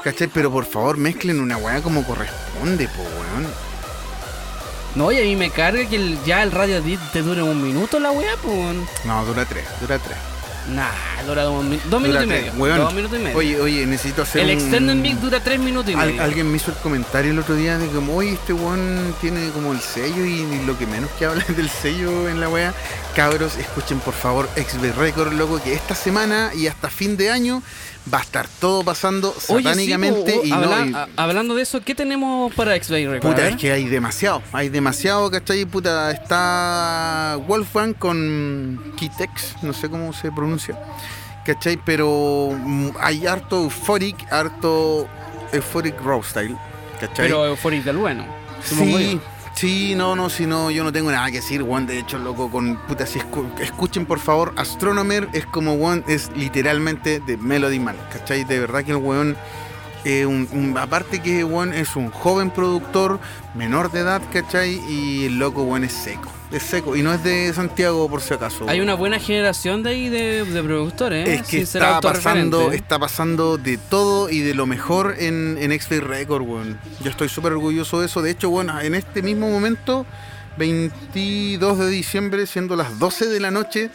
¿cachai? 0.03 0.29
Pero 0.29 0.51
por 0.51 0.65
favor, 0.67 0.97
mezclen 0.97 1.41
una 1.41 1.57
weá 1.57 1.81
como 1.83 2.05
corresponde, 2.05 2.89
po, 2.89 3.03
weón. 3.03 3.47
No, 4.97 5.13
y 5.13 5.19
a 5.19 5.23
mí 5.23 5.37
me 5.37 5.51
carga 5.51 5.87
que 5.87 5.97
el- 5.97 6.19
ya 6.25 6.43
el 6.43 6.51
radio 6.53 6.83
te 7.13 7.21
dure 7.23 7.43
un 7.43 7.63
minuto 7.63 8.01
la 8.01 8.11
weá, 8.13 8.35
pues. 8.43 8.77
No, 9.05 9.25
dura 9.27 9.45
tres, 9.45 9.65
dura 9.81 9.99
tres. 9.99 10.17
Nah, 10.75 10.91
dura 11.27 11.45
dos, 11.45 11.65
dos 11.65 11.83
Dura 11.89 12.01
minutos 12.01 12.25
y 12.25 12.27
medio. 12.27 12.53
weón. 12.57 12.79
Dos 12.79 12.95
minutos 12.95 13.19
y 13.19 13.23
medio. 13.23 13.37
Oye, 13.39 13.61
oye, 13.61 13.87
necesito 13.87 14.23
hacer 14.23 14.43
el 14.43 14.49
un... 14.49 14.53
extended 14.63 14.95
mix 14.97 15.21
dura 15.21 15.39
tres 15.41 15.61
minutos 15.61 15.91
y 15.93 15.95
Al- 15.95 16.09
medio. 16.09 16.23
alguien 16.25 16.51
me 16.51 16.57
hizo 16.57 16.73
el 16.73 16.77
comentario 16.79 17.31
el 17.31 17.39
otro 17.39 17.55
día 17.55 17.79
de 17.79 17.87
como, 17.89 18.17
oye, 18.17 18.33
este 18.33 18.53
weón 18.53 19.15
tiene 19.21 19.51
como 19.51 19.73
el 19.73 19.81
sello 19.81 20.25
y, 20.25 20.41
y 20.41 20.63
lo 20.67 20.77
que 20.77 20.87
menos 20.87 21.09
que 21.19 21.27
habla 21.27 21.45
es 21.49 21.57
del 21.57 21.71
sello 21.71 22.29
en 22.29 22.41
la 22.41 22.49
wea. 22.49 22.75
Cabros, 23.17 23.57
escuchen 23.57 23.99
por 24.01 24.13
favor 24.13 24.47
XB 24.57 24.95
Record, 24.99 25.33
loco, 25.33 25.59
que 25.63 25.73
esta 25.73 25.95
semana 25.95 26.51
y 26.55 26.67
hasta 26.67 26.91
fin 26.91 27.17
de 27.17 27.31
año 27.31 27.63
va 28.13 28.19
a 28.19 28.21
estar 28.21 28.47
todo 28.61 28.85
pasando 28.85 29.31
Oye, 29.49 29.63
sí, 29.63 29.65
satánicamente 29.65 30.41
y 30.45 30.51
no... 30.51 30.57
habla- 30.57 30.87
y- 30.87 30.93
a- 30.95 31.09
hablando 31.17 31.55
de 31.55 31.63
eso, 31.63 31.81
¿qué 31.81 31.95
tenemos 31.95 32.53
para 32.55 32.77
X-Bay 32.77 33.07
Record? 33.07 33.31
Puta, 33.33 33.49
es 33.49 33.57
que 33.57 33.73
hay 33.73 33.87
demasiado, 33.87 34.43
hay 34.53 34.69
demasiado, 34.69 35.31
¿cachai? 35.31 35.65
Puta, 35.65 36.11
está 36.11 37.39
Wolfgang 37.49 37.95
con 37.95 38.93
Kitex, 38.97 39.63
no 39.63 39.73
sé 39.73 39.89
cómo 39.89 40.13
se 40.13 40.31
pronuncia, 40.31 40.79
¿cachai? 41.47 41.79
Pero 41.87 42.51
mm, 42.55 42.91
hay 43.01 43.27
harto 43.27 43.63
Euphoric, 43.63 44.31
harto 44.31 45.09
Euphoric 45.55 45.99
Raw 46.03 46.23
Style, 46.23 46.55
¿cachai? 47.01 47.29
Pero 47.29 47.47
Euphoric 47.47 47.83
del 47.83 47.97
bueno. 47.97 48.27
Sí. 48.63 49.19
Sí, 49.57 49.95
no, 49.97 50.15
no, 50.15 50.31
si 50.31 50.47
no, 50.47 50.71
yo 50.71 50.85
no 50.85 50.93
tengo 50.93 51.11
nada 51.11 51.27
que 51.31 51.39
decir, 51.39 51.63
Juan. 51.63 51.87
De 51.87 51.99
hecho, 51.99 52.19
loco, 52.19 52.51
con 52.51 52.77
puta, 52.87 53.07
si 53.07 53.19
escu- 53.19 53.59
escuchen 53.61 54.07
por 54.07 54.19
favor, 54.21 54.53
Astronomer 54.57 55.29
es 55.33 55.47
como 55.47 55.77
Juan, 55.77 56.05
es 56.07 56.31
literalmente 56.37 57.21
de 57.21 57.37
Melody 57.37 57.81
Man, 57.81 57.97
¿cachai? 58.13 58.45
De 58.45 58.59
verdad 58.61 58.85
que 58.85 58.93
el 58.93 58.99
weón, 58.99 59.37
un- 60.27 60.77
aparte 60.79 61.21
que 61.21 61.43
Juan 61.43 61.75
es 61.75 61.97
un 61.97 62.11
joven 62.11 62.51
productor, 62.51 63.19
menor 63.55 63.91
de 63.91 64.01
edad, 64.01 64.23
¿cachai? 64.33 64.81
Y 64.89 65.25
el 65.27 65.39
loco, 65.39 65.65
Juan, 65.65 65.83
es 65.85 65.93
seco, 65.93 66.31
es 66.53 66.63
seco. 66.63 66.97
Y 66.97 67.03
no 67.03 67.13
es 67.13 67.23
de 67.23 67.53
Santiago, 67.53 68.09
por 68.09 68.21
si 68.21 68.35
acaso. 68.35 68.69
Hay 68.69 68.81
una 68.81 68.95
buena 68.95 69.19
generación 69.19 69.83
de 69.83 69.91
ahí 69.91 70.09
de, 70.09 70.45
de 70.45 70.63
productores, 70.63 71.29
¿eh? 71.29 71.35
Es 71.35 71.43
que 71.43 71.67
Sin 71.67 71.83
está 71.83 72.01
pasando, 72.01 72.73
está 72.73 72.99
pasando 72.99 73.59
de 73.59 73.79
todo 73.79 74.31
y 74.31 74.41
de 74.41 74.55
lo 74.55 74.67
mejor 74.67 75.17
en, 75.19 75.59
en 75.61 75.73
X-Play 75.73 76.01
Record, 76.01 76.43
weón. 76.43 76.79
Yo 77.03 77.11
estoy 77.11 77.29
súper 77.29 77.53
orgulloso 77.53 78.01
de 78.01 78.07
eso. 78.07 78.23
De 78.23 78.31
hecho, 78.31 78.51
bueno, 78.51 78.81
en 78.81 78.95
este 78.95 79.23
mismo 79.23 79.51
momento, 79.51 80.07
22 80.59 81.79
de 81.79 81.89
diciembre, 81.89 82.47
siendo 82.47 82.77
las 82.77 82.99
12 82.99 83.27
de 83.27 83.41
la 83.41 83.51
noche, 83.51 83.91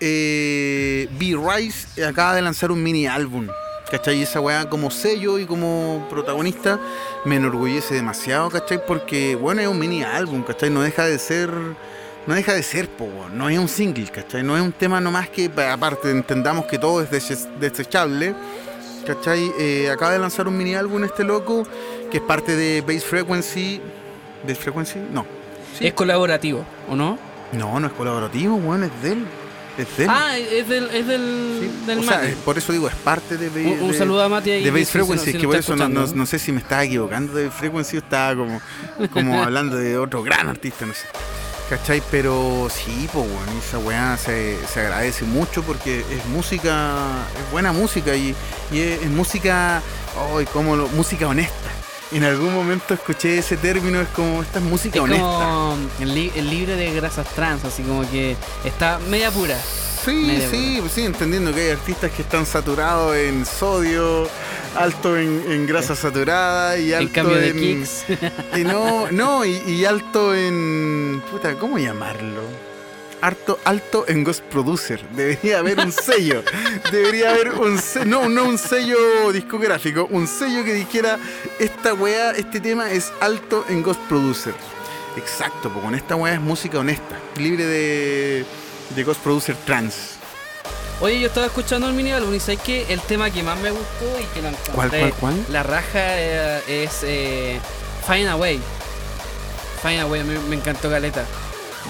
eh, 0.00 1.08
B-Rise 1.18 2.04
acaba 2.04 2.34
de 2.34 2.42
lanzar 2.42 2.70
un 2.70 2.82
mini 2.82 3.06
álbum. 3.06 3.48
¿Cachai? 3.90 4.18
Y 4.18 4.22
esa 4.22 4.40
weá 4.40 4.68
como 4.68 4.90
sello 4.90 5.38
y 5.38 5.46
como 5.46 6.04
protagonista 6.10 6.78
me 7.24 7.36
enorgullece 7.36 7.94
demasiado, 7.94 8.50
¿cachai? 8.50 8.84
Porque, 8.84 9.36
bueno, 9.36 9.60
es 9.62 9.68
un 9.68 9.78
mini 9.78 10.02
álbum, 10.02 10.42
¿cachai? 10.42 10.70
No 10.70 10.82
deja 10.82 11.04
de 11.04 11.18
ser 11.18 11.50
no 12.26 12.34
deja 12.34 12.54
de 12.54 12.64
ser, 12.64 12.88
po, 12.88 13.06
no 13.32 13.48
es 13.48 13.56
un 13.56 13.68
single, 13.68 14.06
¿cachai? 14.10 14.42
No 14.42 14.56
es 14.56 14.62
un 14.62 14.72
tema 14.72 15.00
nomás 15.00 15.28
que, 15.28 15.48
pa- 15.48 15.72
aparte, 15.72 16.10
entendamos 16.10 16.64
que 16.66 16.76
todo 16.76 17.00
es 17.00 17.08
desechable, 17.60 18.34
¿cachai? 19.06 19.52
Eh, 19.60 19.88
acaba 19.92 20.10
de 20.10 20.18
lanzar 20.18 20.48
un 20.48 20.56
mini 20.58 20.74
álbum 20.74 21.04
este 21.04 21.22
loco, 21.22 21.64
que 22.10 22.16
es 22.16 22.22
parte 22.24 22.56
de 22.56 22.80
Base 22.80 22.98
Frequency. 23.02 23.80
¿Base 24.42 24.56
Frequency? 24.56 24.98
No. 25.12 25.24
Sí. 25.78 25.86
Es 25.86 25.92
colaborativo, 25.94 26.64
¿o 26.90 26.96
no? 26.96 27.16
No, 27.52 27.78
no 27.78 27.86
es 27.86 27.92
colaborativo, 27.92 28.56
weón, 28.56 28.82
es 28.82 29.02
de 29.02 29.12
él. 29.12 29.24
Es 29.78 29.86
él. 29.98 30.06
Ah, 30.08 30.38
es 30.38 30.68
del, 30.68 30.84
es 30.90 31.06
del, 31.06 31.58
Sí. 31.60 31.86
del 31.86 31.98
o 31.98 32.02
sea, 32.02 32.16
Mati. 32.16 32.26
es- 32.28 32.34
por 32.36 32.56
eso 32.56 32.72
digo, 32.72 32.88
es 32.88 32.94
parte 32.94 33.36
de, 33.36 33.48
Un, 33.66 33.82
un 33.82 33.94
saludo 33.94 34.22
a 34.22 34.28
Mati 34.28 34.50
ahí. 34.50 34.64
de 34.64 34.70
Base 34.70 34.84
si- 34.86 34.92
Frequency, 34.92 35.24
si 35.24 35.30
es 35.32 35.36
que 35.40 35.46
por 35.46 35.56
eso 35.56 35.76
no, 35.76 35.88
no- 35.88 36.26
sé 36.26 36.38
si 36.38 36.50
me 36.52 36.60
estaba 36.60 36.82
equivocando 36.84 37.34
de 37.34 37.50
Frequency 37.50 37.96
o 37.96 38.00
estaba 38.00 38.34
como, 38.36 38.60
como 39.12 39.42
hablando 39.42 39.76
de 39.76 39.98
otro 39.98 40.22
gran 40.22 40.48
artista, 40.48 40.86
no 40.86 40.94
sé. 40.94 41.06
¿Cachai? 41.68 42.00
Pero 42.12 42.68
sí, 42.72 43.08
pues 43.12 43.28
bueno, 43.28 43.52
esa 43.60 43.78
weá 43.78 44.16
se, 44.16 44.56
se 44.72 44.80
agradece 44.80 45.24
mucho 45.24 45.62
porque 45.64 45.98
es 46.12 46.24
música, 46.26 46.94
es 47.44 47.50
buena 47.50 47.72
música 47.72 48.14
y, 48.14 48.36
y 48.70 48.78
es, 48.78 49.02
es 49.02 49.10
música, 49.10 49.82
ay, 50.36 50.46
como 50.52 50.76
lo- 50.76 50.86
música 50.88 51.26
honesta. 51.26 51.65
En 52.12 52.22
algún 52.24 52.54
momento 52.54 52.94
escuché 52.94 53.38
ese 53.38 53.56
término, 53.56 54.00
es 54.00 54.08
como, 54.08 54.40
esta 54.42 54.58
es 54.60 54.64
música 54.64 54.96
Es 54.98 55.02
honesta. 55.02 55.24
como 55.24 55.76
el, 56.00 56.14
li- 56.14 56.32
el 56.36 56.48
libre 56.50 56.76
de 56.76 56.92
grasas 56.92 57.26
trans, 57.34 57.64
así 57.64 57.82
como 57.82 58.08
que 58.10 58.36
está 58.64 58.98
media 59.08 59.30
pura. 59.32 59.58
Sí, 60.04 60.12
Media 60.12 60.48
sí, 60.48 60.80
sí, 60.94 61.04
entendiendo 61.04 61.52
que 61.52 61.62
hay 61.62 61.70
artistas 61.70 62.12
que 62.12 62.22
están 62.22 62.46
saturados 62.46 63.16
en 63.16 63.44
sodio, 63.44 64.28
alto 64.76 65.16
en, 65.16 65.42
en 65.50 65.66
grasa 65.66 65.96
saturada 65.96 66.78
y 66.78 66.92
alto 66.92 67.08
En 67.08 67.12
cambio 67.12 67.36
de 67.36 67.48
en- 67.48 67.58
kicks. 67.58 68.04
Y 68.56 68.62
no, 68.62 69.10
no, 69.10 69.44
y, 69.44 69.56
y 69.66 69.84
alto 69.84 70.32
en. 70.32 71.20
Puta, 71.28 71.54
¿cómo 71.56 71.76
llamarlo? 71.78 72.42
Alto, 73.20 73.58
alto 73.64 74.04
en 74.08 74.24
Ghost 74.24 74.44
Producer. 74.44 75.00
Debería 75.10 75.58
haber 75.58 75.78
un 75.80 75.90
sello. 75.92 76.42
Debería 76.92 77.30
haber 77.30 77.52
un 77.52 77.78
sello. 77.78 78.04
No, 78.06 78.28
no 78.28 78.44
un 78.44 78.58
sello 78.58 79.32
discográfico. 79.32 80.06
Un 80.10 80.26
sello 80.28 80.64
que 80.64 80.74
dijera: 80.74 81.18
Esta 81.58 81.94
weá, 81.94 82.32
este 82.32 82.60
tema 82.60 82.90
es 82.90 83.12
alto 83.20 83.64
en 83.68 83.82
Ghost 83.82 84.00
Producer. 84.08 84.54
Exacto, 85.16 85.70
porque 85.70 85.80
con 85.80 85.94
esta 85.94 86.14
weá 86.14 86.34
es 86.34 86.40
música 86.40 86.78
honesta. 86.78 87.18
Libre 87.38 87.64
de, 87.64 88.44
de 88.94 89.04
Ghost 89.04 89.20
Producer 89.22 89.56
trans. 89.64 90.16
Oye, 91.00 91.20
yo 91.20 91.26
estaba 91.26 91.46
escuchando 91.46 91.88
el 91.88 91.94
mini 91.94 92.12
álbum 92.12 92.34
y 92.34 92.40
sabes 92.40 92.60
que 92.60 92.92
el 92.92 93.00
tema 93.00 93.30
que 93.30 93.42
más 93.42 93.58
me 93.60 93.70
gustó 93.70 94.18
y 94.20 94.24
que 94.34 94.40
lo 94.40 94.48
encontré 94.48 94.74
¿Cuál, 94.74 94.90
cuál, 94.90 95.14
cuál? 95.14 95.46
La 95.50 95.62
raja 95.62 96.00
eh, 96.18 96.84
es 96.84 97.00
eh, 97.02 97.60
Find 98.06 98.28
a 98.28 98.36
Way. 98.36 98.60
Find 99.82 100.00
a 100.00 100.06
Way, 100.06 100.24
me, 100.24 100.38
me 100.38 100.56
encantó 100.56 100.88
Galeta. 100.88 101.24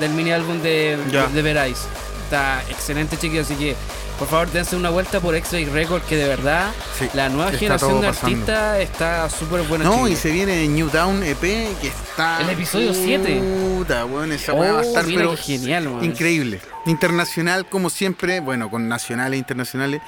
Del 0.01 0.11
mini 0.13 0.33
álbum 0.33 0.61
de, 0.63 0.99
Ya. 1.11 1.27
de 1.29 1.43
Verais. 1.43 1.87
Está 2.25 2.63
excelente, 2.69 3.17
chiquillos, 3.17 3.47
así 3.47 3.55
que 3.55 3.77
por 4.19 4.27
favor 4.27 4.51
dense 4.51 4.75
una 4.75 4.91
vuelta 4.91 5.21
por 5.21 5.37
X-Ray 5.37 5.67
Record, 5.67 6.03
que 6.03 6.17
de 6.17 6.27
verdad 6.27 6.73
Sí, 6.99 7.09
la 7.15 7.29
nueva 7.29 7.53
generación 7.53 8.01
de 8.01 8.09
artistas 8.09 8.81
está 8.81 9.31
súper 9.31 9.63
buena. 9.63 9.85
No, 9.85 10.09
y 10.09 10.17
se 10.17 10.31
viene 10.33 10.67
New 10.67 10.89
Down 10.91 11.23
EP 11.23 11.41
que 11.41 11.87
está. 11.87 12.41
El 12.41 12.51
episodio 12.51 12.93
siete. 12.95 13.41
Puta, 13.41 14.05
weón, 14.07 14.33
esa 14.33 14.55
Oh, 14.55 14.59
va 14.59 14.81
a 14.81 14.83
estar 14.83 15.07
mira 15.07 15.19
pero 15.23 15.37
genial, 15.37 15.89
man. 15.89 16.05
increíble. 16.05 16.61
Internacional, 16.87 17.67
como 17.69 17.91
siempre, 17.91 18.41
bueno, 18.41 18.71
con 18.71 18.89
nacionales 18.89 19.35
e 19.37 19.39
internacionales, 19.39 20.01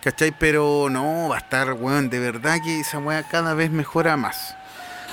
¿cachai? 0.00 0.32
Pero 0.38 0.88
no, 0.90 1.28
va 1.28 1.36
a 1.36 1.40
estar, 1.40 1.74
weón, 1.74 2.08
de 2.08 2.20
verdad 2.20 2.58
que 2.64 2.80
esa 2.80 2.98
weá 3.00 3.22
cada 3.28 3.52
vez 3.52 3.70
mejora 3.70 4.16
más. 4.16 4.54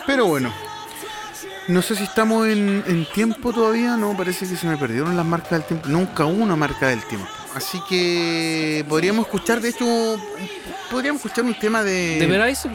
Pero 0.07 0.27
bueno. 0.27 0.53
No 1.67 1.81
sé 1.81 1.95
si 1.95 2.03
estamos 2.03 2.47
en, 2.47 2.83
en 2.87 3.05
tiempo 3.05 3.53
todavía, 3.53 3.95
no, 3.95 4.15
parece 4.17 4.47
que 4.47 4.55
se 4.55 4.67
me 4.67 4.77
perdieron 4.77 5.15
las 5.15 5.25
marcas 5.25 5.51
del 5.51 5.63
tiempo. 5.63 5.87
Nunca 5.87 6.25
hubo 6.25 6.43
una 6.43 6.55
marca 6.55 6.87
del 6.87 7.01
tiempo. 7.05 7.27
Así 7.55 7.79
que 7.87 8.83
podríamos 8.89 9.25
escuchar, 9.25 9.61
de 9.61 9.69
hecho, 9.69 9.85
podríamos 10.89 11.23
escuchar 11.23 11.45
un 11.45 11.57
tema 11.57 11.83
de... 11.83 12.19
De 12.19 12.27
Verais, 12.27 12.67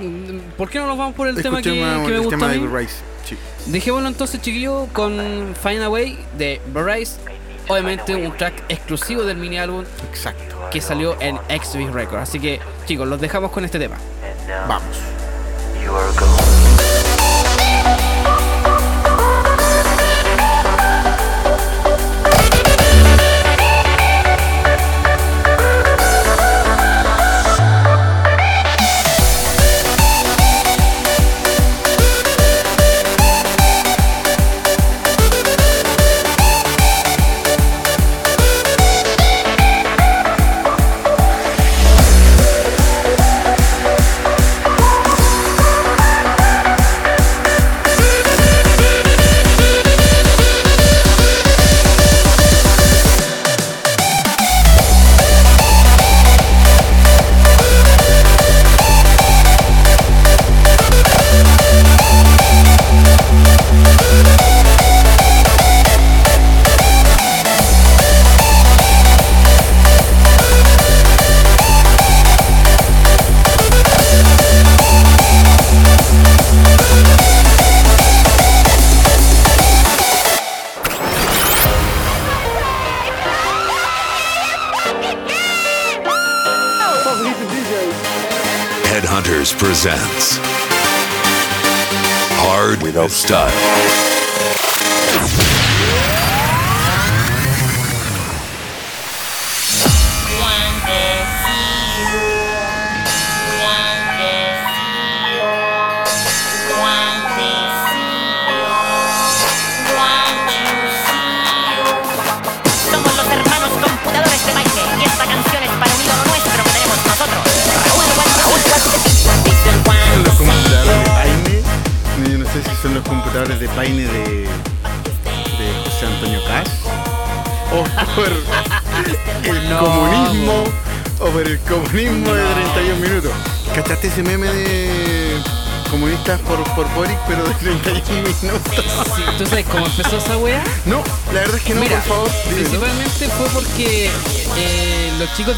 ¿por 0.57 0.71
qué 0.71 0.79
no 0.79 0.87
nos 0.87 0.97
vamos 0.97 1.15
por 1.15 1.27
el 1.27 1.41
tema 1.43 1.61
que, 1.61 1.73
me 1.73 2.05
el 2.07 2.19
gustó 2.19 2.31
tema 2.31 2.47
a 2.47 2.51
de 2.51 2.61
mí? 2.61 2.67
Rise. 2.67 2.97
Sí. 3.25 3.37
Dejémoslo 3.67 4.09
entonces, 4.09 4.41
chiquillo, 4.41 4.87
con 4.93 5.55
Find 5.63 5.83
a 5.83 5.91
Way 5.91 6.19
de 6.39 6.61
Verais. 6.69 7.19
Obviamente 7.67 8.15
un 8.15 8.35
track 8.35 8.55
exclusivo 8.71 9.25
del 9.25 9.37
mini 9.37 9.59
álbum 9.59 9.85
Exacto. 10.09 10.71
que 10.71 10.81
salió 10.81 11.21
en 11.21 11.37
XB 11.37 11.93
Records. 11.93 12.23
Así 12.23 12.41
que, 12.41 12.61
chicos, 12.87 13.07
los 13.07 13.21
dejamos 13.21 13.51
con 13.51 13.65
este 13.65 13.79
tema. 13.79 13.97
Vamos. 14.67 14.97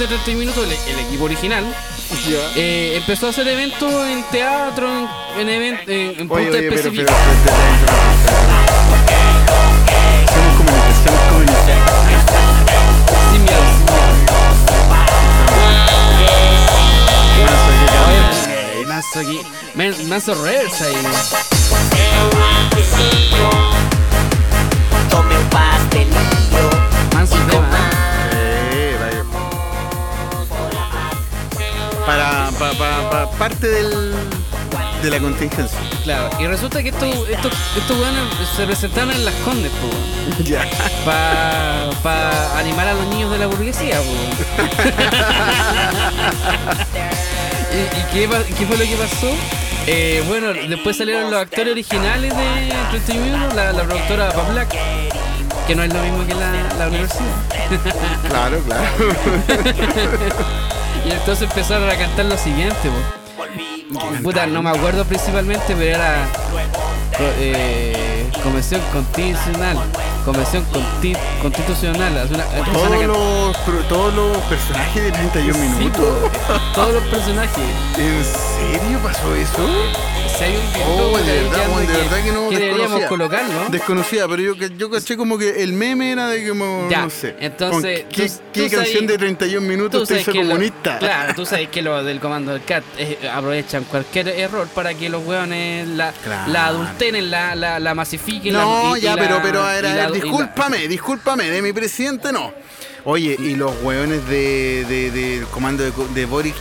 De 0.00 0.06
30 0.06 0.30
minutos, 0.32 0.64
el, 0.66 0.92
el 0.94 0.98
equipo 1.06 1.24
original, 1.24 1.64
Ya. 2.28 2.38
eh, 2.56 2.96
empezó 2.96 3.26
a 3.26 3.30
hacer 3.30 3.46
eventos 3.48 3.92
en 4.08 4.22
teatro, 4.30 4.88
en, 5.36 5.40
en 5.40 5.48
eventos, 5.48 5.88
en, 5.88 6.20
en 6.20 6.28
puntos 6.28 6.54
específicos. 6.56 7.14
Sin 13.32 13.42
miedo. 13.42 13.60
Oye, 18.76 18.86
Mazo 18.86 19.20
aquí. 19.20 19.40
Ahí. 20.82 20.94
Pa- 32.78 33.10
pa- 33.10 33.10
pa- 33.10 33.30
parte 33.38 33.68
del, 33.68 34.12
de 35.02 35.10
la 35.10 35.18
contingencia. 35.18 35.78
Claro. 36.04 36.30
Y 36.38 36.46
resulta 36.46 36.82
que 36.82 36.88
estos 36.90 37.28
estos 37.28 37.52
estos 37.76 37.98
weones 37.98 38.22
se 38.56 38.64
presentaron 38.66 39.10
en 39.12 39.24
las 39.24 39.34
condes, 39.36 39.70
po. 39.72 39.88
Ya. 40.44 40.64
Para 41.04 42.58
animar 42.58 42.88
a 42.88 42.94
los 42.94 43.06
niños 43.08 43.30
de 43.32 43.38
la 43.38 43.46
burguesía. 43.46 44.00
¿Y, 47.72 47.76
y 47.76 48.02
qué, 48.12 48.28
pa- 48.28 48.42
qué 48.58 48.66
fue 48.66 48.76
lo 48.76 48.84
que 48.84 48.96
pasó? 48.96 49.30
Eh, 49.86 50.22
bueno, 50.28 50.48
después 50.68 50.96
salieron 50.96 51.30
los 51.30 51.40
actores 51.40 51.72
originales 51.72 52.36
de 52.36 52.72
31 52.90 53.24
minutos, 53.24 53.54
la, 53.54 53.72
la 53.72 53.82
productora 53.84 54.30
Paplac, 54.32 54.68
que 55.66 55.74
no 55.74 55.82
es 55.84 55.92
lo 55.92 56.00
mismo 56.02 56.26
que 56.26 56.34
la, 56.34 56.52
la 56.78 56.88
universidad. 56.88 57.24
Claro, 58.28 58.60
claro. 58.64 58.84
Y 61.04 61.10
entonces 61.10 61.48
empezaron 61.48 61.88
a 61.88 61.96
cantar 61.96 62.26
lo 62.26 62.36
siguiente. 62.36 62.90
Puta, 64.22 64.46
no 64.46 64.62
me 64.62 64.70
acuerdo 64.70 65.04
principalmente, 65.04 65.74
pero 65.76 65.96
era 65.96 66.28
eh, 67.38 68.30
convención 68.42 68.80
constitucional, 68.92 69.78
convención 70.24 70.64
conti- 70.72 71.16
constitucional. 71.42 72.28
una- 72.30 72.44
Todos 72.72 73.04
los, 73.06 73.88
todos 73.88 74.14
los 74.14 74.36
personajes 74.44 75.02
de 75.04 75.12
31 75.12 75.54
Sí, 75.54 75.60
minutos. 75.78 76.30
todos 76.74 76.94
los 76.94 77.02
personajes. 77.04 77.64
¿En 77.98 78.24
serio 78.24 78.98
pasó 79.02 79.34
eso? 79.34 79.66
Si 80.38 80.44
hay 80.44 80.56
un 80.56 80.60
Oh, 80.86 81.18
de 81.18 81.42
verdad, 81.42 81.58
que, 81.80 81.86
verdad 81.92 82.24
que 82.24 82.32
no 82.32 82.50
deberíamos 82.50 83.02
colocarlo. 83.06 83.68
Desconocida, 83.68 84.28
pero 84.28 84.42
yo, 84.42 84.56
que- 84.56 84.70
yo 84.76 84.88
caché 84.90 85.16
como 85.16 85.36
que 85.38 85.62
el 85.62 85.72
meme 85.72 86.12
era 86.12 86.28
de 86.28 86.48
como, 86.48 86.88
Ya, 86.90 87.02
no 87.02 87.10
sé. 87.10 87.36
entonces, 87.40 88.04
¿Qué, 88.12 88.28
tú- 88.28 88.34
qué 88.52 88.62
tú 88.68 88.76
canción 88.76 88.94
sabes- 89.04 89.08
de 89.08 89.18
31 89.18 89.66
minutos 89.66 90.08
te 90.08 90.20
hizo 90.20 90.32
que 90.32 90.42
lo- 90.44 90.50
comunista? 90.50 90.98
claro, 90.98 91.34
tú 91.34 91.44
sabes 91.46 91.68
que 91.68 91.82
los 91.82 92.04
del 92.04 92.20
comando 92.20 92.52
del 92.52 92.62
CAT 92.64 92.84
eh, 92.98 93.18
aprovechan 93.32 93.84
cualquier 93.84 94.28
error 94.28 94.68
para 94.68 94.94
que 94.94 95.08
los 95.08 95.24
hueones 95.26 95.88
la, 95.88 96.12
Claro. 96.12 96.52
la 96.52 96.66
adulteren, 96.66 97.30
la, 97.30 97.54
la, 97.54 97.78
la 97.80 97.94
masifiquen. 97.94 98.52
No, 98.52 98.96
y- 98.96 99.00
ya, 99.02 99.16
pero, 99.16 99.40
pero, 99.42 99.62
a 99.62 99.72
ver, 99.72 99.84
y 99.84 99.88
a 99.98 100.09
la- 100.10 100.24
discúlpame, 100.24 100.88
discúlpame, 100.88 101.50
de 101.50 101.62
mi 101.62 101.72
presidente 101.72 102.32
no. 102.32 102.52
Oye, 103.04 103.36
y 103.38 103.54
los 103.56 103.72
hueones 103.82 104.26
de, 104.28 104.84
de- 104.88 105.10
del 105.10 105.46
comando 105.46 105.82
de, 105.84 105.92
de 106.14 106.26
Boric 106.26 106.54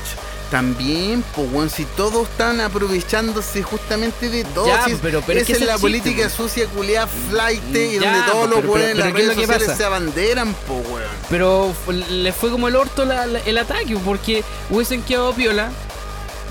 también, 0.50 1.24
pues, 1.36 1.47
weón, 1.52 1.70
si 1.70 1.86
todos 1.86 2.28
están 2.28 2.60
aprovechándose 2.60 3.62
justamente 3.62 4.30
de 4.30 4.43
todo. 4.45 4.66
Ya, 4.66 4.84
si 4.86 4.91
es- 4.93 5.00
pero- 5.00 5.22
pero 5.26 5.39
es 5.39 5.43
esa 5.50 5.58
que 5.58 5.60
es 5.64 5.68
la 5.68 5.74
chiste, 5.74 5.82
política 5.82 6.22
pues. 6.24 6.34
sucia, 6.34 6.66
culiada, 6.68 7.08
flight, 7.30 7.62
y 7.76 8.00
Ya, 8.00 8.12
donde 8.14 8.32
todos 8.32 8.50
los 8.50 8.66
hueones 8.66 8.91
en 8.91 8.97
las 8.97 9.08
pero 9.08 9.16
¿qué 9.16 9.22
es 9.22 9.28
redes 9.28 9.36
sociales 9.41 9.68
pasa? 9.68 9.78
se 9.78 9.84
abanderan, 9.86 10.56
pues, 10.68 10.88
weón. 10.89 11.10
Pero 11.30 11.74
le 12.10 12.34
fue 12.34 12.50
como 12.50 12.68
el 12.68 12.76
orto 12.76 13.06
la- 13.06 13.28
la- 13.28 13.39
el 13.41 13.58
ataque, 13.60 13.95
porque 14.04 14.43
hubiesen 14.72 15.04
quedado 15.04 15.34
piola. 15.34 15.70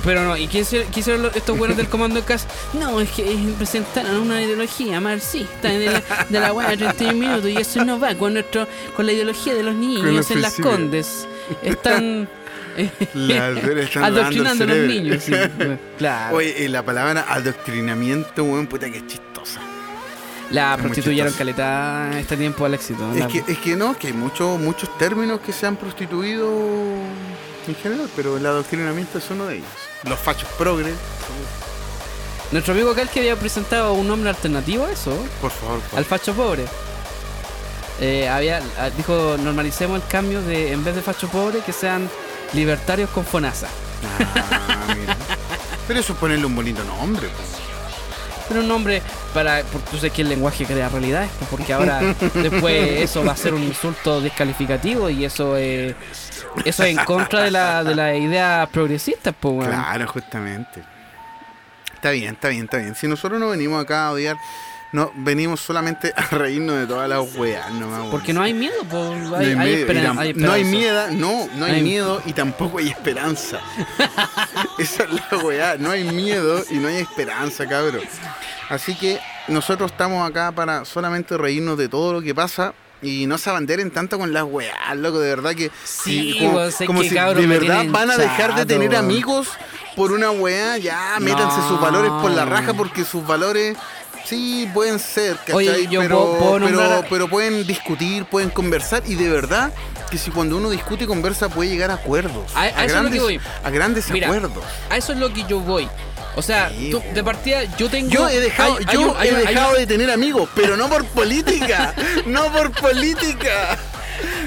Pero 0.09 0.25
no, 0.25 0.39
¿y 0.39 0.47
qué 0.47 0.61
hicieron, 0.61 1.31
estos 1.35 1.59
buenos 1.59 1.77
del 1.77 1.87
comando 1.87 2.19
de 2.19 2.25
casa? 2.25 2.49
No, 2.73 2.99
es 2.99 3.11
que 3.11 3.31
eh, 3.31 3.55
presentaron 3.59 4.17
una 4.17 4.41
ideología 4.41 5.03
marxista 5.03 5.69
de 5.69 5.85
la, 5.85 6.03
de 6.31 6.41
la 6.41 6.71
de 6.71 6.77
31 6.79 7.13
minutos 7.13 7.51
y 7.51 7.59
eso 7.59 7.85
no 7.85 8.01
va 8.01 8.15
con 8.15 8.33
nuestro 8.33 8.67
con 8.97 9.05
la 9.05 9.13
ideología 9.13 9.53
de 9.55 9.63
los 9.63 9.75
niños 9.75 10.31
en 10.31 10.41
las 10.41 10.55
condes. 10.55 11.29
Están 11.63 12.27
eh, 12.79 12.91
están 13.83 14.05
adoctrinando 14.05 14.65
a 14.65 14.67
los 14.69 14.79
niños. 14.79 15.23
sí, 15.23 15.33
claro. 15.99 16.37
Oye, 16.37 16.67
la 16.71 16.83
palabra 16.83 17.27
adoctrinamiento, 17.29 18.45
weón, 18.45 18.67
puta 18.67 18.91
que 18.91 18.97
es 18.97 19.07
chistosa. 19.09 19.61
la 20.51 20.75
es 20.77 20.81
prostituyeron 20.81 21.35
caleta 21.35 22.19
este 22.19 22.39
tiempo 22.39 22.65
al 22.65 22.73
éxito. 22.73 23.13
Es 23.13 23.19
La- 23.19 23.29
que, 23.29 23.45
es 23.47 23.59
que 23.59 23.77
no, 23.77 23.95
que 23.99 24.07
hay 24.07 24.15
muchos 24.15 24.59
muchos 24.59 24.97
términos 24.97 25.41
que 25.41 25.53
se 25.53 25.67
han 25.67 25.77
prostituido 25.77 26.49
en 27.69 27.77
general, 27.77 28.09
pero 28.17 28.37
el 28.37 28.45
adoctrinamiento 28.47 29.19
es 29.19 29.31
uno 29.31 29.47
de 29.47 29.57
ellos. 29.57 29.69
Los 30.05 30.19
fachos 30.19 30.49
progres, 30.59 30.95
Nuestro 32.51 32.73
amigo 32.73 32.95
que 32.95 33.21
había 33.21 33.37
presentado 33.37 33.93
un 33.93 34.09
nombre 34.09 34.31
alternativo 34.31 34.87
a 34.87 34.91
eso. 34.91 35.15
por 35.41 35.51
favor. 35.51 35.81
por- 35.81 35.99
al 35.99 36.05
facho 36.07 36.33
pobre. 36.33 36.65
Eh, 38.01 38.27
había, 38.29 38.63
ah, 38.79 38.89
dijo, 38.97 39.37
normalicemos 39.39 40.01
el 40.03 40.09
cambio 40.09 40.41
de, 40.41 40.73
en 40.73 40.83
vez 40.83 40.95
de 40.95 41.03
facho 41.03 41.29
pobre, 41.29 41.61
que 41.61 41.73
sean 41.75 42.09
libertarios 42.55 43.11
con 43.11 43.27
FONASA. 43.27 43.67
Ah, 44.21 44.95
mira. 44.99 45.17
Pero 45.89 46.01
eso 46.01 46.13
es 46.15 46.19
ponerle 46.19 46.47
un 46.47 46.55
bonito 46.57 46.83
nombre. 46.85 47.29
pues. 47.29 47.68
Un 48.51 48.67
nombre 48.67 49.03
para, 49.35 49.63
porque 49.65 49.91
tú 49.91 49.97
sabes 49.97 50.13
que 50.13 50.23
el 50.23 50.29
lenguaje 50.31 50.65
crea 50.65 50.89
realidades, 50.89 51.31
pues, 51.39 51.51
porque 51.51 51.73
ahora 51.73 52.01
después 52.35 53.03
eso 53.03 53.25
va 53.25 53.33
a 53.33 53.37
ser 53.37 53.55
un 53.55 53.63
insulto 53.63 54.21
descalificativo 54.21 55.11
y 55.11 55.25
eso 55.25 55.57
es, 55.57 55.95
eso 56.65 56.83
es 56.85 56.91
en 56.91 57.05
contra 57.05 57.43
de 57.43 57.51
la, 57.51 57.85
de 57.85 57.95
la 57.95 58.15
idea 58.17 58.69
progresista, 58.73 59.33
pues, 59.33 59.55
weón. 59.55 59.71
Claro, 59.71 60.07
justamente. 60.09 60.83
Está 61.95 62.11
bien, 62.11 62.35
está 62.35 62.49
bien, 62.49 62.65
está 62.65 62.79
bien. 62.79 62.95
Si 62.95 63.09
nosotros 63.09 63.41
no 63.41 63.49
venimos 63.49 63.83
acá 63.83 64.07
a 64.07 64.13
odiar, 64.13 64.37
no 64.93 65.13
venimos 65.17 65.61
solamente 65.61 66.13
a 66.17 66.23
reírnos 66.37 66.77
de 66.79 66.87
todas 66.87 67.09
las 67.09 67.35
weas, 67.37 67.71
no 67.73 68.09
Porque 68.11 68.33
no 68.33 68.43
hay 68.43 68.55
miedo, 68.55 68.75
No 68.91 69.37
hay, 69.37 69.47
hay, 69.47 69.55
hay 69.59 69.75
esperan- 69.75 70.19
hay 70.19 70.33
no 70.35 70.53
hay 70.53 70.63
esperanza. 70.63 70.71
miedo, 70.71 71.07
no, 71.13 71.49
no 71.57 71.65
hay 71.67 71.83
miedo 71.83 72.23
y 72.25 72.33
tampoco 72.33 72.79
hay 72.79 72.89
esperanza. 72.89 73.61
Esa 74.79 75.05
es 75.05 75.11
la 75.11 75.39
weá, 75.39 75.77
no 75.79 75.91
hay 75.91 76.05
miedo 76.05 76.63
y 76.71 76.75
no 76.75 76.89
hay 76.89 76.97
esperanza, 76.97 77.67
cabrón. 77.67 78.03
Así 78.69 78.95
que 78.95 79.19
nosotros 79.49 79.91
estamos 79.91 80.29
acá 80.29 80.53
para 80.53 80.85
solamente 80.85 81.37
reírnos 81.37 81.77
de 81.79 81.89
todo 81.89 82.13
lo 82.13 82.21
que 82.23 82.35
pasa 82.35 82.75
y 83.01 83.27
no 83.27 83.39
se 83.39 83.49
abanderen 83.51 83.91
tanto 83.91 84.19
con 84.19 84.33
las 84.33 84.43
weás, 84.45 84.97
loco, 84.97 85.21
de 85.21 85.29
verdad 85.29 85.55
que 85.55 85.71
Sí, 85.85 86.37
como, 86.41 86.71
sé 86.71 86.85
como 86.87 87.01
que, 87.03 87.09
si 87.11 87.15
cabrón, 87.15 87.43
de 87.49 87.59
verdad 87.59 87.85
van 87.91 88.11
a 88.11 88.17
dejar 88.17 88.55
de 88.57 88.67
tener 88.67 88.95
amigos 88.97 89.49
por 89.97 90.13
una 90.13 90.31
weá, 90.31 90.79
ya 90.79 91.17
métanse 91.21 91.61
sus 91.69 91.81
valores 91.81 92.11
por 92.11 92.31
la 92.33 92.45
raja 92.45 92.69
No. 92.73 92.77
porque 92.77 93.05
sus 93.05 93.27
valores 93.27 93.77
Sí, 94.29 94.69
pueden 94.75 94.99
ser, 94.99 95.37
¿cachai? 95.39 95.55
Oye, 95.55 95.87
yo 95.89 96.01
pero, 96.01 96.17
puedo- 96.19 96.39
puedo 96.39 96.53
pero, 96.55 96.69
nombrar 96.69 96.93
a- 97.05 97.09
pero 97.09 97.29
pueden 97.29 97.67
discutir, 97.67 98.25
pueden 98.27 98.51
conversar 98.51 99.03
y 99.07 99.15
de 99.15 99.31
verdad 99.31 99.73
que 100.11 100.19
si 100.19 100.31
cuando 100.31 100.57
uno 100.57 100.69
discute 100.71 101.05
y 101.05 101.07
conversa 101.07 101.49
puede 101.49 101.71
llegar 101.71 101.91
a 101.91 101.95
acuerdos. 101.95 102.55
A- 102.55 102.63
a 102.63 102.69
eso 102.69 102.77
es 102.79 102.87
lo 102.93 102.93
grandes, 103.01 103.13
que 103.15 103.21
voy. 103.21 103.41
a 103.65 103.71
grandes 103.71 104.11
Mira, 104.11 104.27
acuerdos. 104.29 104.65
A 104.91 104.97
eso 104.97 105.13
es 105.13 105.19
lo 105.19 105.33
que 105.33 105.45
yo 105.49 105.61
voy. 105.61 105.89
O 106.37 106.43
sea, 106.43 106.69
Sí, 106.71 106.91
tú, 106.91 107.01
po. 107.01 107.07
de 107.15 107.25
partida 107.25 107.65
yo 107.77 107.89
tengo. 107.89 108.11
Yo 108.11 108.29
he 108.29 108.39
dejado, 108.41 108.77
hay- 108.77 108.85
yo 108.93 109.17
hay 109.19 109.29
he 109.29 109.37
hay 109.37 109.47
dejado 109.47 109.75
de 109.75 109.87
tener 109.87 110.11
amigos, 110.11 110.49
pero 110.55 110.77
no 110.77 110.89
por 110.89 111.05
política, 111.07 111.95
no 112.27 112.53
por 112.53 112.71
política. 112.73 113.79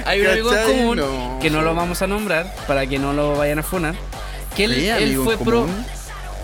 Hay 0.05 0.21
un 0.21 0.27
amigo 0.27 0.53
en 0.53 0.63
común 0.67 0.97
No. 0.97 1.39
que 1.41 1.49
no 1.49 1.61
lo 1.61 1.73
vamos 1.75 2.01
a 2.01 2.07
nombrar 2.07 2.53
para 2.67 2.85
que 2.85 2.99
no 2.99 3.13
lo 3.13 3.35
vayan 3.35 3.59
a 3.59 3.63
funar. 3.63 3.95
Que 4.55 4.65
él, 4.65 5.19
fue 5.23 5.37
pro. 5.37 5.61
común. 5.61 5.85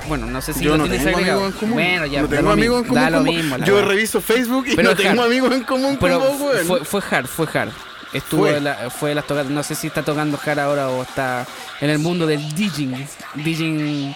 Bueno, 0.08 0.26
no 0.28 0.42
sé 0.42 0.54
si 0.54 0.64
Yo 0.64 0.72
lo 0.72 0.78
no 0.78 0.84
tienes 0.86 1.04
tengo 1.04 1.18
agregado. 1.18 1.42
amigos 1.46 1.54
en 1.54 1.60
común. 1.60 1.74
Bueno, 1.76 2.06
ya 2.06 2.22
no 2.22 2.28
tengo 2.30 2.50
amigos 2.52 2.78
en 2.82 2.88
común. 2.88 3.04
da 3.04 3.10
lo 3.10 3.22
mismo, 3.22 3.58
Yo 3.58 3.76
weá. 3.76 3.86
reviso 3.86 4.22
Facebook 4.22 4.66
y 4.68 4.76
Pero 4.76 4.90
no 4.92 4.96
tengo 4.96 5.22
hard. 5.22 5.28
amigos 5.32 5.52
en 5.54 5.64
común 5.64 5.98
Pero 6.00 6.20
con 6.20 6.40
vos, 6.40 6.42
weón. 6.54 6.66
fue, 6.68 6.86
fue 6.86 7.02
hard, 7.12 7.28
fue 7.28 7.48
hard. 7.54 7.70
Estuvo 8.14 8.44
Fue. 8.44 8.62
la- 8.62 8.90
fue 8.90 9.14
las 9.14 9.28
tocadas, 9.28 9.50
no 9.52 9.62
sé 9.64 9.76
si 9.76 9.88
está 9.88 10.02
tocando 10.02 10.40
hard 10.44 10.60
ahora 10.60 10.88
o 10.90 11.04
está 11.04 11.46
en 11.82 11.90
el 11.90 12.00
mundo 12.00 12.26
del 12.26 12.42
DJing, 12.56 13.06
DJing 13.36 14.16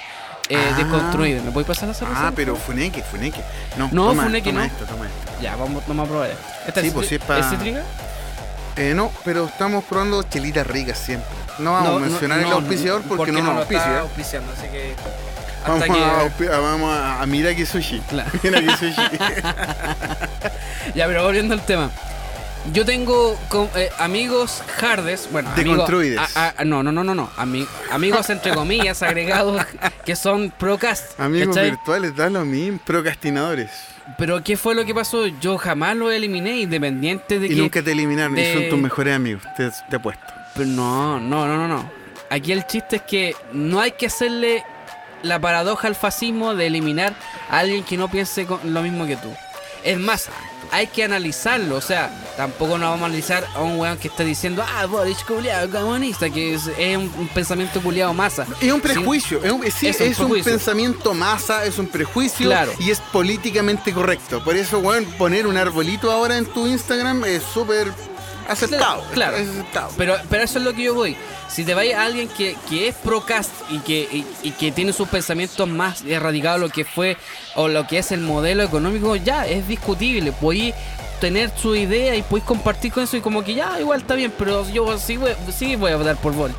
eh, 0.49 0.57
Ah. 0.57 0.77
desconstruido. 0.77 1.43
¿Me 1.43 1.51
puedes 1.51 1.67
pasar 1.67 1.89
la 1.89 1.93
cerveza? 1.93 2.27
Ah, 2.27 2.31
pero 2.35 2.55
Funeke, 2.55 3.03
Funeke. 3.03 3.41
No, 3.77 3.89
No, 3.91 4.07
toma, 4.07 4.23
Funeke 4.23 4.49
toma 4.49 4.61
no. 4.61 4.65
esto, 4.65 4.85
toma 4.85 5.05
esto. 5.07 5.31
Ya, 5.41 5.55
vamos, 5.57 5.83
vamos 5.87 6.07
a 6.07 6.09
probar. 6.09 6.29
¿Esta 6.67 6.81
Sí, 6.81 6.87
es, 6.87 6.93
pues, 6.93 7.07
sí, 7.07 7.15
es 7.15 7.21
citri- 7.21 7.25
pa- 7.27 7.39
¿es 7.39 7.49
cítrica? 7.49 7.83
Eh, 8.77 8.93
no, 8.95 9.11
pero 9.25 9.45
estamos 9.45 9.83
probando 9.83 10.23
chelitas 10.23 10.65
ricas 10.67 10.97
siempre. 10.97 11.29
No 11.59 11.73
vamos 11.73 11.97
a 11.97 11.99
mencionar 12.05 12.39
el 12.39 12.49
no, 12.49 12.55
auspiciador 12.55 13.01
porque, 13.03 13.31
no 13.33 13.41
nos 13.43 13.57
auspicia. 13.57 13.99
auspiciando, 13.99 14.51
así 14.53 14.67
que 14.71 14.95
Vamos, 15.67 15.83
que... 16.37 16.47
a, 16.49 16.59
vamos 16.59 16.91
a, 16.93 17.21
a 17.21 17.25
Miraki 17.25 17.65
Sushi. 17.65 17.99
Claro. 18.09 18.29
Miraki 18.43 18.69
Sushi. 18.69 19.01
Ya, 20.95 21.07
pero 21.07 21.23
volviendo 21.23 21.53
al 21.53 21.65
tema. 21.65 21.89
Yo 22.73 22.85
tengo 22.85 23.37
eh, 23.75 23.89
amigos 23.97 24.61
hardes, 24.81 25.27
bueno, 25.31 25.49
amigos, 25.55 25.89
a- 26.35 26.53
a- 26.59 26.63
no, 26.65 26.83
no, 26.83 26.91
no, 26.91 27.03
no, 27.03 27.15
no, 27.15 27.29
ami- 27.37 27.67
amigos 27.91 28.29
entre 28.29 28.53
comillas 28.53 29.01
agregados 29.03 29.63
que 30.05 30.15
son 30.15 30.51
procast, 30.51 31.19
Amigos 31.19 31.55
¿cachai? 31.55 31.71
virtuales, 31.71 32.15
da 32.15 32.29
lo 32.29 32.45
mismo. 32.45 32.79
Procrastinadores. 32.85 33.71
Pero 34.17 34.43
¿qué 34.43 34.57
fue 34.57 34.75
lo 34.75 34.85
que 34.85 34.93
pasó? 34.93 35.25
Yo 35.27 35.57
jamás 35.57 35.95
lo 35.95 36.11
eliminé, 36.11 36.59
independiente 36.61 37.39
de 37.39 37.47
Y 37.47 37.49
que... 37.49 37.55
nunca 37.55 37.81
te 37.81 37.93
eliminaron. 37.93 38.37
Y 38.37 38.41
de- 38.41 38.53
son 38.53 38.69
tus 38.69 38.79
mejores 38.79 39.15
amigos. 39.15 39.41
Te, 39.57 39.69
te 39.89 39.95
apuesto. 39.95 40.25
Pero 40.53 40.67
no, 40.67 41.19
no, 41.19 41.47
no, 41.47 41.55
no, 41.57 41.67
no. 41.67 41.89
Aquí 42.29 42.51
el 42.51 42.65
chiste 42.67 42.97
es 42.97 43.01
que 43.03 43.35
no 43.53 43.79
hay 43.79 43.93
que 43.93 44.05
hacerle 44.07 44.63
la 45.23 45.39
paradoja 45.39 45.87
al 45.87 45.95
fascismo 45.95 46.55
de 46.55 46.67
eliminar 46.67 47.13
a 47.49 47.59
alguien 47.59 47.83
que 47.83 47.97
no 47.97 48.09
piense 48.09 48.45
con- 48.45 48.73
lo 48.73 48.81
mismo 48.81 49.05
que 49.05 49.17
tú. 49.17 49.29
Es 49.83 49.97
más, 49.97 50.29
hay 50.71 50.85
que 50.87 51.03
analizarlo. 51.03 51.75
O 51.75 51.81
sea, 51.81 52.11
tampoco 52.37 52.77
nos 52.77 52.89
vamos 52.91 53.01
a 53.01 53.05
analizar 53.07 53.47
a 53.55 53.61
un 53.61 53.79
weón 53.79 53.97
que 53.97 54.09
esté 54.09 54.23
diciendo, 54.23 54.63
ah, 54.75 54.85
Boris 54.85 55.23
culiado, 55.23 55.69
comunista, 55.71 56.29
que 56.29 56.53
es, 56.53 56.67
es 56.77 56.97
un, 56.97 57.11
un 57.17 57.27
pensamiento 57.29 57.81
culiado 57.81 58.13
masa. 58.13 58.45
Es 58.61 58.71
un 58.71 58.79
prejuicio, 58.79 59.43
es 59.43 59.51
un, 59.51 59.63
sí, 59.71 59.87
Es 59.87 59.99
es 59.99 60.19
un 60.19 60.31
un, 60.31 60.43
pensamiento 60.43 61.15
masa, 61.15 61.65
es 61.65 61.79
un 61.79 61.87
prejuicio 61.87 62.45
Claro. 62.45 62.71
y 62.77 62.91
es 62.91 62.99
políticamente 62.99 63.91
correcto. 63.91 64.43
Por 64.43 64.55
eso, 64.55 64.77
weón, 64.79 65.05
poner 65.17 65.47
un 65.47 65.57
arbolito 65.57 66.11
ahora 66.11 66.37
en 66.37 66.45
tu 66.45 66.67
Instagram 66.67 67.25
es 67.25 67.41
súper 67.41 67.91
aceptado. 68.47 69.03
Claro. 69.13 69.37
Es 69.37 69.49
aceptado. 69.49 69.91
Pero, 69.97 70.15
pero 70.29 70.43
eso 70.43 70.59
es 70.59 70.65
lo 70.65 70.73
que 70.73 70.83
yo 70.83 70.93
voy. 70.93 71.15
Si 71.49 71.63
te 71.63 71.73
vaya 71.73 72.03
alguien 72.03 72.27
que, 72.29 72.55
que 72.69 72.87
es 72.87 72.95
procast 72.95 73.51
y 73.69 73.79
que, 73.79 74.07
y, 74.11 74.25
y 74.43 74.51
que 74.51 74.71
tiene 74.71 74.93
sus 74.93 75.07
pensamientos 75.09 75.67
más 75.67 76.03
erradicados 76.03 76.59
lo 76.61 76.69
que 76.69 76.85
fue 76.85 77.17
o 77.55 77.67
lo 77.67 77.87
que 77.87 77.97
es 77.97 78.11
el 78.11 78.21
modelo 78.21 78.63
económico, 78.63 79.15
ya 79.15 79.45
es 79.45 79.67
discutible. 79.67 80.31
Podéis 80.31 80.73
tener 81.19 81.51
su 81.55 81.75
idea 81.75 82.15
y 82.15 82.23
podéis 82.23 82.45
compartir 82.45 82.91
con 82.91 83.03
eso 83.03 83.15
y 83.15 83.21
como 83.21 83.43
que 83.43 83.53
ya 83.53 83.79
igual 83.79 84.01
está 84.01 84.15
bien, 84.15 84.33
pero 84.37 84.67
yo 84.69 84.97
sí 84.97 85.17
voy, 85.17 85.31
sí 85.55 85.75
voy 85.75 85.91
a 85.91 85.97
votar 85.97 86.17
por 86.17 86.33
Boric. 86.33 86.57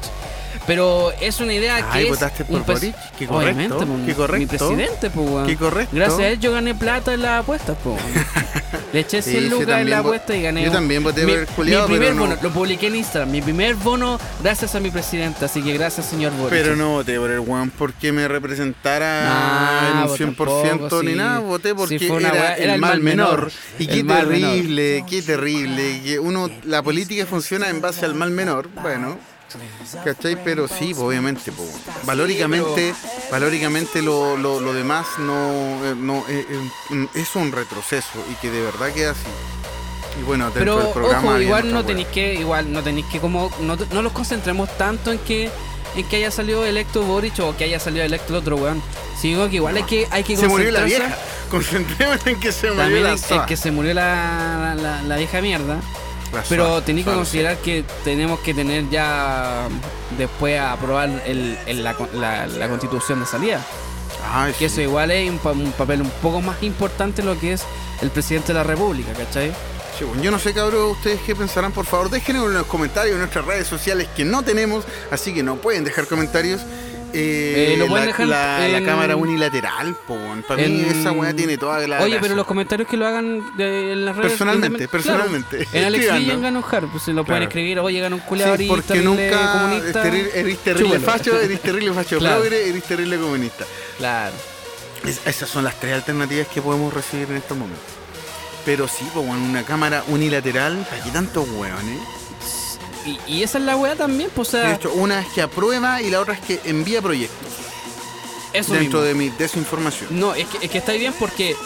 Pero 0.66 1.10
es 1.20 1.40
una 1.40 1.52
idea 1.54 1.76
que 1.78 1.98
Ay, 1.98 2.04
es 2.04 2.10
votaste 2.10 2.44
por 2.44 2.64
Boric. 2.64 2.94
Qué 3.18 3.26
correcto, 3.26 3.78
pues, 3.78 3.88
qué 4.06 4.14
correcto. 4.14 4.38
Mi 4.38 4.46
presidente, 4.76 5.10
pues, 5.10 5.28
weón. 5.28 5.46
Qué 5.46 5.56
correcto. 5.56 5.96
Gracias 5.96 6.20
a 6.20 6.28
él 6.28 6.38
yo 6.40 6.52
gané 6.52 6.74
plata 6.74 7.14
en 7.14 7.22
las 7.22 7.40
apuestas, 7.42 7.76
pues. 7.82 8.00
Le 8.92 9.00
eché 9.00 9.22
Sí, 9.22 9.30
100 9.32 9.42
sí, 9.44 9.48
lucas 9.48 9.80
en 9.80 9.90
la 9.90 9.98
apuesta 10.00 10.36
y 10.36 10.42
gané. 10.42 10.64
yo 10.64 10.70
también 10.70 11.02
voté 11.02 11.24
mi, 11.24 11.32
por 11.32 11.40
el 11.40 11.46
culiao, 11.46 11.82
mi 11.88 11.94
primer 11.94 12.08
pero 12.10 12.14
no- 12.14 12.28
bono, 12.28 12.38
lo 12.42 12.50
publiqué 12.50 12.86
en 12.88 12.96
Instagram. 12.96 13.30
Mi 13.30 13.40
primer 13.40 13.74
bono 13.74 14.20
gracias 14.42 14.74
a 14.74 14.80
mi 14.80 14.90
presidente. 14.90 15.44
Así 15.46 15.62
que 15.62 15.72
gracias, 15.72 16.06
señor 16.06 16.32
Boric. 16.34 16.50
Pero 16.50 16.76
no 16.76 16.90
voté 16.90 17.18
por 17.18 17.30
el 17.30 17.40
weón 17.40 17.70
porque 17.70 18.12
me 18.12 18.28
representara 18.28 19.22
Ah, 19.24 19.90
en 19.92 19.98
un 20.02 20.06
vos 20.08 20.20
100% 20.20 20.68
tampoco, 20.68 21.02
ni 21.02 21.12
sí. 21.12 21.16
nada. 21.16 21.38
Voté 21.40 21.74
porque 21.74 21.98
Sí, 21.98 22.08
una 22.10 22.28
era, 22.28 22.54
era 22.56 22.74
el 22.74 22.80
mal 22.80 23.00
menor. 23.00 23.36
menor. 23.38 23.52
Y 23.78 23.86
qué 23.86 24.04
mal 24.04 24.26
menor. 24.26 24.50
terrible, 24.50 25.04
qué 25.08 25.22
terrible. 25.22 26.00
Que 26.04 26.18
uno, 26.18 26.50
la 26.64 26.82
política 26.82 27.24
funciona 27.26 27.68
en 27.70 27.80
base 27.80 28.04
al 28.04 28.14
mal 28.14 28.30
menor. 28.30 28.68
Bueno. 28.82 29.16
¿Cachai? 30.04 30.42
Pero 30.42 30.68
sí, 30.68 30.94
pues, 30.94 30.98
obviamente. 30.98 31.52
po. 31.52 31.64
Valóricamente, 32.04 32.94
valóricamente 33.30 34.02
lo, 34.02 34.36
lo, 34.36 34.60
lo 34.60 34.72
demás 34.72 35.06
no, 35.18 35.84
eh, 35.84 35.94
no 35.96 36.24
eh, 36.28 36.46
eh, 36.90 37.06
es 37.14 37.34
un 37.36 37.52
retroceso 37.52 38.24
y 38.30 38.34
que 38.36 38.50
de 38.50 38.62
verdad 38.62 38.92
queda 38.92 39.10
así. 39.12 39.20
Y 40.20 40.24
bueno, 40.24 40.46
dentro 40.46 40.60
Pero 40.60 40.78
del 40.78 40.92
programa. 40.92 41.28
ojo, 41.30 41.40
igual 41.40 41.72
no 41.72 41.84
tenéis 41.84 42.08
que, 42.08 42.34
igual 42.34 42.72
no 42.72 42.82
tenéis 42.82 43.06
que 43.06 43.18
como, 43.20 43.50
no, 43.60 43.76
no 43.76 44.02
los 44.02 44.12
concentremos 44.12 44.68
tanto 44.76 45.10
en 45.10 45.18
que 45.20 45.50
en 45.94 46.08
que 46.08 46.16
haya 46.16 46.30
salido 46.30 46.64
electo 46.64 47.02
Boric 47.02 47.38
o 47.40 47.56
que 47.56 47.64
haya 47.64 47.78
salido 47.78 48.04
electo 48.04 48.32
el 48.32 48.38
otro 48.40 48.56
weón. 48.56 48.82
Sino 49.20 49.48
que 49.48 49.56
igual 49.56 49.76
hay 49.76 49.82
que, 49.84 50.08
hay 50.10 50.24
que 50.24 50.36
Se 50.36 50.48
murió 50.48 50.70
la 50.70 50.80
concentrarse 50.80 51.14
vieja. 51.14 51.22
Concentrémonos 51.50 52.26
en 52.26 52.40
que 52.40 52.52
se 52.52 52.66
murió 52.68 52.82
También 52.82 53.04
la 53.04 53.12
en, 53.12 53.40
en 53.40 53.46
que 53.46 53.56
se 53.56 53.70
murió 53.70 53.94
la, 53.94 54.74
la, 54.80 55.02
la 55.02 55.16
vieja 55.16 55.40
mierda. 55.40 55.80
La 56.32 56.42
Pero 56.48 56.82
tenéis 56.82 57.06
que 57.06 57.12
considerar 57.12 57.56
que 57.58 57.84
tenemos 58.04 58.40
que 58.40 58.54
tener 58.54 58.88
ya 58.88 59.68
después 60.16 60.58
a 60.58 60.72
aprobar 60.72 61.08
el, 61.26 61.58
el- 61.66 61.84
la, 61.84 61.94
la- 62.14 62.46
la 62.46 62.68
constitución 62.68 63.20
de 63.20 63.26
salida. 63.26 63.60
Ay, 64.32 64.52
Que 64.52 64.60
sí. 64.60 64.64
eso 64.66 64.80
igual 64.82 65.10
es 65.10 65.28
un, 65.30 65.38
pa- 65.38 65.52
un 65.52 65.72
papel 65.72 66.00
un 66.02 66.10
poco 66.22 66.40
más 66.40 66.62
importante 66.62 67.20
en 67.22 67.26
lo 67.28 67.38
que 67.38 67.52
es 67.54 67.62
el 68.00 68.10
presidente 68.10 68.48
de 68.48 68.54
la 68.54 68.64
república, 68.64 69.12
¿cachai? 69.12 69.52
Sí, 69.98 70.04
bueno, 70.04 70.22
yo 70.22 70.30
no 70.30 70.38
sé, 70.38 70.54
cabrón, 70.54 70.90
ustedes 70.92 71.20
qué 71.26 71.36
pensarán, 71.36 71.70
por 71.72 71.84
favor, 71.84 72.08
déjenlo 72.08 72.46
en 72.46 72.54
los 72.54 72.66
comentarios 72.66 73.12
en 73.14 73.18
nuestras 73.20 73.44
redes 73.44 73.66
sociales 73.66 74.08
que 74.16 74.24
no 74.24 74.42
tenemos, 74.42 74.84
así 75.10 75.34
que 75.34 75.42
no 75.42 75.56
pueden 75.56 75.84
dejar 75.84 76.06
comentarios. 76.06 76.62
Eh, 77.14 77.74
Eh, 77.74 77.76
lo 77.76 77.86
pueden 77.88 78.06
la, 78.06 78.12
dejar 78.12 78.26
la- 78.26 78.68
la 78.68 78.78
en- 78.78 78.84
cámara 78.84 79.16
unilateral, 79.16 79.94
po, 80.06 80.16
para 80.48 80.66
mí 80.66 80.80
en- 80.80 81.00
esa 81.00 81.12
weá 81.12 81.34
tiene 81.34 81.58
toda 81.58 81.78
la. 81.86 81.96
Oye, 81.98 82.04
gracia. 82.12 82.20
pero 82.22 82.34
los 82.36 82.46
comentarios 82.46 82.88
que 82.88 82.96
lo 82.96 83.06
hagan 83.06 83.56
de- 83.56 83.92
en 83.92 84.04
las 84.04 84.16
redes 84.16 84.30
Personalmente, 84.32 84.88
personalmente. 84.88 85.56
Claro, 85.58 85.70
en 85.78 85.84
Alex. 85.84 86.18
Villan 86.18 86.42
gana 86.42 86.58
un 86.58 86.64
hard, 86.70 86.86
pues 86.88 87.02
se 87.04 87.12
lo 87.12 87.24
pueden 87.24 87.40
Claro. 87.42 87.48
escribir, 87.50 87.78
oye, 87.80 88.08
Sí, 88.08 88.20
culiado 88.26 88.62
y 88.62 88.66
porque 88.66 89.00
nunca 89.02 89.52
comunista. 89.52 90.06
eres, 90.08 90.26
terri- 90.26 90.30
eres 90.34 90.58
terrible 90.58 91.00
facho, 91.00 91.38
eres 91.40 91.60
terrible 91.60 91.92
facho 91.92 92.18
Claro. 92.18 92.40
progre, 92.40 92.68
eres 92.68 92.82
terrible 92.84 93.16
comunista. 93.18 93.64
Claro. 93.98 94.34
Es- 95.06 95.20
esas 95.26 95.48
son 95.50 95.64
las 95.64 95.78
tres 95.80 95.94
alternativas 95.94 96.46
que 96.48 96.62
podemos 96.62 96.94
recibir 96.94 97.28
en 97.30 97.36
estos 97.36 97.58
momentos. 97.58 97.82
Pero 98.64 98.86
sí, 98.86 99.04
pues, 99.12 99.26
en 99.26 99.32
una 99.32 99.64
cámara 99.64 100.04
unilateral, 100.08 100.86
¿para 100.88 101.02
qué 101.02 101.10
tantos 101.10 101.48
hueones? 101.48 101.98
Y, 103.04 103.18
y 103.26 103.42
esa 103.42 103.58
es 103.58 103.64
la 103.64 103.76
weá 103.76 103.96
también, 103.96 104.30
pues, 104.34 104.54
o 104.54 104.56
De 104.58 104.62
sea, 104.64 104.74
hecho, 104.74 104.92
una 104.92 105.20
es 105.20 105.26
que 105.28 105.42
aprueba 105.42 106.00
y 106.02 106.10
la 106.10 106.20
otra 106.20 106.34
es 106.34 106.40
que 106.40 106.60
envía 106.64 107.02
proyectos 107.02 107.48
eso 108.52 108.74
dentro 108.74 109.00
mismo. 109.00 109.00
de 109.02 109.14
mi 109.14 109.28
desinformación. 109.30 110.08
No, 110.20 110.34
es 110.34 110.46
que, 110.46 110.64
es 110.66 110.70
que 110.70 110.78
está 110.78 110.92
bien 110.92 111.12
porque 111.18 111.56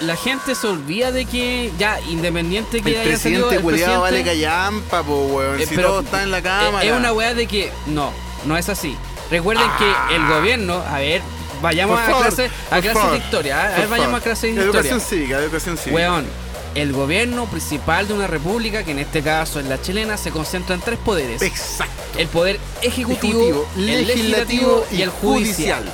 la 0.00 0.14
gente 0.16 0.54
se 0.54 0.66
olvida 0.66 1.10
de 1.10 1.24
que 1.26 1.72
ya, 1.78 1.98
independiente 2.02 2.82
que 2.82 2.90
El 2.92 3.00
haya 3.08 3.18
salido 3.18 3.48
presidente 3.48 3.56
el 3.56 3.62
culiado 3.62 4.00
vale 4.02 4.16
presidente, 4.22 4.42
callampa, 4.46 5.02
po, 5.02 5.16
weón. 5.26 5.60
eh, 5.60 5.66
si 5.66 5.74
pero 5.74 5.88
todo 5.88 6.00
está 6.02 6.22
en 6.22 6.30
la 6.30 6.38
eh, 6.38 6.42
cámara. 6.42 6.84
Es 6.84 6.92
una 6.92 7.12
weá 7.12 7.34
de 7.34 7.46
que 7.46 7.72
no, 7.86 8.12
no 8.44 8.56
es 8.56 8.68
así. 8.68 8.96
Recuerden 9.30 9.66
que 9.78 10.14
el 10.14 10.26
gobierno, 10.28 10.82
a 10.86 10.98
ver, 10.98 11.22
vayamos 11.62 11.98
Por 11.98 12.02
a 12.02 12.12
favor, 12.12 12.26
clase, 12.26 12.50
a 12.70 12.80
clase 12.80 12.98
favor, 12.98 13.12
de 13.12 13.18
historia, 13.18 13.56
¿ah? 13.62 13.66
a 13.74 13.78
ver, 13.78 13.88
vayamos 13.88 13.98
favor. 14.10 14.20
a 14.20 14.22
clase 14.22 14.46
de 14.48 14.52
historia. 14.52 14.70
Educación 14.80 15.00
cívica, 15.00 15.38
educación 15.38 15.76
cívica. 15.78 15.94
Weón, 15.96 16.26
el 16.74 16.92
gobierno 16.92 17.46
principal 17.46 18.08
de 18.08 18.14
una 18.14 18.26
república, 18.26 18.84
que 18.84 18.92
en 18.92 18.98
este 18.98 19.22
caso 19.22 19.60
es 19.60 19.66
la 19.66 19.80
chilena, 19.80 20.16
se 20.16 20.30
concentra 20.30 20.74
en 20.74 20.80
tres 20.80 20.98
poderes. 20.98 21.42
Exacto. 21.42 21.92
El 22.18 22.28
poder 22.28 22.58
ejecutivo, 22.82 23.40
Ejecutivo, 23.42 23.66
el 23.76 24.06
legislativo 24.06 24.86
y 24.90 25.02
el 25.02 25.10
judicial. 25.10 25.84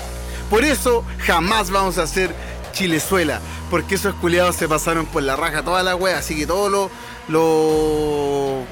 Por 0.50 0.64
eso 0.64 1.04
jamás 1.18 1.70
vamos 1.70 1.98
a 1.98 2.04
hacer 2.04 2.34
Chilezuela, 2.72 3.40
porque 3.70 3.96
esos 3.96 4.14
culiados 4.16 4.56
se 4.56 4.68
pasaron 4.68 5.06
por 5.06 5.22
la 5.22 5.36
raja 5.36 5.62
toda 5.62 5.82
la 5.82 5.96
wea, 5.96 6.18
así 6.18 6.36
que 6.36 6.46
todos 6.46 6.70
los... 6.70 6.90
Lo... 7.28 8.62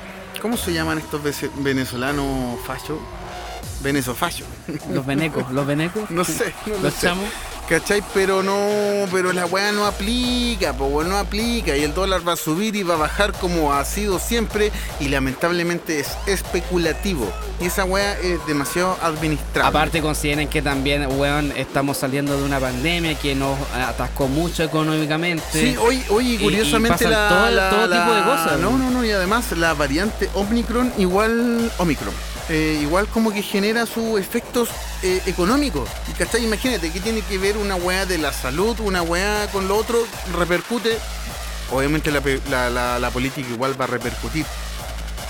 ¿Cómo 0.41 0.57
se 0.57 0.73
llaman 0.73 0.99
estos 0.99 1.21
venezolanos 1.57 2.59
fachos? 2.67 2.99
Venezofachos. 3.81 4.47
Los 4.91 5.05
venecos, 5.05 5.51
los 5.51 5.67
venecos. 5.67 6.11
No 6.11 6.25
sé, 6.25 6.55
no 6.67 6.77
lo 6.77 6.83
Los 6.83 6.95
sé. 6.95 7.11
¿Cachai? 7.69 8.01
Pero 8.15 8.45
no, 8.45 8.57
pero 9.11 9.33
la 9.33 9.45
weá 9.47 9.73
no 9.73 9.87
aplica, 9.87 10.73
pues 10.73 11.09
no 11.09 11.17
aplica. 11.19 11.77
Y 11.77 11.83
el 11.83 11.93
dólar 11.95 12.27
va 12.27 12.35
a 12.35 12.37
subir 12.37 12.77
y 12.77 12.85
va 12.85 12.95
a 12.95 12.97
bajar 12.97 13.33
como 13.33 13.73
ha 13.73 13.85
sido 13.85 14.21
siempre. 14.21 14.71
Y 15.01 15.09
lamentablemente 15.09 15.99
es 15.99 16.09
especulativo. 16.27 17.29
Y 17.61 17.67
esa 17.67 17.85
weá 17.85 18.19
es 18.21 18.39
demasiado 18.47 18.97
administrada. 19.03 19.69
Aparte 19.69 20.01
consideren 20.01 20.47
que 20.49 20.63
también, 20.63 21.07
weón, 21.19 21.53
estamos 21.57 21.97
saliendo 21.97 22.37
de 22.37 22.45
una 22.45 22.61
pandemia 22.61 23.15
que 23.19 23.35
nos 23.35 23.59
atascó 23.75 24.29
mucho 24.29 24.63
económicamente. 24.63 25.45
Sí, 25.51 25.77
hoy, 25.77 26.03
hoy 26.11 26.29
Y- 26.31 26.35
y 26.35 26.39
curiosamente 26.39 27.09
la, 27.09 27.29
todo- 27.29 27.51
la- 27.51 27.71
todo 27.71 27.87
la- 27.89 28.01
tipo 28.05 28.15
de 28.15 28.23
cosas. 28.23 28.61
No, 28.61 28.79
no, 28.79 28.91
no, 28.91 29.05
y 29.05 29.11
además 29.11 29.51
la 29.53 29.75
variante 29.75 30.31
Omicron 30.35 30.93
igual 30.99 31.71
Omicron. 31.79 32.15
Eh, 32.49 32.79
igual 32.83 33.07
como 33.09 33.33
que 33.33 33.43
genera 33.43 33.87
sus 33.87 34.19
efectos 34.21 34.69
eh, 35.03 35.21
económicos. 35.27 35.89
¿Cachai? 36.19 36.45
Imagínate 36.45 36.91
que 36.93 37.01
tiene 37.01 37.21
que 37.23 37.39
ver 37.39 37.57
una 37.57 37.75
weá 37.77 38.07
de 38.07 38.19
la 38.19 38.33
salud, 38.33 38.79
una 38.81 39.03
weá 39.03 39.49
con 39.53 39.69
lo 39.69 39.77
otro, 39.77 40.07
repercute. 40.37 40.99
Obviamente 41.73 42.11
la, 42.13 42.23
la- 42.51 42.71
la- 42.71 42.99
la 42.99 43.11
política 43.11 43.49
igual 43.51 43.79
va 43.81 43.85
a 43.85 43.89
repercutir. 43.89 44.47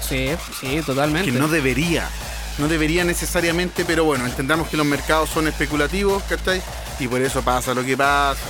Sí, 0.07 0.31
sí, 0.61 0.81
totalmente. 0.85 1.33
Que 1.33 1.39
no 1.39 1.49
debería. 1.49 2.09
No 2.59 2.69
debería 2.69 3.05
necesariamente, 3.05 3.85
pero 3.85 4.05
bueno, 4.05 4.25
entendamos 4.27 4.69
que 4.69 4.77
los 4.77 4.87
mercados 4.87 5.29
son 5.31 5.47
especulativos, 5.49 6.23
¿cachai? 6.29 6.63
Y 6.99 7.09
por 7.09 7.21
eso 7.21 7.43
pasa 7.43 7.75
lo 7.75 7.85
que 7.85 7.97
pasa. 7.97 8.41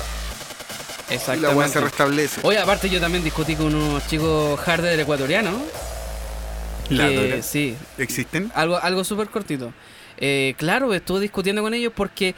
Y 1.09 1.15
la 1.15 1.17
weá 1.17 1.69
se 1.69 1.79
Exactamente. 1.79 1.81
restablece. 1.81 2.41
Oye, 2.43 2.59
aparte 2.59 2.91
yo 2.91 3.01
también 3.01 3.23
discutí 3.25 3.55
con 3.57 3.75
unos 3.75 4.07
chicos 4.09 4.59
harder 4.61 4.99
ecuatorianos. 5.01 5.55
La 6.91 7.09
que- 7.09 7.17
dura. 7.31 7.43
sí, 7.43 7.75
¿Existen? 7.99 8.51
algo, 8.55 8.77
algo 8.79 9.05
súper 9.05 9.29
cortito. 9.29 9.73
Eh, 10.19 10.55
claro, 10.57 10.95
estuve 10.95 11.21
discutiendo 11.21 11.63
con 11.63 11.75
ellos 11.75 11.93
porque 11.95 12.35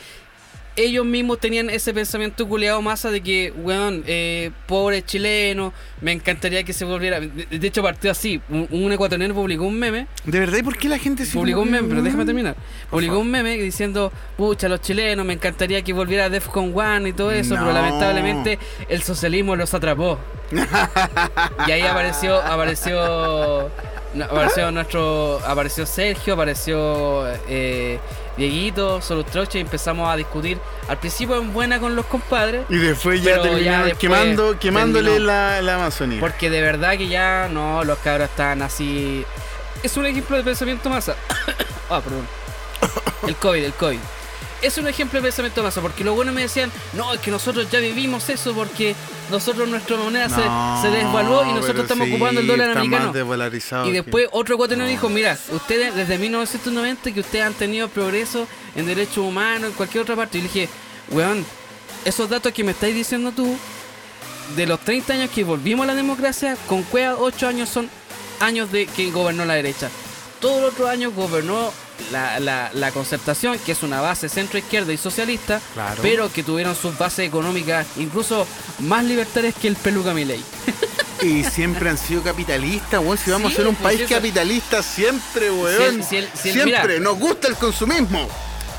ellos 0.74 1.04
mismos 1.04 1.40
tenían 1.40 1.70
ese 1.70 1.92
pensamiento 1.92 2.46
culeado 2.46 2.80
masa 2.80 3.10
de 3.10 3.20
que, 3.20 3.52
weón, 3.56 4.04
eh, 4.06 4.52
pobre 4.66 5.04
chileno, 5.04 5.72
me 6.00 6.12
encantaría 6.12 6.62
que 6.62 6.72
se 6.72 6.84
volviera. 6.84 7.18
De, 7.18 7.28
de 7.58 7.66
hecho, 7.66 7.82
partió 7.82 8.12
así. 8.12 8.40
Un, 8.48 8.68
un 8.70 8.92
ecuatoriano 8.92 9.34
publicó 9.34 9.64
un 9.64 9.76
meme 9.76 10.06
¿De 10.24 10.38
verdad? 10.38 10.58
¿Y 10.58 10.62
por 10.62 10.76
qué 10.76 10.88
la 10.88 10.98
gente 10.98 11.26
se 11.26 11.32
publicó 11.36 11.62
un 11.62 11.70
meme, 11.72 11.88
pero 11.88 12.00
déjame 12.00 12.24
terminar. 12.24 12.54
Publicó 12.90 13.18
un 13.18 13.28
meme 13.28 13.56
diciendo, 13.56 14.12
pucha, 14.36 14.68
los 14.68 14.80
chilenos, 14.80 15.26
me 15.26 15.32
encantaría 15.32 15.82
que 15.82 15.92
volviera 15.92 16.30
Defcon 16.30 16.72
One 16.72 17.08
y 17.08 17.12
todo 17.12 17.32
eso, 17.32 17.54
No. 17.56 17.62
pero 17.62 17.72
lamentablemente 17.72 18.60
el 18.88 19.02
socialismo 19.02 19.56
los 19.56 19.74
atrapó. 19.74 20.20
y 21.66 21.70
ahí 21.72 21.82
apareció, 21.82 22.36
apareció, 22.40 23.68
no, 24.14 24.24
apareció 24.24 24.70
nuestro, 24.70 25.40
apareció 25.46 25.86
Sergio, 25.86 26.34
apareció 26.34 27.26
eh, 27.48 27.98
Dieguito, 28.36 29.00
Solutroche 29.00 29.58
y 29.58 29.60
empezamos 29.62 30.08
a 30.08 30.16
discutir. 30.16 30.58
Al 30.88 30.98
principio 30.98 31.36
en 31.36 31.52
buena 31.52 31.78
con 31.80 31.94
los 31.96 32.06
compadres, 32.06 32.64
Y 32.68 32.76
después 32.76 33.22
ya 33.22 33.42
terminaron 33.42 33.92
quemando, 33.98 34.58
quemándole 34.58 35.10
terminó. 35.10 35.26
la, 35.26 35.62
la 35.62 35.74
Amazonía. 35.74 36.20
porque 36.20 36.48
de 36.50 36.60
verdad 36.62 36.96
que 36.96 37.08
ya 37.08 37.48
no, 37.50 37.84
los 37.84 37.98
cabros 37.98 38.30
están 38.30 38.62
así. 38.62 39.24
Es 39.82 39.96
un 39.96 40.06
ejemplo 40.06 40.36
de 40.36 40.42
pensamiento 40.42 40.88
masa. 40.88 41.14
ah, 41.90 42.00
perdón. 42.02 42.26
El 43.26 43.36
COVID, 43.36 43.64
el 43.64 43.72
COVID. 43.74 43.98
Es 44.60 44.76
un 44.76 44.88
ejemplo 44.88 45.20
de 45.20 45.24
pensamiento 45.24 45.62
masa, 45.62 45.80
porque 45.80 46.02
los 46.02 46.16
buenos 46.16 46.34
me 46.34 46.42
decían, 46.42 46.72
no, 46.94 47.12
es 47.14 47.20
que 47.20 47.30
nosotros 47.30 47.70
ya 47.70 47.78
vivimos 47.78 48.28
eso 48.28 48.52
porque 48.54 48.96
nosotros 49.30 49.68
nuestra 49.68 49.96
moneda 49.96 50.28
se- 50.28 50.44
No, 50.44 50.82
se, 50.82 50.90
desvaluó 50.90 51.44
y 51.44 51.52
nosotros 51.52 51.82
estamos 51.82 52.06
sí, 52.08 52.12
ocupando 52.14 52.40
el 52.40 52.46
dólar 52.48 52.70
americano. 52.70 53.12
Y 53.86 53.92
después 53.92 54.28
otro 54.32 54.56
ecuatoriano 54.56 54.88
dijo, 54.90 55.08
mira, 55.08 55.38
ustedes 55.52 55.94
desde 55.94 56.18
1990 56.18 57.12
que 57.12 57.20
ustedes 57.20 57.44
han 57.44 57.54
tenido 57.54 57.88
progreso 57.88 58.48
en 58.74 58.86
derechos 58.86 59.18
humanos, 59.18 59.70
en 59.70 59.76
cualquier 59.76 60.02
otra 60.02 60.16
parte. 60.16 60.38
Y 60.38 60.42
le 60.42 60.48
dije, 60.48 60.68
weón, 61.10 61.46
esos 62.04 62.28
datos 62.28 62.52
que 62.52 62.64
me 62.64 62.72
estáis 62.72 62.94
diciendo 62.96 63.30
tú, 63.30 63.56
de 64.56 64.66
los 64.66 64.80
30 64.80 65.12
años 65.12 65.30
que 65.30 65.44
volvimos 65.44 65.84
a 65.84 65.88
la 65.88 65.94
democracia, 65.94 66.56
con 66.66 66.82
cueva 66.82 67.14
8 67.18 67.46
años 67.46 67.68
son 67.68 67.88
años 68.40 68.72
de 68.72 68.86
que 68.86 69.10
gobernó 69.12 69.44
la 69.44 69.54
derecha. 69.54 69.88
Todos 70.40 70.62
los 70.62 70.72
otros 70.72 70.88
años 70.88 71.14
gobernó 71.14 71.72
la, 72.12 72.40
la, 72.40 72.70
la 72.72 72.90
concertación, 72.92 73.58
que 73.64 73.72
es 73.72 73.82
una 73.82 74.00
base 74.00 74.28
centro-izquierda 74.28 74.92
y 74.92 74.96
socialista, 74.96 75.60
Claro. 75.74 76.00
pero 76.02 76.32
que 76.32 76.42
tuvieron 76.42 76.74
sus 76.76 76.96
bases 76.98 77.26
económicas 77.26 77.86
incluso 77.96 78.46
más 78.80 79.04
libertarias 79.04 79.54
que 79.54 79.68
el 79.68 79.76
peluca 79.76 80.14
Milei. 80.14 80.42
Y 81.22 81.42
siempre 81.44 81.90
han 81.90 81.98
sido 81.98 82.22
capitalistas, 82.22 83.00
weón. 83.00 83.18
Si 83.18 83.30
vamos 83.30 83.48
Sí, 83.50 83.54
a 83.54 83.56
ser 83.58 83.66
un 83.68 83.74
pues 83.74 83.94
país 83.96 84.00
eso- 84.02 84.14
capitalista 84.14 84.82
siempre, 84.82 85.50
weón. 85.50 86.02
si 86.04 86.16
el- 86.16 86.28
si 86.34 86.48
el- 86.50 86.54
siempre. 86.54 86.64
mira. 86.94 87.00
Nos 87.00 87.18
gusta 87.18 87.48
el 87.48 87.56
consumismo. 87.56 88.28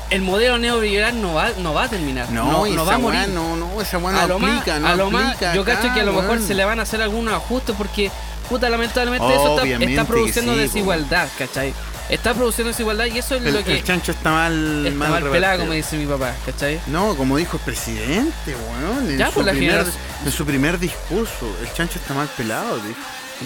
El 0.08 0.22
modelo 0.22 0.58
neoliberal 0.58 1.20
no 1.22 1.34
va, 1.34 1.50
no 1.58 1.72
va 1.74 1.84
a 1.84 1.88
terminar. 1.88 2.30
No, 2.32 2.50
no 2.50 2.66
esa 2.66 2.82
va 2.82 2.94
a 2.94 2.98
morir. 2.98 3.28
no, 3.28 3.54
no, 3.56 3.80
esa 3.80 3.98
no 3.98 4.08
a 4.08 4.26
lo 4.26 4.34
aplica, 4.36 4.72
más, 4.72 4.80
no 4.80 4.88
a 4.88 4.96
lo 4.96 5.10
más, 5.10 5.38
yo 5.54 5.64
cacho 5.64 5.86
acá, 5.86 5.94
que 5.94 6.00
a 6.00 6.04
lo 6.04 6.12
mejor 6.14 6.30
weón. 6.30 6.46
se 6.46 6.54
le 6.54 6.64
van 6.64 6.80
a 6.80 6.82
hacer 6.82 7.00
algunos 7.00 7.32
ajustes 7.34 7.76
porque, 7.78 8.10
puta, 8.48 8.68
lamentablemente 8.68 9.32
eso 9.32 9.60
está, 9.62 10.04
produciendo 10.04 10.54
sí, 10.54 10.58
desigualdad, 10.60 11.28
¿cachai? 11.38 11.72
Está 12.10 12.34
produciendo 12.34 12.68
desigualdad 12.70 13.06
y 13.06 13.18
eso 13.18 13.36
es 13.36 13.44
El, 13.44 13.54
lo 13.54 13.62
que 13.64 13.78
el 13.78 13.84
chancho 13.84 14.10
está 14.12 14.30
mal, 14.32 14.84
está 14.86 14.98
mal 14.98 15.10
mal 15.22 15.30
pelado, 15.30 15.60
como 15.60 15.72
dice 15.72 15.96
mi 15.96 16.06
papá, 16.06 16.34
¿cachai? 16.44 16.80
No, 16.88 17.14
como 17.16 17.36
dijo 17.36 17.56
el 17.56 17.62
presidente, 17.62 18.56
weón. 18.56 19.10
En, 19.10 19.18
Ya, 19.18 19.28
su 19.28 19.34
pues, 19.34 19.46
la 19.46 19.52
primer, 19.52 19.70
generación- 19.70 20.02
en 20.26 20.32
su 20.32 20.44
primer 20.44 20.78
discurso. 20.78 21.56
El 21.62 21.72
chancho 21.72 21.98
está 22.00 22.12
mal 22.14 22.28
pelado, 22.36 22.76
dijo. 22.78 22.98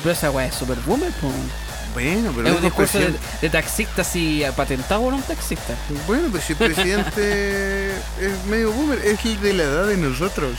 Pero 0.03 0.11
esa 0.11 0.31
weá 0.31 0.47
es 0.47 0.55
super 0.55 0.79
boomer, 0.81 1.11
po. 1.13 1.31
Bueno, 1.95 2.33
pero 2.35 2.49
Es 2.49 2.57
un 2.57 2.63
discurso 2.63 2.99
de, 2.99 3.05
presidente- 3.07 3.39
de 3.41 3.51
taxista 3.51 4.03
así 4.03 4.43
patentado 4.57 5.03
por 5.03 5.15
un 5.15 5.23
taxista. 5.23 5.75
Bueno, 6.07 6.29
pero 6.31 6.45
si 6.45 6.53
el 6.53 6.59
presidente 6.59 7.91
es 8.21 8.45
medio 8.49 8.73
boomer, 8.73 8.99
es 8.99 9.25
el 9.25 9.41
de 9.41 9.53
la 9.55 9.63
edad 9.63 9.87
de 9.87 9.97
nosotros. 9.97 10.57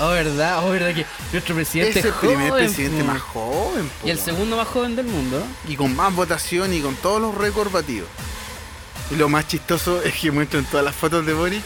Oh, 0.00 0.08
verdad, 0.10 0.64
oh, 0.66 0.70
verdad 0.70 0.94
que 0.94 1.06
nuestro 1.32 1.54
presidente 1.54 2.00
es 2.00 2.04
el 2.04 2.12
primer 2.12 2.50
joven, 2.50 2.64
presidente 2.66 3.04
po. 3.04 3.12
más 3.12 3.22
joven. 3.22 3.88
po, 4.02 4.08
Y 4.08 4.10
el 4.10 4.18
segundo 4.18 4.56
más 4.56 4.68
joven 4.68 4.96
del 4.96 5.06
mundo. 5.06 5.42
y 5.68 5.76
con 5.76 5.94
más 5.94 6.14
votación 6.14 6.72
y 6.74 6.80
con 6.80 6.94
todos 6.96 7.20
los 7.22 7.34
récords 7.34 7.72
batidos. 7.72 8.08
Y 9.10 9.16
lo 9.16 9.28
más 9.28 9.46
chistoso 9.48 10.02
es 10.02 10.14
que 10.14 10.30
muestran 10.30 10.64
todas 10.64 10.84
las 10.84 10.94
fotos 10.94 11.24
de 11.24 11.32
Boric 11.32 11.62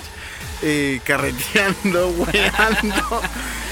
eh, 0.63 1.01
carreteando, 1.05 2.09
weando. 2.19 3.21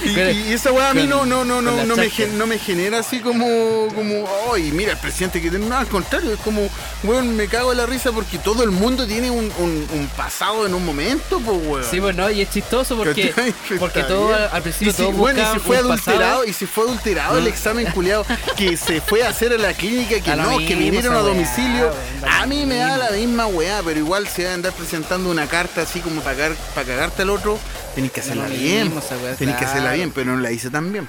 Y, 0.05 0.15
Pero- 0.15 0.31
y 0.31 0.53
esa 0.53 0.73
weá 0.73 0.91
a 0.91 0.95
mí 0.95 1.07
no, 1.07 1.27
no, 1.27 1.45
no, 1.45 1.61
no, 1.61 1.85
no, 1.85 1.97
me, 1.97 2.09
no 2.37 2.47
me 2.47 2.59
genera 2.59 3.01
así 3.01 3.21
como, 3.21 3.89
como, 3.95 4.27
ay, 4.53 4.73
mira, 4.73 4.93
el 4.93 4.99
presidente 4.99 5.43
que 5.43 5.51
tiene, 5.51 5.67
no, 5.67 5.77
al 5.77 5.87
contrario, 5.89 6.33
es 6.33 6.41
como, 6.41 6.69
weón, 7.05 7.37
me 7.37 7.49
cago 7.49 7.73
en 7.73 7.79
la 7.79 7.87
risa 7.87 8.11
porque 8.11 8.39
todo 8.39 8.63
el 8.63 8.71
mundo 8.71 9.07
tiene 9.07 9.31
un, 9.31 9.53
un- 9.59 9.87
un 9.93 10.09
pasado 10.17 10.65
en 10.67 10.75
un 10.75 10.85
momento, 10.87 11.39
pues, 11.41 11.59
weón. 11.67 11.85
Sí, 11.91 12.01
pues 12.01 12.17
no, 12.17 12.31
y 12.31 12.41
es 12.41 12.51
chistoso 12.51 12.97
porque, 12.97 13.35
porque 13.79 14.03
todo 14.05 14.35
al 14.35 14.63
principio 14.63 14.89
y 14.89 14.93
si, 14.93 15.03
todos 15.03 15.15
bueno, 15.17 15.41
y 15.43 15.53
si 15.55 15.59
fue 15.61 15.77
adulterado, 15.77 16.21
pasado. 16.21 16.45
y 16.47 16.53
si 16.55 16.67
fue 16.67 16.85
adulterado 16.85 17.39
el 17.39 17.47
examen 17.47 17.87
culiado 17.93 18.25
que 18.57 18.77
se 18.79 19.03
fue 19.03 19.23
a 19.23 19.29
hacer 19.29 19.53
a 19.53 19.59
la 19.59 19.75
clínica, 19.75 20.19
que 20.21 20.31
A 20.31 20.37
no, 20.37 20.57
que 20.59 20.75
vinieron 20.77 21.15
a 21.15 21.19
domicilio. 21.19 21.93
A 22.27 22.47
mí 22.47 22.65
me 22.65 22.77
da 22.77 22.97
la 22.97 23.11
misma 23.11 23.47
weá, 23.49 23.83
pero 23.85 23.99
igual 24.01 24.27
se 24.29 24.45
va 24.45 24.53
a 24.53 24.55
andar 24.55 24.73
presentando 24.73 25.31
una 25.31 25.47
carta 25.47 25.83
así 25.83 26.01
como 26.01 26.23
para, 26.23 26.37
cagar- 26.39 26.57
para 26.85 26.97
cagarte 26.97 27.23
al 27.23 27.31
otro, 27.31 27.59
tenés 27.95 28.11
que 28.13 28.21
hacerla 28.21 28.47
bien. 28.47 28.85
mismo 28.89 29.03
Tenés 29.39 29.57
que 29.57 29.65
hacerla 29.65 29.93
bien, 29.93 30.11
pero 30.13 30.35
no 30.35 30.41
la 30.41 30.51
hice 30.51 30.71
tan 30.71 30.93
bien. 30.93 31.09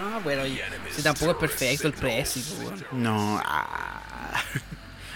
No, 0.00 0.20
y- 0.46 0.60
si 0.94 1.02
tampoco 1.02 1.32
es 1.32 1.36
perfecto 1.36 1.86
el 1.88 1.94
precio. 1.94 2.42
No, 2.92 3.40
ah. 3.44 4.00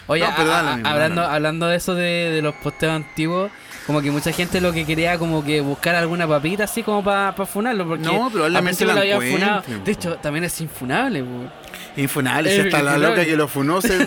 Oye, 0.09 0.23
No, 0.23 0.29
a- 0.29 0.33
a- 0.33 0.73
hablando, 0.93 1.23
hablando 1.23 1.67
de 1.67 1.77
eso 1.77 1.95
de, 1.95 2.31
de 2.31 2.43
los 2.43 2.55
posteos 2.57 2.93
antiguos, 2.95 3.51
como 3.87 4.03
que 4.03 4.11
mucha 4.11 4.33
gente 4.33 4.61
lo 4.61 4.73
que 4.73 4.85
quería 4.85 5.19
como 5.19 5.45
que 5.45 5.61
buscar 5.61 5.95
alguna 5.95 6.27
papita 6.27 6.65
así 6.65 6.83
como 6.83 7.05
para 7.05 7.33
funarlo, 7.47 7.87
porque 7.87 8.05
No, 8.05 8.29
probablemente 8.31 8.85
la 8.85 8.95
lo 8.95 9.03
encuentren, 9.03 9.33
funado. 9.41 9.63
De 9.85 9.93
hecho, 9.93 10.17
también 10.17 10.45
es 10.45 10.61
infunable, 10.61 11.23
po. 11.23 11.51
Infunable, 11.99 12.51
si 12.53 12.61
hasta 12.61 12.83
la 12.83 12.99
loca 12.99 13.25
que 13.25 13.37
lo 13.37 13.49
funó 13.49 13.81
se, 13.81 14.07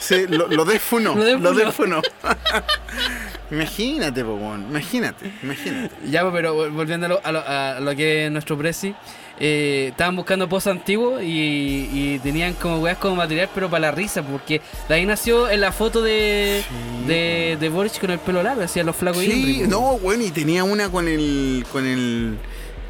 se- 0.00 0.28
lo, 0.28 0.46
lo 0.48 0.64
desfunó. 0.64 1.14
Lo 1.14 1.24
Lo 1.38 1.52
desfunó. 1.52 2.00
desfunó. 2.00 2.02
imagínate, 3.50 4.24
po, 4.24 4.34
weón, 4.34 4.66
imagínate, 4.70 5.30
imagínate. 5.42 5.94
Ya, 6.10 6.30
pero 6.30 6.54
vol- 6.56 6.70
volviendo 6.72 7.06
a 7.06 7.08
lo, 7.08 7.20
a 7.24 7.32
lo- 7.32 7.44
a 7.46 7.80
lo 7.80 7.96
que 7.96 8.26
es 8.26 8.32
nuestro 8.32 8.56
presi, 8.56 8.94
eh, 9.40 9.88
estaban 9.90 10.16
buscando 10.16 10.48
posts 10.48 10.68
antiguos 10.68 11.22
y, 11.22 11.88
y 11.92 12.18
tenían 12.22 12.54
como 12.54 12.78
weas 12.78 12.98
como 12.98 13.16
material, 13.16 13.48
pero 13.54 13.68
para 13.70 13.80
la 13.80 13.90
risa, 13.90 14.22
porque 14.22 14.60
de 14.88 14.94
ahí 14.94 15.06
nació 15.06 15.48
en 15.50 15.60
la 15.60 15.72
foto 15.72 16.02
de, 16.02 16.62
de, 17.06 17.56
de 17.58 17.68
Boric 17.68 18.00
con 18.00 18.10
el 18.10 18.18
pelo 18.18 18.42
largo, 18.42 18.62
hacía 18.62 18.84
los 18.84 18.96
flacos 18.96 19.22
Sí, 19.22 19.64
no, 19.68 19.98
bueno, 19.98 20.24
y 20.24 20.30
tenía 20.30 20.64
una 20.64 20.90
con 20.90 21.08
el 21.08 21.64
con 21.72 21.86
el 21.86 22.38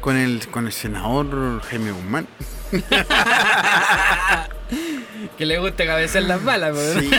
con 0.01 0.15
el 0.17 0.47
con 0.49 0.65
el 0.65 0.73
senador 0.73 1.61
Jaime 1.63 1.91
Guzmán. 1.91 2.27
Que 5.37 5.45
le 5.45 5.57
gusta 5.57 5.85
cabecear 5.85 6.25
las 6.25 6.43
balas, 6.43 6.75
po. 6.75 6.99
Sí, 6.99 7.09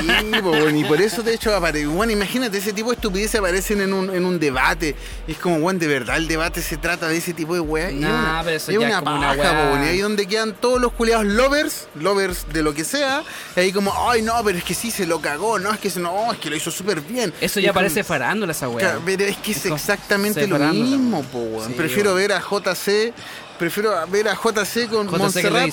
bueno, 0.43 0.77
y 0.79 0.85
por 0.85 1.01
eso 1.01 1.23
de 1.23 1.33
hecho 1.33 1.57
aparece, 1.57 1.87
bueno, 1.87 2.13
imagínate, 2.13 2.59
ese 2.59 2.75
tipo 2.75 2.91
de 2.91 2.97
estupideces 2.97 3.37
aparecen 3.41 3.81
en 3.81 3.95
un, 3.95 4.15
en 4.15 4.27
un 4.27 4.39
debate. 4.39 4.95
Es 5.27 5.39
como, 5.39 5.59
bueno, 5.61 5.79
de 5.81 5.87
verdad 5.87 6.19
el 6.19 6.29
debate 6.29 6.61
se 6.61 6.77
trata 6.77 7.09
de 7.09 7.17
ese 7.17 7.33
tipo 7.33 7.55
de 7.55 7.61
weá. 7.61 7.91
Nah, 7.91 8.09
una, 8.35 8.43
pero 8.45 8.57
eso 8.57 8.71
es 8.71 8.79
ya 8.79 8.87
una 8.87 8.99
es 8.99 9.03
como 9.05 9.17
una 9.17 9.37
paja, 9.37 9.63
po, 9.65 9.69
bueno, 9.71 9.85
y 9.87 9.89
ahí 9.89 9.99
donde 10.01 10.27
quedan 10.27 10.53
todos 10.55 10.79
los 10.81 10.93
culiados 10.93 11.25
lovers, 11.25 11.89
lovers 11.95 12.47
de 12.53 12.63
lo 12.63 12.75
que 12.75 12.85
sea, 12.85 13.23
y 13.57 13.61
ahí 13.61 13.73
como, 13.73 13.91
ay 14.11 14.21
no, 14.21 14.35
pero 14.45 14.59
es 14.59 14.65
que 14.65 14.75
sí 14.75 14.91
se 14.91 15.07
lo 15.07 15.23
cagó, 15.23 15.59
no, 15.59 15.73
es 15.73 15.81
que 15.81 15.89
se- 15.89 16.01
no, 16.01 16.31
es 16.31 16.39
que 16.39 16.51
lo 16.51 16.57
hizo 16.57 16.71
súper 16.71 17.01
bien. 17.01 17.33
Eso 17.41 17.59
ya 17.59 17.73
parece 17.73 18.05
farándula 18.05 18.53
esa 18.53 18.69
weá. 18.69 18.81
Claro, 18.87 19.03
Pero 19.07 19.25
es 19.25 19.39
que 19.39 19.53
es 19.53 19.65
exactamente 19.65 20.47
lo 20.47 20.59
mismo, 20.59 21.23
po, 21.23 21.39
weón. 21.39 21.69
Sí, 21.69 21.73
Prefiero 21.75 22.11
weón. 22.15 22.29
ver 22.29 22.33
a 22.33 22.41
JC, 22.43 23.15
prefiero 23.59 23.95
ver 24.09 24.29
a 24.29 24.35
JC 24.35 24.89
con 24.91 25.07
JC 25.09 25.19
Montserrat. 25.19 25.71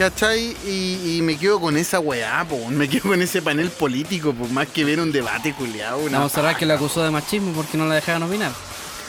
¿Cachai? 0.00 0.56
Y, 0.64 1.18
y 1.18 1.22
me 1.22 1.36
quedo 1.36 1.60
con 1.60 1.76
esa 1.76 2.00
weá, 2.00 2.42
po, 2.48 2.56
me 2.70 2.88
quedo 2.88 3.02
con 3.10 3.20
ese 3.20 3.42
panel 3.42 3.68
político, 3.70 4.32
por 4.32 4.48
más 4.48 4.66
que 4.68 4.82
ver 4.82 4.98
un 4.98 5.12
debate 5.12 5.52
culiado. 5.52 6.00
Vamos 6.10 6.32
a 6.32 6.34
cerrar 6.34 6.56
que 6.56 6.64
la 6.64 6.74
acusó 6.74 7.04
de 7.04 7.10
machismo 7.10 7.52
porque 7.52 7.76
no 7.76 7.84
la 7.86 7.96
dejaban 7.96 8.22
opinar. 8.22 8.50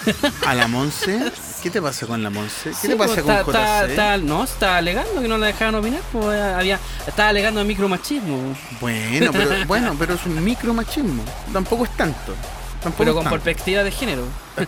¿A 0.45 0.53
la 0.53 0.67
Monse? 0.67 1.31
¿Qué 1.63 1.69
te 1.69 1.81
pasa 1.81 2.05
con 2.07 2.21
la 2.21 2.29
Monse? 2.29 2.71
¿Qué 2.71 2.75
Sí, 2.75 2.87
te 2.89 2.97
pasa 2.97 3.21
pues, 3.21 3.43
con 3.45 3.53
JC? 3.53 3.89
está- 3.91 4.17
no, 4.17 4.43
está 4.43 4.75
alegando 4.77 5.21
que 5.21 5.29
no 5.29 5.37
la 5.37 5.47
dejaban 5.47 5.75
opinar, 5.75 6.01
pues 6.11 6.41
había, 6.41 6.77
estaba 7.07 7.29
alegando 7.29 7.61
de 7.61 7.67
micromachismo. 7.67 8.53
Bueno, 8.81 9.31
pero, 9.31 9.51
bueno, 9.67 9.95
pero 9.97 10.15
es 10.15 10.25
un 10.25 10.43
micromachismo. 10.43 11.23
Tampoco 11.53 11.85
es 11.85 11.95
tanto. 11.95 12.35
Tampoco 12.83 12.97
Pero 12.97 13.11
es 13.11 13.15
con 13.15 13.23
tanto. 13.23 13.35
perspectiva 13.41 13.83
de 13.83 13.91
género. 13.91 14.25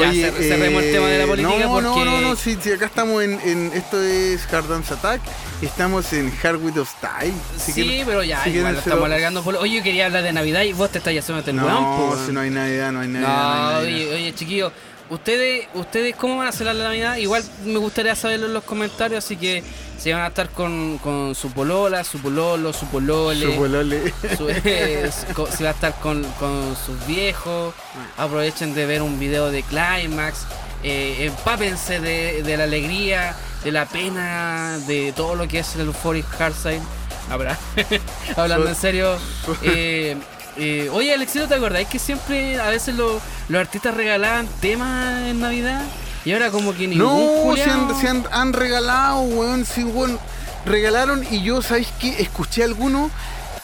Ya, 0.00 0.12
cer- 0.12 0.32
cerremos 0.48 0.82
el 0.82 0.92
tema 0.92 1.06
de 1.08 1.18
la 1.18 1.26
política 1.26 1.54
eh, 1.54 1.58
no, 1.60 1.80
No, 1.80 1.94
porque- 1.94 2.04
no, 2.10 2.20
no, 2.20 2.36
si, 2.36 2.56
si 2.56 2.72
acá 2.72 2.86
estamos 2.86 3.22
en, 3.22 3.40
en- 3.44 3.72
Esto 3.74 4.02
es 4.02 4.52
Hard 4.52 4.68
Dance 4.68 4.94
Attack. 4.94 5.20
Estamos 5.62 6.12
en 6.12 6.32
Hard 6.42 6.56
With 6.62 6.78
of 6.78 6.90
Style. 6.90 7.32
Si 7.56 7.72
sí, 7.72 7.82
quieren- 7.82 8.06
pero 8.06 8.22
ya, 8.22 8.44
si 8.44 8.50
igual 8.50 8.74
lo 8.74 8.78
estamos 8.80 9.04
alargando. 9.06 9.42
Por... 9.42 9.56
Oye, 9.56 9.76
yo 9.76 9.82
quería 9.82 10.06
hablar 10.06 10.22
de 10.22 10.32
Navidad 10.32 10.62
y 10.62 10.72
vos 10.72 10.90
te 10.90 10.98
estás 10.98 11.16
haciendo 11.16 11.48
el 11.50 11.56
No, 11.56 12.14
si 12.26 12.32
no 12.32 12.40
hay 12.40 12.50
Navidad, 12.50 12.92
no 12.92 13.00
hay 13.00 13.08
Navidad. 13.08 13.28
No, 13.28 13.36
no 13.36 13.52
hay 13.78 13.84
Navidad. 13.84 14.06
oye, 14.10 14.14
oye, 14.14 14.34
chiquillos, 14.34 14.72
ustedes, 15.10 15.66
ustedes 15.74 16.14
cómo 16.16 16.36
van 16.38 16.46
a 16.46 16.50
hacer 16.50 16.66
la 16.66 16.74
Navidad? 16.74 17.16
Igual 17.16 17.42
me 17.64 17.78
gustaría 17.78 18.14
saberlo 18.14 18.46
en 18.46 18.54
los 18.54 18.64
comentarios, 18.64 19.24
así 19.24 19.36
que 19.36 19.62
si 19.98 20.12
van 20.12 20.22
a 20.22 20.26
estar 20.28 20.50
con, 20.50 20.98
con 20.98 21.34
su 21.34 21.50
polola, 21.52 22.04
su 22.04 22.18
pololo, 22.20 22.72
su 22.72 22.86
polole, 22.86 23.46
Su 23.46 23.56
polole. 23.56 24.14
su- 24.36 24.48
eh, 24.50 25.10
si 25.56 25.62
va 25.64 25.70
a 25.70 25.72
estar 25.72 25.94
con, 26.00 26.22
con 26.38 26.76
sus 26.76 27.06
viejos, 27.06 27.74
aprovechen 28.18 28.74
de 28.74 28.86
ver 28.86 29.02
un 29.02 29.18
video 29.18 29.50
de 29.50 29.62
Climax, 29.62 30.40
eh, 30.82 31.26
empápense 31.26 32.00
de, 32.00 32.42
de 32.42 32.56
la 32.56 32.64
alegría, 32.64 33.34
de 33.64 33.72
la 33.72 33.86
pena, 33.86 34.78
de 34.86 35.12
todo 35.16 35.34
lo 35.34 35.48
que 35.48 35.60
es 35.60 35.74
el 35.76 35.86
Euphoric 35.86 36.26
Heartside. 36.38 36.80
Habrá, 37.30 37.58
hablando 38.36 38.68
en 38.68 38.76
serio. 38.76 39.16
eh, 39.62 40.16
eh, 40.58 40.88
oye, 40.92 41.12
Alexito, 41.14 41.46
¿te 41.48 41.54
acordáis 41.54 41.88
que 41.88 41.98
siempre 41.98 42.60
a 42.60 42.68
veces 42.70 42.94
lo- 42.94 43.20
los 43.48 43.60
artistas 43.60 43.94
regalaban 43.94 44.46
temas 44.60 45.22
en 45.28 45.40
Navidad? 45.40 45.82
Y 46.24 46.32
ahora 46.32 46.50
como 46.50 46.74
que 46.74 46.88
ningún 46.88 47.06
No, 47.06 47.54
se 47.56 47.62
han, 47.70 48.00
se 48.00 48.08
han, 48.08 48.24
han 48.32 48.52
regalado, 48.52 49.20
weón. 49.20 49.64
Sí, 49.64 49.84
weón. 49.84 50.18
Regalaron 50.64 51.24
y 51.30 51.42
yo, 51.42 51.62
¿sabéis 51.62 51.88
qué? 52.00 52.20
Escuché 52.20 52.64
alguno, 52.64 53.10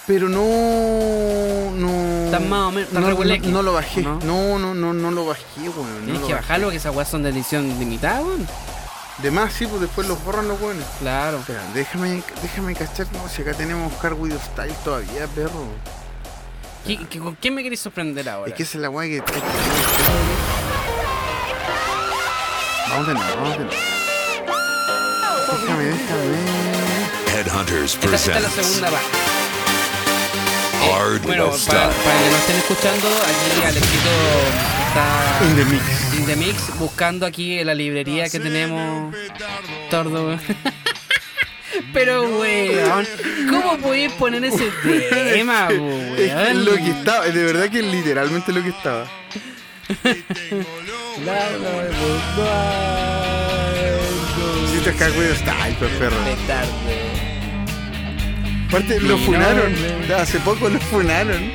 pero 0.06 0.28
no. 0.28 1.72
No. 1.76 2.24
Están 2.26 2.48
más 2.48 2.68
o 2.68 2.70
menos- 2.70 2.92
no, 2.92 3.00
regulequi, 3.06 3.48
no, 3.48 3.54
no 3.54 3.62
lo 3.62 3.72
bajé. 3.72 4.02
¿no? 4.02 4.18
¿no? 4.24 4.58
no, 4.58 4.74
no, 4.74 4.92
no, 4.92 5.10
lo 5.10 5.26
bajé, 5.26 5.42
weón. 5.60 6.04
Tienes 6.04 6.22
que 6.22 6.34
bajarlo, 6.34 6.70
que 6.70 6.76
esas 6.76 6.94
weas 6.94 7.08
son 7.08 7.22
de 7.24 7.30
edición 7.30 7.68
limitada, 7.78 8.20
weón. 8.20 8.46
De 9.18 9.30
más, 9.30 9.52
sí, 9.52 9.66
pues 9.66 9.80
después 9.80 10.06
los 10.08 10.22
borran 10.24 10.48
los 10.48 10.60
weones. 10.60 10.84
Claro. 11.00 11.38
Espera, 11.38 11.62
déjame, 11.74 12.22
déjame 12.42 12.74
cachar, 12.74 13.06
no, 13.12 13.28
si 13.28 13.42
acá 13.42 13.52
tenemos 13.54 13.92
Hard 14.02 14.14
With 14.14 14.32
Style 14.52 14.74
todavía, 14.84 15.26
perro. 15.34 15.66
¿Qui- 16.86 16.98
qui- 17.08 17.18
¿Con 17.20 17.34
quién 17.36 17.54
me 17.54 17.62
queréis 17.62 17.80
sorprender 17.80 18.28
ahora? 18.28 18.48
Es 18.50 18.54
que 18.56 18.64
esa 18.64 18.78
es 18.78 18.82
la 18.82 18.90
weá 18.90 19.08
que. 19.08 19.22
Vamos 22.90 23.06
de 23.06 23.14
nuevo, 23.14 23.36
vamos 23.36 23.58
de 23.58 23.64
nuevo. 23.64 23.72
Déjame, 25.62 25.84
déjame. 25.84 26.62
Headhunters 27.34 27.94
Esta, 27.94 28.06
esta 28.14 28.16
es 28.16 28.26
la 28.26 28.48
presents 28.48 28.66
segunda 28.66 28.90
parte. 28.90 29.06
Bueno, 31.24 31.50
para, 31.68 31.88
para 31.90 32.18
que 32.18 32.30
nos 32.30 32.40
estén 32.40 32.56
escuchando, 32.56 33.08
aquí 33.08 33.64
Alexito 33.64 34.10
está 34.88 35.44
In 35.48 35.56
the 35.56 35.64
mix. 35.64 36.14
in 36.18 36.26
the 36.26 36.36
mix 36.36 36.78
buscando 36.78 37.24
aquí 37.26 37.58
en 37.60 37.66
la 37.68 37.74
librería 37.74 38.28
que 38.28 38.40
tenemos. 38.40 39.14
Tordo, 39.90 40.26
weón. 40.26 40.40
Pero, 41.92 42.22
weón, 42.38 43.06
¿cómo 43.50 43.78
podéis 43.78 44.12
poner 44.12 44.44
ese 44.44 44.70
tema, 45.34 45.68
po, 45.68 45.74
Es 46.16 46.34
weón? 46.34 46.64
lo 46.64 46.74
que 46.76 46.90
estaba, 46.90 47.26
de 47.26 47.44
verdad 47.44 47.68
que 47.70 47.80
es 47.80 47.84
literalmente 47.86 48.52
lo 48.52 48.62
que 48.62 48.70
estaba. 48.70 49.06
Si 54.72 54.78
te 54.84 54.92
cago 54.94 55.20
de 55.20 55.34
style, 55.36 55.76
pues 55.78 55.90
perro. 55.92 56.16
Aparte, 58.68 59.00
lo 59.00 59.18
funaron. 59.18 59.74
Hace 60.16 60.38
poco 60.40 60.68
lo 60.68 60.80
funaron. 60.80 61.50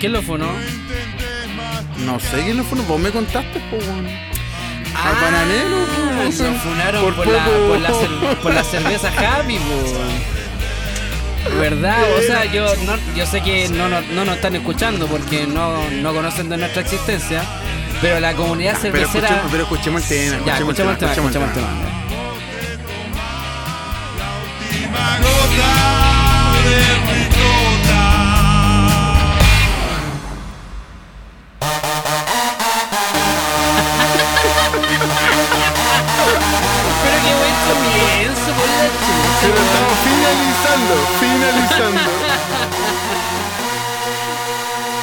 ¿Quién 0.00 0.12
lo 0.12 0.22
funó? 0.22 0.48
No 2.04 2.18
sé 2.18 2.42
quién 2.44 2.56
lo 2.56 2.64
funó. 2.64 2.82
Vos 2.84 3.00
me 3.00 3.10
contaste, 3.10 3.60
po, 3.70 3.76
weón. 3.76 4.29
Ah, 4.94 5.12
bananero, 5.22 5.86
po. 5.86 6.24
Lo 6.24 6.54
funaron 6.60 7.04
Por 7.04 7.14
por, 7.16 7.26
la, 7.26 7.44
por, 7.44 7.78
la 7.80 7.90
por 8.42 8.54
la 8.54 8.64
cerveza 8.64 9.08
Happy. 9.08 9.58
¿Verdad? 11.58 11.96
O 12.18 12.22
sea, 12.22 12.44
yo 12.44 12.66
no, 12.84 12.92
yo 13.16 13.26
sé 13.26 13.40
que 13.42 13.68
no, 13.70 13.88
nos- 13.88 14.06
no 14.08 14.24
nos 14.24 14.36
están 14.36 14.54
escuchando 14.56 15.06
porque 15.06 15.46
no, 15.46 15.88
no 15.90 16.12
conocen 16.12 16.48
de 16.50 16.58
nuestra 16.58 16.82
existencia, 16.82 17.42
pero 18.02 18.20
la 18.20 18.34
comunidad 18.34 18.76
Pero 18.82 18.92
cervecera... 18.94 19.26
escuchemos, 19.28 19.50
pero 19.50 19.62
escuchemos 19.64 20.02
el 20.02 20.08
tema. 20.08 20.46
ya, 20.46 20.58
escuchamos 20.58 20.92
el 20.92 20.98
tema, 20.98 21.12
escuchemos 21.12 21.30
escuchamos 21.30 21.48
el 21.48 21.54
tema. 21.54 22.00
Pero 26.62 28.29
la 37.74 38.86
chucha. 39.04 39.38
Pero 39.42 39.56
estamos 39.56 39.96
finalizando, 40.04 40.94
finalizando. 41.20 42.00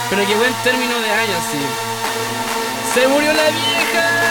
Pero 0.10 0.26
qué 0.26 0.36
buen 0.36 0.54
término 0.64 1.00
de 1.00 1.12
año, 1.12 1.38
sí. 1.52 1.60
¡Se 2.94 3.08
murió 3.08 3.34
la 3.34 3.44
vieja! 3.44 4.28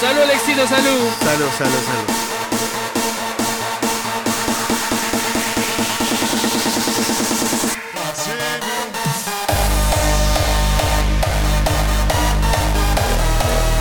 ¡Salud, 0.00 0.22
Alexito, 0.22 0.66
salud! 0.66 1.10
Salud, 1.22 1.50
salud, 1.58 1.80
salud. 1.86 2.23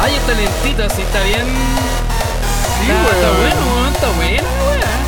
Ay, 0.03 0.15
está 0.15 0.33
lentito, 0.33 0.83
así 0.83 1.01
está 1.01 1.23
bien. 1.23 1.45
Sí, 1.47 2.91
está, 2.91 3.15
está 3.15 3.31
bueno, 3.39 3.87
está 3.87 4.09
bueno, 4.11 4.47
weón. 4.67 5.02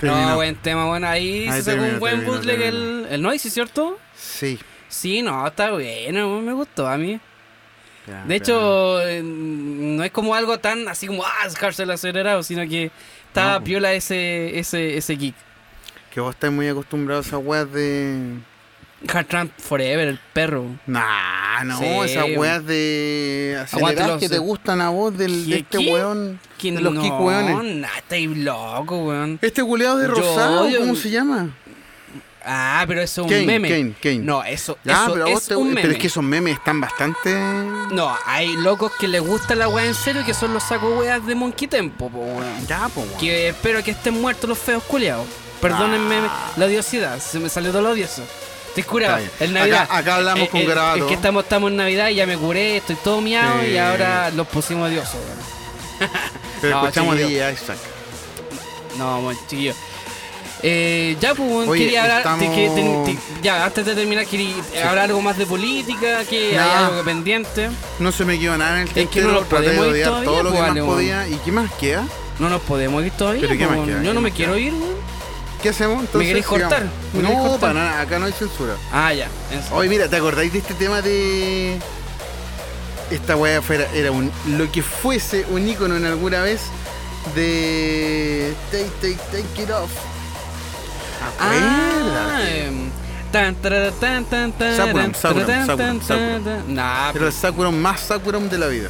Terminó. 0.00 0.30
No, 0.30 0.36
buen 0.36 0.56
tema, 0.56 0.86
bueno, 0.86 1.06
ahí, 1.06 1.46
Ahí 1.46 1.58
se 1.58 1.62
sacó 1.62 1.76
terminó, 1.76 1.94
un 1.94 2.00
buen 2.00 2.14
terminó, 2.14 2.32
bootleg 2.32 2.62
el, 2.62 3.06
el 3.10 3.22
Noisy, 3.22 3.50
¿cierto? 3.50 3.98
Sí. 4.16 4.58
Sí, 4.88 5.22
no, 5.22 5.46
está 5.46 5.70
bueno, 5.70 6.40
me 6.40 6.52
gustó 6.52 6.88
a 6.88 6.96
mí. 6.96 7.20
De 8.26 8.34
hecho, 8.34 8.98
no 9.22 10.02
es 10.02 10.10
como 10.10 10.34
algo 10.34 10.58
tan 10.58 10.88
así 10.88 11.06
como, 11.06 11.24
ah, 11.24 11.46
cárcel 11.58 11.90
acelerado, 11.90 12.42
sino 12.42 12.66
que 12.68 12.90
está 13.28 13.58
No, 13.58 13.64
piola 13.64 13.92
ese, 13.92 14.58
ese, 14.58 14.96
ese 14.96 15.14
geek. 15.14 15.34
Que 16.12 16.20
vos 16.20 16.34
estás 16.34 16.50
muy 16.50 16.66
acostumbrado 16.66 17.20
a 17.20 17.24
esas 17.24 17.40
weas 17.40 17.70
de. 17.72 18.38
Hard 19.08 19.48
Forever, 19.58 20.08
el 20.08 20.18
perro. 20.32 20.66
Nah, 20.86 21.64
no, 21.64 21.78
Sí, 21.78 21.84
esas 22.04 22.26
weas 22.36 22.64
de 22.66 23.56
los- 24.06 24.20
que 24.20 24.28
te 24.28 24.38
gustan 24.38 24.80
a 24.80 24.90
vos 24.90 25.16
del, 25.16 25.46
de 25.46 25.50
¿Qué- 25.50 25.58
este 25.60 25.78
qué? 25.78 25.92
weón. 25.92 26.38
¿Quién 26.58 26.74
De 26.76 26.82
los 26.82 26.92
no, 26.92 27.18
weones. 27.18 27.76
nah, 27.76 27.96
estáis 27.96 28.28
loco, 28.36 28.98
weón. 29.04 29.38
Este 29.40 29.62
culeado 29.62 29.96
de 29.98 30.08
Yo 30.08 30.14
rosado, 30.14 30.68
¿cómo 30.78 30.94
se 30.96 31.10
llama? 31.10 31.48
Ah, 32.44 32.84
pero 32.88 33.02
eso 33.02 33.26
es 33.26 33.40
un 33.40 33.46
meme. 33.46 33.68
Kane, 33.68 33.94
Kane. 34.02 34.18
No, 34.20 34.42
eso, 34.42 34.78
eso 34.84 35.12
pero, 35.12 35.26
es 35.26 35.44
te- 35.46 35.56
un 35.56 35.68
meme. 35.68 35.82
pero 35.82 35.92
es 35.92 35.98
que 35.98 36.06
esos 36.06 36.22
memes 36.24 36.54
están 36.54 36.80
bastante. 36.80 37.34
No, 37.92 38.16
hay 38.26 38.56
locos 38.56 38.92
que 38.98 39.08
les 39.08 39.20
gusta 39.20 39.54
la 39.54 39.68
weá 39.68 39.84
en 39.86 39.94
serio 39.94 40.24
que 40.24 40.32
son 40.32 40.54
los 40.54 40.62
saco 40.62 40.88
weas 40.98 41.24
de 41.26 41.34
Monkey 41.34 41.68
Tempo, 41.68 42.08
po, 42.08 42.18
weón. 42.18 42.66
Ya, 42.66 42.88
po, 42.88 43.00
weón. 43.02 43.18
Que 43.18 43.48
espero 43.50 43.82
que 43.84 43.90
estén 43.90 44.18
muertos 44.20 44.48
los 44.48 44.58
feos 44.58 44.82
culiados. 44.84 45.26
Perdónenme 45.60 46.16
Ah. 46.26 46.52
la 46.56 46.64
odiosidad, 46.66 47.18
se 47.20 47.38
me 47.38 47.50
salió 47.50 47.70
todo 47.72 47.82
lo 47.82 47.90
odioso. 47.90 48.22
Estoy 48.70 48.82
curado. 48.84 49.18
En 49.40 49.52
Navidad. 49.52 49.82
Acá- 49.82 49.96
acá 49.98 50.16
hablamos 50.16 50.48
con 50.48 50.60
Es 50.60 50.68
Garabato. 50.68 51.06
que 51.06 51.14
estamos, 51.14 51.42
estamos 51.44 51.70
en 51.70 51.76
Navidad 51.76 52.08
y 52.08 52.14
ya 52.16 52.26
me 52.26 52.36
curé, 52.36 52.76
estoy 52.78 52.96
todo 52.96 53.20
miado 53.20 53.60
Sí. 53.62 53.68
y 53.72 53.78
ahora 53.78 54.30
los 54.30 54.46
pusimos. 54.46 54.90
Pero 56.60 56.76
No, 56.76 56.82
escuchamos 56.86 57.16
Isaac. 57.18 57.76
No, 58.98 59.32
chiquillo. 59.48 59.74
Eh, 60.62 61.16
ya, 61.20 61.34
pues, 61.34 61.68
Oye, 61.68 61.84
quería 61.84 62.02
hablar. 62.02 62.18
estamos- 62.18 62.48
te- 62.50 62.54
que 62.54 62.70
ten- 62.74 63.04
te- 63.04 63.18
ya, 63.42 63.64
antes 63.64 63.86
de 63.86 63.94
terminar, 63.94 64.26
quería 64.26 64.54
hablar 64.88 65.06
algo 65.06 65.22
más 65.22 65.38
de 65.38 65.46
política, 65.46 66.22
que 66.28 66.52
Nah. 66.54 66.62
hay 66.64 66.84
algo 66.84 66.98
que 66.98 67.04
pendiente. 67.04 67.70
No 67.98 68.12
se 68.12 68.24
me 68.26 68.38
quedó 68.38 68.58
nada 68.58 68.82
en 68.82 68.88
el 68.88 68.98
Es 68.98 69.08
que 69.08 69.22
no 69.22 69.40
de 69.40 69.46
podemos 69.46 69.86
ir 69.96 70.04
todavía, 70.04 70.24
todo 70.26 70.42
lo 70.42 70.50
que 70.50 70.58
pues, 70.58 70.60
más 70.60 70.68
vale, 70.68 70.82
weón. 70.82 70.94
podía. 70.94 71.28
¿Y 71.28 71.36
qué 71.44 71.52
más 71.52 71.72
queda? 71.74 72.04
No 72.38 72.48
nos 72.50 72.60
podemos 72.62 73.02
ir 73.04 73.12
todavía. 73.12 73.40
¿Pero 73.40 73.58
qué 73.58 73.66
pues, 73.66 73.78
más 73.78 73.86
queda? 73.86 73.96
Yo 73.96 74.02
¿Qué 74.02 74.14
no 74.14 74.20
me 74.20 74.28
más 74.28 74.36
quiero 74.36 74.56
ir, 74.58 74.74
weón. 74.74 74.96
¿Qué 75.62 75.68
hacemos? 75.68 76.00
Entonces, 76.00 76.28
queréis 76.28 76.46
sigamos. 76.46 76.68
cortar? 76.68 76.88
¿Me 77.12 77.20
queréis 77.20 77.36
No, 77.36 77.42
cortar? 77.42 77.60
para 77.60 77.72
nada, 77.74 78.00
acá 78.00 78.18
no 78.18 78.26
hay 78.26 78.32
censura. 78.32 78.74
Ah, 78.92 79.12
ya. 79.12 79.28
Oye, 79.72 79.88
mira, 79.88 80.08
¿te 80.08 80.16
acordáis 80.16 80.52
de 80.52 80.58
este 80.60 80.74
tema 80.74 81.02
de. 81.02 81.78
Esta 83.10 83.36
weá 83.36 83.60
era 83.94 84.10
un. 84.12 84.30
Lo 84.56 84.70
que 84.72 84.82
fuese 84.82 85.44
un 85.50 85.68
ícono 85.68 85.96
en 85.96 86.06
alguna 86.06 86.40
vez 86.42 86.60
de 87.34 88.54
Take, 88.70 88.90
Take, 89.02 89.18
Take 89.42 89.62
It 89.62 89.70
Off. 89.70 89.90
Ah, 91.38 92.40
em, 92.48 92.90
tan, 93.32 93.54
tarara, 93.56 93.90
tan, 93.92 94.24
tan, 94.24 94.52
tan, 94.52 94.76
Sakuram, 94.76 95.14
Sakuram, 95.14 95.66
Sakuram, 95.66 96.00
Sakuram. 96.00 96.74
Nah, 96.74 97.12
Pero 97.12 97.26
el 97.26 97.32
Sakuram 97.32 97.74
más 97.76 98.00
Sakuram 98.00 98.48
de 98.48 98.58
la 98.58 98.66
vida. 98.68 98.88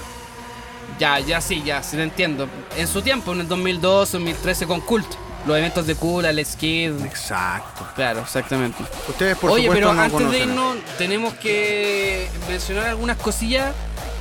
ya, 0.99 1.19
ya 1.19 1.41
sí, 1.41 1.63
ya, 1.65 1.83
sí 1.83 1.97
lo 1.97 2.03
entiendo. 2.05 2.49
En 2.77 2.87
su 2.87 3.03
tiempo, 3.03 3.33
en 3.33 3.41
el 3.41 3.49
2002, 3.49 4.13
2013 4.13 4.67
con 4.67 4.81
Cult, 4.81 5.07
los 5.47 5.57
eventos 5.57 5.87
de 5.87 5.95
Cool, 5.95 6.27
Alex 6.27 6.57
Kidd. 6.57 7.05
Exacto. 7.05 7.87
Claro, 7.95 8.21
exactamente. 8.21 8.83
Ustedes 9.09 9.37
por 9.39 9.51
Oye, 9.53 9.65
supuesto 9.65 9.87
pero 9.89 9.95
no 9.95 10.03
antes 10.03 10.19
de 10.19 10.25
conocen. 10.25 10.49
irnos, 10.49 10.77
tenemos 10.99 11.35
que 11.35 12.29
mencionar 12.49 12.87
algunas 12.87 13.17
cosillas 13.17 13.73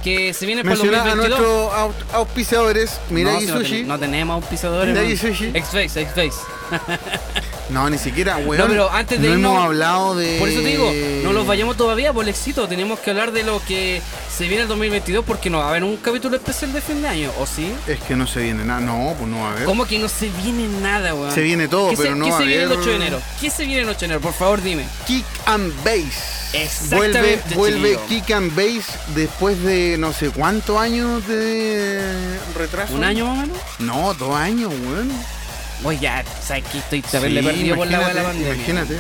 que 0.03 0.34
se 0.34 0.45
vienen 0.45 0.63
para 0.63 0.76
el 0.76 0.82
Mencionar 0.82 1.07
a 1.09 1.15
2022. 1.15 1.39
nuestros 1.41 1.74
au- 2.13 2.15
auspiciadores, 2.15 2.99
Miragi 3.09 3.36
no, 3.36 3.41
si 3.41 3.47
no 3.47 3.57
Sushi. 3.59 3.72
ten- 3.80 3.88
No, 3.88 3.99
tenemos 3.99 4.34
auspiciadores. 4.43 4.95
Miragi 4.95 5.13
no. 5.13 5.20
Sushi. 5.34 5.51
X-Face, 5.53 6.01
X-Face. 6.01 6.38
No, 7.70 7.89
ni 7.89 7.97
siquiera, 7.97 8.38
weón. 8.38 8.57
No, 8.57 8.67
pero 8.67 8.91
antes 8.91 9.22
de 9.22 9.28
no 9.30 9.34
irnos- 9.36 9.38
hemos 9.51 9.63
hablado 9.65 10.15
de. 10.15 10.38
Por 10.39 10.49
eso 10.49 10.61
te 10.61 10.67
digo, 10.67 10.91
no 11.24 11.34
los 11.34 11.45
vayamos 11.45 11.78
todavía 11.78 12.11
por 12.13 12.24
el 12.24 12.30
éxito. 12.30 12.67
Tenemos 12.67 12.99
que 12.99 13.11
hablar 13.11 13.32
de 13.32 13.43
lo 13.43 13.61
que 13.63 14.01
se 14.36 14.47
viene 14.47 14.63
el 14.63 14.67
2022 14.67 15.24
porque 15.26 15.49
no 15.49 15.59
va 15.59 15.65
a 15.65 15.70
haber 15.70 15.84
un 15.84 15.97
capítulo 15.97 16.36
especial 16.36 16.74
de 16.74 16.82
fin 16.82 17.01
de 17.01 17.07
año, 17.07 17.32
¿o 17.39 17.45
sí? 17.45 17.72
Es 17.88 17.99
que 18.01 18.15
no 18.15 18.26
se 18.26 18.41
viene 18.41 18.65
nada. 18.65 18.80
No, 18.82 19.13
pues 19.17 19.30
no 19.30 19.41
va 19.41 19.49
a 19.49 19.51
haber. 19.51 19.65
¿Cómo 19.65 19.86
que 19.86 19.99
no 19.99 20.09
se 20.09 20.30
viene 20.43 20.67
nada, 20.82 21.13
weón? 21.13 21.32
Se 21.34 21.41
viene 21.41 21.67
todo, 21.67 21.91
¿Qué 21.91 21.97
pero 21.97 22.09
se, 22.13 22.15
no 22.15 22.26
¿Qué 22.26 22.32
va 22.32 22.38
se 22.38 22.43
a 22.43 22.47
viene 22.47 22.63
el 22.63 22.67
haber- 22.72 22.80
8 22.80 22.89
de 22.89 22.95
enero? 22.95 23.22
¿Qué 23.39 23.49
se 23.49 23.65
viene 23.65 23.82
el 23.84 23.89
8 23.89 23.99
de 23.99 24.05
enero? 24.05 24.22
Por 24.22 24.34
favor, 24.34 24.61
dime. 24.61 24.86
Kick 25.05 25.26
and 25.45 25.72
Bass. 25.84 26.38
Exactamente, 26.53 27.53
Vuelve, 27.53 27.80
vuelve. 27.93 27.99
Kick 28.09 28.32
and 28.32 28.55
Bass 28.55 28.86
después 29.13 29.61
de 29.63 29.97
no 29.99 30.11
sé 30.13 30.32
cuántos 30.32 30.80
años 30.80 31.28
de 31.28 32.01
retraso. 32.57 32.95
¿Un 32.95 33.03
año 33.03 33.26
más 33.28 33.38
o 33.38 33.41
menos? 33.41 33.57
No, 33.78 34.13
dos 34.15 34.36
años, 34.36 34.72
weón. 34.72 35.11
Oye, 35.84 35.99
ya, 35.99 36.23
¿sabes 36.41 36.63
que 36.65 36.77
Estoy 36.80 37.01
terrible 37.01 37.41
Sí, 37.41 37.47
perdido 37.47 37.75
por 37.75 37.88
la, 37.88 37.97
imagínate, 37.97 38.23
pandemia. 38.23 38.55
Imagínate. 38.55 38.99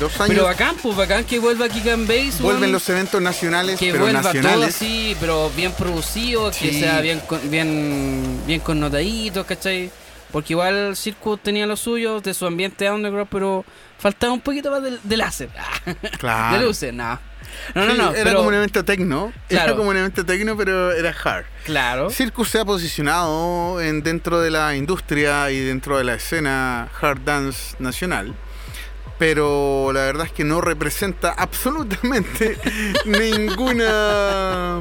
Dos 0.00 0.14
años. 0.20 0.28
Pero 0.28 0.44
bacán, 0.44 0.76
pues 0.80 0.96
bacán 0.96 1.24
que 1.24 1.38
vuelva 1.40 1.68
Kick 1.68 1.88
and 1.88 2.06
Base, 2.06 2.40
vuelven 2.42 2.70
los 2.70 2.88
eventos 2.88 3.20
nacionales, 3.20 3.78
que 3.80 3.90
pero 3.90 4.04
vuelva 4.04 4.22
todo 4.22 4.32
nacionales. 4.34 4.76
así, 4.76 5.16
pero 5.18 5.50
bien 5.56 5.72
producido, 5.72 6.50
que 6.52 6.72
sea 6.72 7.00
bien 7.00 7.20
bien 7.44 8.40
bien 8.46 8.60
connotadito, 8.60 9.44
¿cachai? 9.44 9.90
Porque 10.32 10.52
igual 10.52 10.96
Circus 10.96 11.40
tenía 11.42 11.66
lo 11.66 11.76
suyo 11.76 12.20
de 12.20 12.34
su 12.34 12.46
ambiente 12.46 12.90
underground, 12.90 13.28
pero 13.30 13.64
faltaba 13.98 14.32
un 14.32 14.40
poquito 14.40 14.70
más 14.70 14.82
de, 14.82 14.98
de 15.02 15.16
láser. 15.16 15.48
Claro. 16.18 16.58
De 16.58 16.64
luces, 16.64 16.92
no. 16.92 17.18
No, 17.74 17.86
no, 17.86 17.92
Sí, 17.92 17.98
no, 17.98 18.10
era 18.14 18.24
pero 18.24 18.36
como 18.36 18.48
un 18.48 18.54
evento 18.54 18.84
tecno. 18.84 19.32
Era 19.48 19.74
como 19.74 19.88
un 19.90 19.96
evento 19.96 20.24
tecno, 20.24 20.56
pero 20.56 20.92
era 20.92 21.14
hard. 21.24 21.46
claro. 21.64 22.10
Circus 22.10 22.50
se 22.50 22.60
ha 22.60 22.64
posicionado 22.64 23.80
en, 23.80 24.02
dentro 24.02 24.40
de 24.40 24.50
la 24.50 24.76
industria 24.76 25.50
y 25.50 25.58
dentro 25.60 25.96
de 25.96 26.04
la 26.04 26.14
escena 26.14 26.88
hard 27.00 27.20
dance 27.24 27.74
nacional. 27.78 28.34
Pero 29.18 29.90
la 29.92 30.02
verdad 30.02 30.26
es 30.26 30.32
que 30.32 30.44
no 30.44 30.60
representa 30.60 31.30
absolutamente 31.36 32.58
ninguna. 33.06 34.80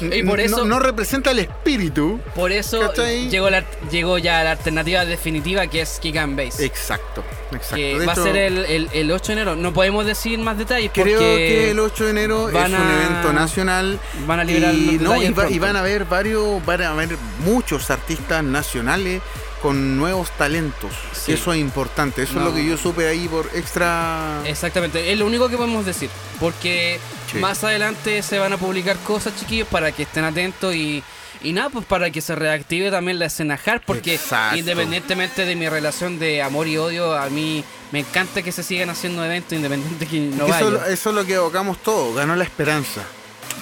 Y 0.00 0.22
por 0.22 0.38
no- 0.38 0.44
eso- 0.44 0.64
no, 0.64 0.78
representa 0.78 1.30
el 1.30 1.38
espíritu. 1.40 2.20
Por 2.34 2.52
eso 2.52 2.80
¿Cachai? 2.80 3.28
llegó 3.28 3.50
la 3.50 3.64
llegó 3.90 4.18
ya 4.18 4.42
la 4.44 4.52
alternativa 4.52 5.04
definitiva 5.04 5.66
que 5.66 5.80
es 5.82 5.98
Kick 6.00 6.16
and 6.16 6.36
Base. 6.36 6.64
Exacto, 6.64 7.24
exacto. 7.52 7.76
que 7.76 7.98
De 7.98 8.06
va 8.06 8.12
a 8.12 8.14
hecho, 8.14 8.24
ser 8.24 8.36
el, 8.36 8.58
el, 8.66 8.88
el 8.92 9.10
8 9.10 9.26
de 9.26 9.32
enero. 9.32 9.56
No 9.56 9.72
podemos 9.72 10.06
decir 10.06 10.38
más 10.38 10.58
detalles 10.58 10.90
Creo 10.92 11.18
que 11.18 11.70
el 11.70 11.78
8 11.80 12.04
de 12.04 12.10
enero 12.10 12.48
es 12.48 12.54
un 12.54 12.74
a- 12.74 13.02
evento 13.06 13.32
nacional. 13.32 13.98
van 14.26 14.40
a 14.40 14.44
liberar 14.44 14.74
y, 14.74 14.98
los 14.98 15.02
no, 15.02 15.22
y, 15.22 15.30
va- 15.32 15.50
y 15.50 15.58
van 15.58 15.76
a 15.76 15.80
haber 15.80 16.04
varios, 16.04 16.64
van 16.64 16.82
a 16.82 16.90
haber 16.90 17.16
muchos 17.44 17.90
artistas 17.90 18.42
nacionales 18.42 19.22
con 19.64 19.96
nuevos 19.96 20.30
talentos. 20.32 20.92
Sí. 21.14 21.32
Eso 21.32 21.54
es 21.54 21.58
importante. 21.58 22.22
Eso 22.24 22.34
No. 22.34 22.40
es 22.40 22.46
lo 22.48 22.54
que 22.54 22.66
yo 22.66 22.76
supe 22.76 23.08
ahí 23.08 23.26
por 23.28 23.48
extra. 23.54 24.42
Exactamente, 24.44 25.10
es 25.10 25.18
lo 25.18 25.24
único 25.24 25.48
que 25.48 25.56
podemos 25.56 25.86
decir. 25.86 26.10
Porque 26.38 27.00
Sí. 27.32 27.38
más 27.38 27.64
adelante 27.64 28.22
se 28.22 28.38
van 28.38 28.52
a 28.52 28.58
publicar 28.58 28.98
cosas, 28.98 29.34
chiquillos, 29.40 29.66
para 29.68 29.90
que 29.90 30.02
estén 30.02 30.24
atentos 30.24 30.74
y, 30.74 31.02
y 31.42 31.52
nada, 31.54 31.70
pues 31.70 31.86
para 31.86 32.10
que 32.10 32.20
se 32.20 32.34
reactive 32.34 32.90
también 32.90 33.18
la 33.18 33.24
escena 33.24 33.58
hard. 33.64 33.80
Porque 33.86 34.16
Exacto. 34.16 34.58
independientemente 34.58 35.46
de 35.46 35.56
mi 35.56 35.66
relación 35.66 36.18
de 36.18 36.42
amor 36.42 36.68
y 36.68 36.76
odio, 36.76 37.16
a 37.16 37.30
mí 37.30 37.64
me 37.90 38.00
encanta 38.00 38.42
que 38.42 38.52
se 38.52 38.62
sigan 38.62 38.90
haciendo 38.90 39.24
eventos 39.24 39.54
independiente 39.54 40.06
que 40.06 40.20
no 40.20 40.44
eso, 40.46 40.72
vaya. 40.72 40.92
eso 40.92 41.08
es 41.08 41.16
lo 41.16 41.24
que 41.24 41.32
evocamos 41.34 41.78
todos. 41.82 42.14
Ganó 42.14 42.36
la 42.36 42.44
esperanza. 42.44 43.00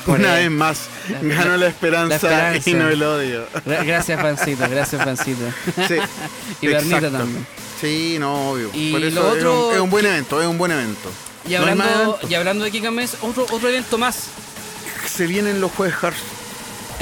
Una 0.07 0.34
vez 0.34 0.50
más. 0.50 0.80
Ganó 1.22 1.57
la 1.57 1.66
esperanza, 1.68 2.28
la 2.28 2.55
esperanza. 2.57 2.70
y 2.70 2.74
no 2.74 2.88
el 2.88 3.03
odio. 3.03 3.46
Gra- 3.66 3.84
Gracias, 3.86 4.20
Pancito, 4.20 4.68
gracias, 4.68 5.05
Pancito. 5.05 5.44
Sí. 5.88 5.96
Y 6.61 6.66
Bernita 6.66 7.11
también. 7.11 7.46
Sí, 7.80 8.16
no, 8.18 8.50
obvio. 8.53 8.70
Y 8.72 8.92
Por 8.92 9.00
lo 9.00 9.07
eso 9.09 9.20
es 9.20 9.36
otro 9.38 9.68
un- 9.68 9.74
es, 9.74 9.80
un, 9.80 9.90
buen 9.90 10.07
evento, 10.07 10.40
es 10.40 10.46
un 10.48 10.59
buen 10.59 10.72
evento. 10.72 11.11
Y 11.48 11.55
hablando, 11.57 12.18
y 12.28 12.34
hablando 12.34 12.64
de 12.64 12.70
Kikames, 12.70 13.16
otro, 13.22 13.46
otro 13.50 13.68
evento 13.68 13.98
más. 13.98 14.26
Se 15.12 15.26
vienen 15.26 15.61
los 15.61 15.72
jueves 15.72 15.94
hard. 16.03 16.14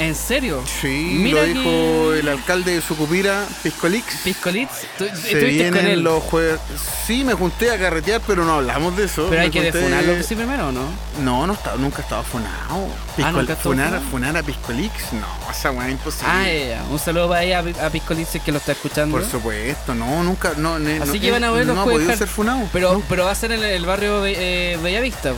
¿En 0.01 0.15
serio? 0.15 0.63
Sí, 0.81 0.87
Mira 1.19 1.41
lo 1.41 1.45
que- 1.45 1.53
dijo 1.53 2.13
el 2.13 2.27
alcalde 2.27 2.73
de 2.75 2.81
Sucupira, 2.81 3.45
Piscolix. 3.61 4.15
Piscolitz, 4.23 4.71
¿tú- 4.97 5.05
Se 5.15 5.35
vienen 5.35 5.73
con 5.73 5.85
él. 5.85 6.01
los 6.01 6.23
jueves. 6.23 6.59
Sí, 7.05 7.23
me 7.23 7.33
junté 7.33 7.69
a 7.71 7.77
carretear, 7.77 8.19
pero 8.25 8.43
no 8.43 8.53
hablamos 8.55 8.97
de 8.97 9.05
eso. 9.05 9.27
Pero 9.29 9.41
hay 9.43 9.51
que 9.51 9.61
defunarlo 9.61 10.21
sí 10.23 10.35
primero, 10.35 10.69
¿o 10.69 10.71
no? 10.71 10.81
No, 11.21 11.45
no 11.45 11.53
está, 11.53 11.75
nunca 11.75 11.99
he 11.99 12.01
estado 12.01 12.23
funado. 12.23 12.87
Ah, 13.23 13.31
¿nunca 13.31 13.55
funar, 13.55 14.01
funar 14.09 14.35
a 14.37 14.41
Piscolix, 14.43 15.13
no, 15.13 15.27
esa 15.51 15.71
weá 15.71 15.85
es 15.87 15.91
imposible. 15.93 16.27
Ah, 16.27 16.47
ya. 16.51 16.83
un 16.89 16.97
saludo 16.99 17.27
para 17.29 17.41
ahí 17.41 17.51
a, 17.53 17.89
Piscolitz 17.91 18.39
que 18.43 18.51
lo 18.51 18.57
está 18.57 18.71
escuchando. 18.71 19.15
Por 19.17 19.29
supuesto, 19.29 19.93
no, 19.93 20.23
nunca, 20.23 20.53
no, 20.57 20.75
Así 20.75 21.13
no, 21.17 21.21
que 21.21 21.31
van 21.31 21.43
a 21.43 21.51
ver 21.51 21.65
los 21.67 21.75
no 21.75 21.81
ha 21.83 21.85
podido 21.85 22.09
hard. 22.09 22.17
ser 22.17 22.27
funado. 22.27 22.67
Pero, 22.73 22.93
no. 22.93 23.03
pero 23.07 23.25
va 23.25 23.31
a 23.31 23.35
ser 23.35 23.51
en 23.51 23.63
el 23.63 23.85
barrio 23.85 24.21
Be- 24.21 24.35
eh, 24.73 24.77
Bellavista 24.81 25.33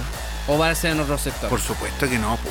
o 0.47 0.57
va 0.57 0.70
a 0.70 0.76
ser 0.76 0.91
en 0.91 0.99
otro 1.01 1.18
sector. 1.18 1.49
Por 1.49 1.59
supuesto 1.61 2.07
que 2.09 2.18
no, 2.18 2.38
po. 2.38 2.49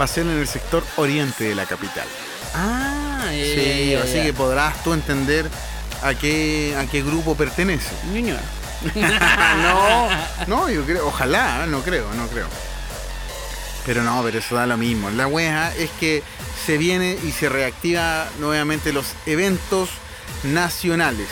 Va 0.00 0.04
a 0.04 0.08
ser 0.08 0.26
en 0.26 0.38
el 0.38 0.46
sector 0.48 0.84
oriente 0.96 1.44
de 1.44 1.54
la 1.54 1.66
capital. 1.66 2.06
Ah, 2.54 3.04
Sí, 3.30 3.94
así 3.94 4.22
que 4.22 4.32
podrás 4.32 4.82
tú 4.82 4.92
entender 4.92 5.48
a 6.02 6.14
qué, 6.14 6.74
a 6.78 6.86
qué 6.86 7.02
grupo 7.02 7.34
pertenece. 7.34 7.90
Ñuñoa. 8.12 8.40
no, 9.62 10.08
no, 10.46 10.70
yo 10.70 10.84
creo, 10.84 11.06
ojalá, 11.06 11.66
no 11.66 11.82
creo, 11.82 12.12
no 12.14 12.26
creo. 12.28 12.46
Pero 13.84 14.02
no, 14.02 14.22
pero 14.22 14.38
eso 14.38 14.54
da 14.54 14.66
lo 14.66 14.76
mismo. 14.76 15.10
La 15.10 15.26
wea 15.26 15.74
es 15.76 15.90
que 15.98 16.22
se 16.66 16.78
viene 16.78 17.18
y 17.24 17.32
se 17.32 17.48
reactiva 17.48 18.26
nuevamente 18.38 18.92
los 18.92 19.06
eventos 19.26 19.88
nacionales. 20.42 21.28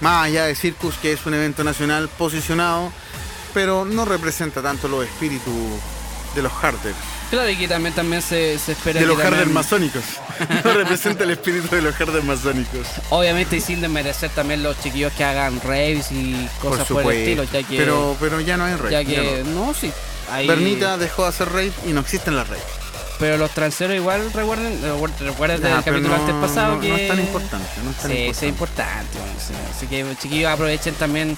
Más 0.00 0.26
allá 0.26 0.44
de 0.44 0.54
Circus, 0.54 0.94
que 0.96 1.12
es 1.12 1.26
un 1.26 1.34
evento 1.34 1.64
nacional 1.64 2.08
posicionado, 2.08 2.92
pero 3.52 3.84
no 3.84 4.04
representa 4.04 4.62
tanto 4.62 4.88
los 4.88 5.04
espíritus 5.04 5.54
de 6.34 6.42
los 6.42 6.52
harders, 6.52 6.96
Claro, 7.30 7.50
y 7.50 7.56
que 7.56 7.68
también, 7.68 7.94
también 7.94 8.22
se, 8.22 8.58
se 8.58 8.72
espera 8.72 9.00
de 9.00 9.06
los 9.06 9.20
también- 9.20 9.52
masónicos. 9.52 10.02
No 10.64 10.72
representa 10.72 11.24
el 11.24 11.30
espíritu 11.32 11.74
de 11.74 11.82
los 11.82 11.94
harders 11.96 12.24
masónicos. 12.24 12.86
Obviamente 13.10 13.56
y 13.56 13.60
sin 13.60 13.80
desmerecer 13.80 14.30
también 14.30 14.62
los 14.62 14.80
chiquillos 14.80 15.12
que 15.12 15.24
hagan 15.24 15.60
raves 15.60 16.10
y 16.12 16.48
cosas 16.60 16.86
por, 16.86 17.02
el 17.12 17.18
estilo, 17.18 17.44
ya 17.44 17.62
que... 17.64 17.76
Pero, 17.76 18.16
pero 18.20 18.40
ya 18.40 18.56
no 18.56 18.64
hay 18.64 18.76
rey. 18.76 18.92
ya 18.92 19.04
que... 19.04 19.42
no. 19.44 19.66
No, 19.66 19.74
sí. 19.74 19.92
Bernita 20.46 20.96
dejó 20.96 21.24
de 21.24 21.28
hacer 21.30 21.48
rave 21.48 21.72
y 21.86 21.92
no 21.92 22.00
existen 22.00 22.36
las 22.36 22.48
raves. 22.48 22.62
Pero 23.18 23.36
los 23.36 23.50
transeros 23.50 23.96
igual 23.96 24.32
recuerden, 24.32 24.80
recuerden 25.18 25.60
del 25.60 25.72
pero 25.84 25.96
capítulo 25.96 26.08
no- 26.08 26.14
antes 26.14 26.34
pasado 26.36 26.74
no- 26.76 26.80
que... 26.80 26.88
no 26.88 26.96
es 26.96 27.08
tan 27.08 27.18
importante, 27.18 27.68
no 27.84 27.90
es 27.90 27.96
tan 27.96 28.10
sí, 28.10 28.16
sí, 28.16 28.22
importante. 28.22 28.30
es 28.30 28.42
importante. 28.44 29.18
bueno, 29.18 29.34
sí. 29.44 29.54
Así 29.76 29.86
que 29.88 30.06
chiquillos 30.22 30.52
aprovechen 30.52 30.94
también, 30.94 31.36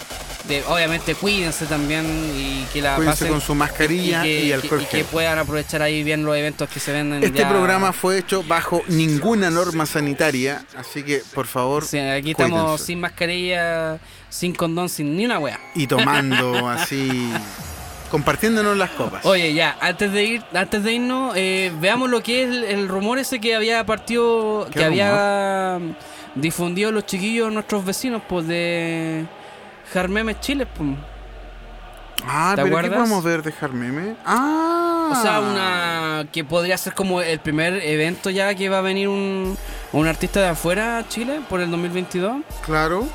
de, 0.48 0.62
obviamente 0.68 1.14
cuídense 1.14 1.66
también 1.66 2.04
y 2.36 2.64
que 2.72 2.80
la 2.82 2.96
Cuídense 2.96 3.18
pasen... 3.24 3.28
con 3.32 3.40
su 3.40 3.54
mascarilla 3.54 4.26
y, 4.26 4.48
que, 4.48 4.54
alcohol 4.54 4.82
y 4.82 4.84
que 4.86 5.04
puedan 5.04 5.38
aprovechar 5.38 5.82
ahí 5.82 6.02
bien 6.02 6.24
los 6.24 6.36
eventos 6.36 6.68
que 6.68 6.80
se 6.80 6.92
venden 6.92 7.22
Este 7.22 7.40
ya. 7.40 7.48
programa 7.48 7.92
fue 7.92 8.18
hecho 8.18 8.42
bajo 8.42 8.82
ninguna 8.88 9.50
norma 9.50 9.86
sanitaria, 9.86 10.64
así 10.76 11.02
que 11.02 11.22
por 11.34 11.46
favor 11.46 11.84
Sí, 11.84 11.98
aquí 11.98 12.30
estamos 12.32 12.80
sin 12.80 13.00
mascarilla, 13.00 13.98
sin 14.28 14.54
condón, 14.54 14.88
sin 14.88 15.16
ni 15.16 15.24
una 15.26 15.38
wea. 15.38 15.60
y 15.74 15.86
tomando 15.86 16.68
así, 16.68 17.30
compartiéndonos 18.10 18.76
las 18.76 18.90
copas. 18.90 19.24
Oye, 19.24 19.54
ya, 19.54 19.76
antes 19.80 20.12
de 20.12 20.24
ir, 20.24 20.42
antes 20.54 20.82
de 20.82 20.92
irnos, 20.94 21.32
eh, 21.36 21.72
veamos 21.80 22.10
lo 22.10 22.22
que 22.22 22.42
es 22.44 22.48
el, 22.48 22.64
el 22.64 22.88
rumor 22.88 23.18
ese 23.18 23.40
que 23.40 23.54
había 23.54 23.84
partido, 23.86 24.66
¿Qué 24.72 24.78
que 24.80 24.84
había 24.84 25.78
difundido 26.34 26.90
los 26.92 27.06
chiquillos, 27.06 27.52
nuestros 27.52 27.84
vecinos, 27.84 28.22
pues 28.28 28.46
de 28.46 29.26
Jarmemes 29.92 30.40
Chile, 30.40 30.66
pues. 30.66 30.90
ah, 32.26 32.52
¿te 32.54 32.62
pero 32.62 32.66
¿qué 32.76 32.78
acuerdas? 32.86 32.98
podemos 32.98 33.24
ver 33.24 33.42
de 33.42 33.52
Jarmeme? 33.52 34.16
Ah, 34.24 35.10
O 35.12 35.22
sea, 35.22 35.40
una 35.40 36.26
que 36.32 36.44
podría 36.44 36.76
ser 36.78 36.94
como 36.94 37.20
el 37.20 37.40
primer 37.40 37.74
evento 37.84 38.30
ya 38.30 38.54
que 38.54 38.68
va 38.68 38.78
a 38.78 38.82
venir 38.82 39.08
un, 39.08 39.56
un 39.92 40.06
artista 40.06 40.40
de 40.40 40.48
afuera 40.48 40.98
a 40.98 41.08
Chile 41.08 41.40
por 41.48 41.60
el 41.60 41.70
2022. 41.70 42.42
Claro, 42.64 43.06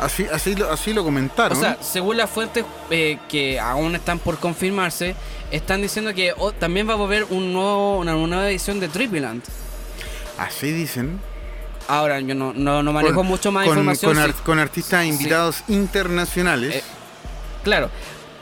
así, 0.00 0.26
así, 0.32 0.54
lo, 0.54 0.70
así 0.70 0.92
lo 0.94 1.04
comentaron. 1.04 1.56
O 1.58 1.60
sea, 1.60 1.76
según 1.80 2.16
las 2.16 2.30
fuentes 2.30 2.64
eh, 2.90 3.18
que 3.28 3.58
aún 3.60 3.94
están 3.94 4.18
por 4.18 4.38
confirmarse, 4.38 5.14
están 5.50 5.82
diciendo 5.82 6.14
que 6.14 6.32
oh, 6.38 6.52
también 6.52 6.88
va 6.88 6.94
a 6.94 6.98
haber 6.98 7.24
un 7.30 7.52
nuevo, 7.52 7.98
una, 7.98 8.12
nueva 8.14 8.48
edición 8.48 8.80
de 8.80 8.88
Tripiland. 8.88 9.42
así 10.38 10.70
dicen. 10.72 11.20
Ahora 11.88 12.20
yo 12.20 12.34
no, 12.34 12.52
no, 12.54 12.82
no 12.82 12.92
manejo 12.92 13.14
Con- 13.16 13.26
mucho 13.26 13.50
más 13.52 13.66
con, 13.66 13.72
información. 13.78 14.14
Con, 14.14 14.24
sí. 14.24 14.30
ar- 14.30 14.44
con 14.44 14.58
artistas 14.58 15.04
invitados 15.06 15.62
internacionales. 15.68 16.76
Eh, 16.76 16.82
Claro. 17.64 17.90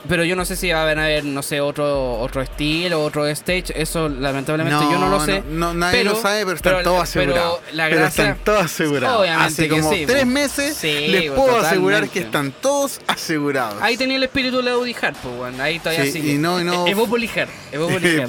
Pero 0.09 0.23
yo 0.23 0.35
no 0.35 0.45
sé 0.45 0.55
si 0.55 0.71
va 0.71 0.79
a 0.79 0.81
haber, 0.81 1.23
no 1.25 1.43
sé, 1.43 1.61
otro 1.61 2.17
otro 2.17 2.41
estilo, 2.41 3.03
otro 3.03 3.27
stage. 3.27 3.65
Eso 3.75 4.09
lamentablemente 4.09 4.83
yo 4.91 4.97
no 4.97 5.09
lo 5.09 5.23
sé. 5.23 5.43
No, 5.47 5.75
nadie 5.75 5.99
pero- 5.99 6.13
lo 6.13 6.19
sabe, 6.19 6.43
pero 6.43 6.55
están 6.55 6.71
pero- 6.77 6.83
todos 6.83 7.09
pero 7.13 7.21
asegurados. 7.35 7.59
Pero 7.71 8.05
están 8.07 8.37
todos 8.43 8.65
asegurados. 8.65 9.27
Hace 9.29 9.67
como 9.69 9.91
sí, 9.91 10.05
tres 10.07 10.23
pues. 10.23 10.25
meses 10.25 10.75
Sí, 10.75 10.87
les 11.07 11.25
pues, 11.29 11.39
puedo 11.39 11.57
asegurar 11.59 12.09
que 12.09 12.17
están 12.21 12.51
todos 12.51 12.99
asegurados. 13.05 13.79
Ahí 13.79 13.95
tenía 13.95 14.17
el 14.17 14.23
espíritu 14.23 14.63
de 14.63 14.71
Audi 14.71 14.95
Hard, 14.99 15.13
pues, 15.21 15.35
bueno, 15.35 15.61
ahí 15.61 15.77
todavía 15.77 16.05
Sí, 16.05 16.13
sigue. 16.13 16.31
y 16.33 16.37
no- 16.39 16.59
y 16.59 16.63
no- 16.63 16.87
Evópolis 16.87 17.37
Hard, 17.37 17.49
Evópolis 17.71 18.19
Hard. 18.19 18.27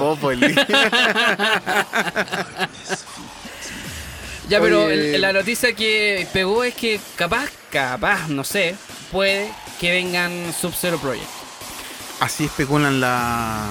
Ya, 4.53 4.61
pero 4.61 4.85
Oye. 4.85 5.19
la 5.19 5.33
noticia 5.33 5.73
que 5.75 6.27
pegó 6.33 6.63
es 6.63 6.75
que 6.75 7.01
capaz, 7.17 7.49
capaz, 7.71 8.29
no 8.29 8.45
sé, 8.45 8.75
puede 9.11 9.51
que 9.81 9.91
vengan 9.91 10.53
Sub-Zero 10.61 10.99
Project. 10.99 11.25
Así 12.21 12.45
especulan 12.45 13.01
la. 13.01 13.71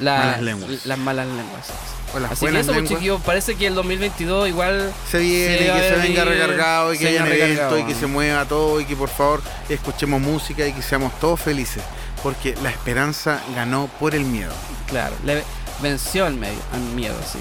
La- 0.00 0.18
Malas 0.18 0.42
lenguas. 0.42 0.86
Las 0.86 0.98
malas 0.98 1.26
lenguas. 1.28 1.68
o 2.12 2.18
las 2.18 2.32
Así 2.32 2.46
que 2.46 2.58
eso, 2.58 2.72
pues, 2.72 2.90
lenguas. 2.90 3.22
parece 3.24 3.54
que 3.54 3.68
el 3.68 3.76
2022 3.76 4.48
igual 4.48 4.92
se 5.08 5.18
viene, 5.20 5.58
se 5.58 5.64
que 5.66 5.88
se 5.88 5.96
venga 6.08 6.24
recargado 6.24 6.92
y 6.92 6.98
que 6.98 7.08
haya 7.08 7.24
recargado. 7.24 7.78
y 7.78 7.84
que 7.84 7.94
se 7.94 8.06
mueva 8.08 8.44
todo 8.46 8.80
y 8.80 8.84
que 8.86 8.96
por 8.96 9.08
favor 9.08 9.42
escuchemos 9.68 10.20
música 10.20 10.66
y 10.66 10.72
que 10.72 10.82
seamos 10.82 11.16
todos 11.20 11.40
felices. 11.40 11.82
Porque 12.24 12.56
la 12.64 12.70
esperanza 12.70 13.40
ganó 13.54 13.88
por 14.00 14.16
el 14.16 14.24
miedo. 14.24 14.52
Claro, 14.88 15.14
le 15.24 15.44
venció 15.80 16.26
al 16.26 16.34
medio, 16.34 16.58
al 16.72 16.80
miedo, 16.80 17.14
sí. 17.32 17.38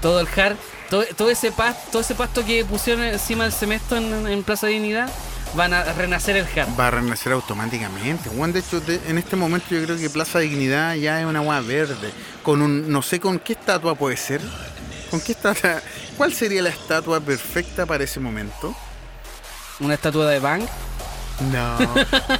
Todo 0.00 0.20
el 0.20 0.28
hard, 0.36 0.56
todo, 0.90 1.04
todo 1.16 1.30
ese 1.30 1.52
pasto, 1.52 1.80
todo 1.92 2.02
ese 2.02 2.14
pasto 2.14 2.44
que 2.44 2.64
pusieron 2.64 3.04
encima 3.04 3.44
del 3.44 3.52
cemento 3.52 3.96
en, 3.96 4.26
en 4.26 4.42
Plaza 4.42 4.66
Dignidad, 4.68 5.10
van 5.54 5.72
a 5.72 5.82
renacer 5.94 6.36
el 6.36 6.46
hard. 6.46 6.68
Va 6.78 6.88
a 6.88 6.90
renacer 6.90 7.32
automáticamente. 7.32 8.28
Juan, 8.30 8.52
de 8.52 8.60
hecho, 8.60 8.80
de- 8.80 9.00
en 9.08 9.16
este 9.18 9.34
momento 9.36 9.66
yo 9.70 9.82
creo 9.84 9.96
que 9.96 10.10
Plaza 10.10 10.38
Dignidad 10.40 10.94
ya 10.94 11.20
es 11.20 11.26
una 11.26 11.38
agua 11.38 11.60
verde. 11.60 12.10
Con 12.42 12.60
un, 12.62 12.90
no 12.90 13.02
sé 13.02 13.18
con 13.20 13.38
qué 13.38 13.54
estatua 13.54 13.94
puede 13.94 14.16
ser. 14.16 14.40
¿Con 15.10 15.20
qué 15.20 15.32
estatua? 15.32 15.80
¿Cuál 16.18 16.34
sería 16.34 16.60
la 16.62 16.68
estatua 16.70 17.20
perfecta 17.20 17.86
para 17.86 18.04
ese 18.04 18.20
momento? 18.20 18.74
Una 19.80 19.94
estatua 19.94 20.28
de 20.28 20.38
Bang. 20.38 20.62
No. 21.52 21.78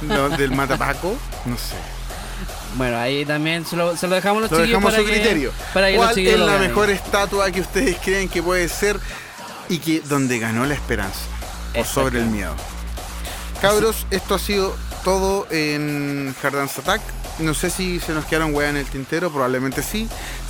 no 0.01 0.29
del 0.37 0.51
Matapaco. 0.51 1.17
No 1.45 1.57
sé. 1.57 1.75
Bueno, 2.75 2.97
ahí 2.97 3.25
también 3.25 3.65
se 3.65 3.75
lo, 3.75 3.97
se 3.97 4.07
lo 4.07 4.15
dejamos 4.15 4.39
a 4.39 4.41
los 4.41 4.51
Lo 4.51 4.57
chiquillos 4.57 4.81
dejamos 4.81 4.91
para 4.93 5.03
su 5.03 5.09
que, 5.09 5.13
criterio. 5.15 5.51
para 5.73 5.89
que 5.89 5.97
¿Cuál 5.97 6.17
es 6.19 6.39
la 6.39 6.57
mejor 6.59 6.89
estatua 6.89 7.51
que 7.51 7.61
ustedes 7.61 7.97
creen 8.03 8.29
que 8.29 8.43
puede 8.43 8.67
ser 8.69 8.99
y 9.69 9.79
que 9.79 10.01
donde 10.01 10.39
ganó 10.39 10.65
la 10.65 10.75
esperanza 10.75 11.19
por 11.73 11.85
sobre 11.85 12.19
el 12.19 12.27
miedo? 12.27 12.55
Cabros, 13.61 14.05
esto 14.11 14.35
ha 14.35 14.39
sido 14.39 14.75
todo 15.03 15.47
en 15.49 16.33
Dance 16.41 16.81
Attack. 16.81 17.01
No 17.39 17.53
sé 17.53 17.69
si 17.69 17.99
se 17.99 18.13
nos 18.13 18.25
quedaron 18.25 18.53
weas 18.53 18.69
en 18.69 18.77
el 18.77 18.85
tintero, 18.85 19.31
probablemente 19.31 19.81
sí. 19.81 20.07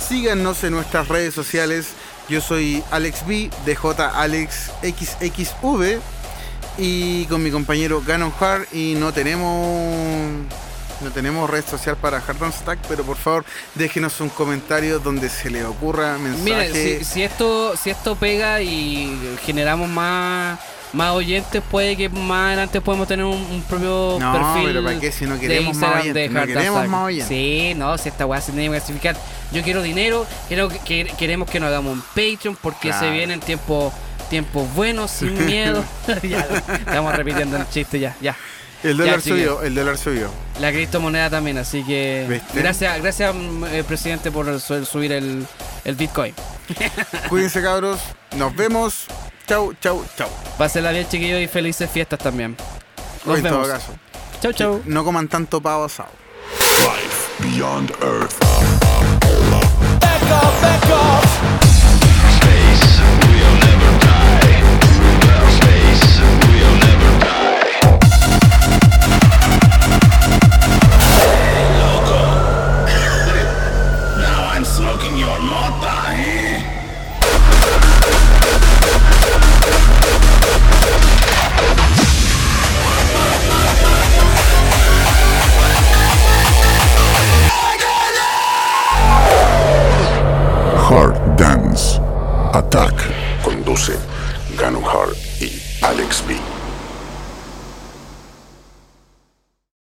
Síganos 0.08 0.62
en 0.64 0.72
nuestras 0.72 1.08
redes 1.08 1.34
sociales. 1.34 1.88
Yo 2.28 2.40
soy 2.40 2.82
Alex 2.90 3.26
B, 3.26 3.50
DJ 3.64 4.04
Alex 4.14 4.70
XXV 4.82 5.98
y 6.78 7.26
con 7.26 7.42
mi 7.42 7.50
compañero 7.50 8.02
Ganon 8.06 8.32
Hard 8.38 8.66
y 8.72 8.94
no 8.94 9.12
tenemos 9.12 10.30
no 11.02 11.10
tenemos 11.10 11.48
red 11.48 11.64
social 11.64 11.96
para 11.96 12.18
Hard 12.18 12.42
Attack, 12.42 12.78
pero 12.88 13.04
por 13.04 13.16
favor 13.16 13.44
déjenos 13.74 14.20
un 14.20 14.28
comentario 14.28 14.98
donde 14.98 15.28
se 15.28 15.50
le 15.50 15.64
ocurra 15.64 16.18
mensaje. 16.18 16.42
Miren, 16.44 16.72
si, 16.74 17.04
si 17.04 17.22
esto 17.22 17.76
si 17.76 17.90
esto 17.90 18.16
pega 18.16 18.60
y 18.62 19.36
generamos 19.44 19.88
más 19.88 20.58
más 20.92 21.12
oyentes, 21.12 21.62
puede 21.70 21.96
que 21.96 22.08
más 22.08 22.48
adelante 22.48 22.80
podemos 22.80 23.06
tener 23.06 23.24
un, 23.24 23.36
un 23.36 23.62
propio 23.62 24.16
No, 24.18 24.32
perfil. 24.32 24.62
pero 24.66 24.82
¿para 24.84 24.98
qué? 24.98 25.12
Si 25.12 25.24
no 25.24 25.38
queremos 25.38 25.76
más 25.76 26.00
oyentes, 26.00 26.30
no 26.32 26.40
Hard 26.40 26.48
queremos 26.48 26.78
Attack. 26.78 26.90
más 26.90 27.04
oyentes. 27.06 27.28
Sí, 27.28 27.74
no, 27.76 27.96
si 27.96 28.08
esta 28.08 28.26
weá 28.26 28.40
se 28.40 28.50
tiene 28.50 28.66
que 28.66 28.70
clasificar. 28.72 29.16
Yo 29.52 29.62
quiero 29.62 29.82
dinero, 29.82 30.26
quiero 30.48 30.68
que, 30.68 30.78
que- 30.80 31.12
queremos 31.16 31.48
que 31.48 31.60
nos 31.60 31.68
hagamos 31.68 31.92
un 31.92 32.00
Patreon 32.02 32.56
porque 32.60 32.88
Claro. 32.88 33.06
se 33.06 33.10
vienen 33.12 33.38
tiempos 33.40 33.92
tiempos 34.28 34.72
buenos, 34.74 35.10
sin 35.12 35.46
miedo. 35.46 35.84
ya, 36.22 36.40
estamos 36.72 37.14
repitiendo 37.16 37.56
el 37.56 37.68
chiste 37.68 37.98
ya, 38.00 38.16
ya. 38.20 38.36
El 38.82 38.96
dólar 38.96 39.20
subió, 39.20 39.62
el 39.62 39.74
dólar 39.74 39.98
subió. 39.98 40.30
La 40.60 40.70
criptomoneda 40.72 41.30
también, 41.30 41.58
así 41.58 41.82
que 41.84 42.26
¿Viste? 42.28 42.60
gracias, 42.60 43.00
gracias 43.02 43.34
mm, 43.34 43.64
eh, 43.66 43.84
presidente 43.84 44.30
por 44.30 44.60
su- 44.60 44.84
subir 44.84 45.12
el, 45.12 45.46
el 45.84 45.94
Bitcoin. 45.94 46.34
Cuídense 47.28 47.62
cabros, 47.62 48.00
nos 48.36 48.54
vemos. 48.54 49.06
Chau, 49.46 49.72
chau, 49.80 50.04
chau. 50.16 50.28
Pásenla 50.58 50.92
bien 50.92 51.08
chiquillos 51.08 51.40
y 51.40 51.48
felices 51.48 51.90
fiestas 51.90 52.18
también. 52.20 52.56
Nos 53.24 53.38
en 53.38 53.42
todo 53.44 53.52
vemos. 53.62 53.68
caso, 53.68 53.92
Chau, 54.40 54.52
chau. 54.52 54.82
no 54.86 55.04
coman 55.04 55.28
tanto 55.28 55.60
pavo 55.60 55.84
asado. 55.84 56.10
Life 56.80 57.42
beyond 57.42 57.90
Earth. 58.02 58.34
Attack. 92.52 92.94
Conduce 93.44 93.96
Ganu 94.58 94.80
Hard 94.84 95.16
y 95.40 95.62
Alex 95.82 96.24
B. 96.26 96.59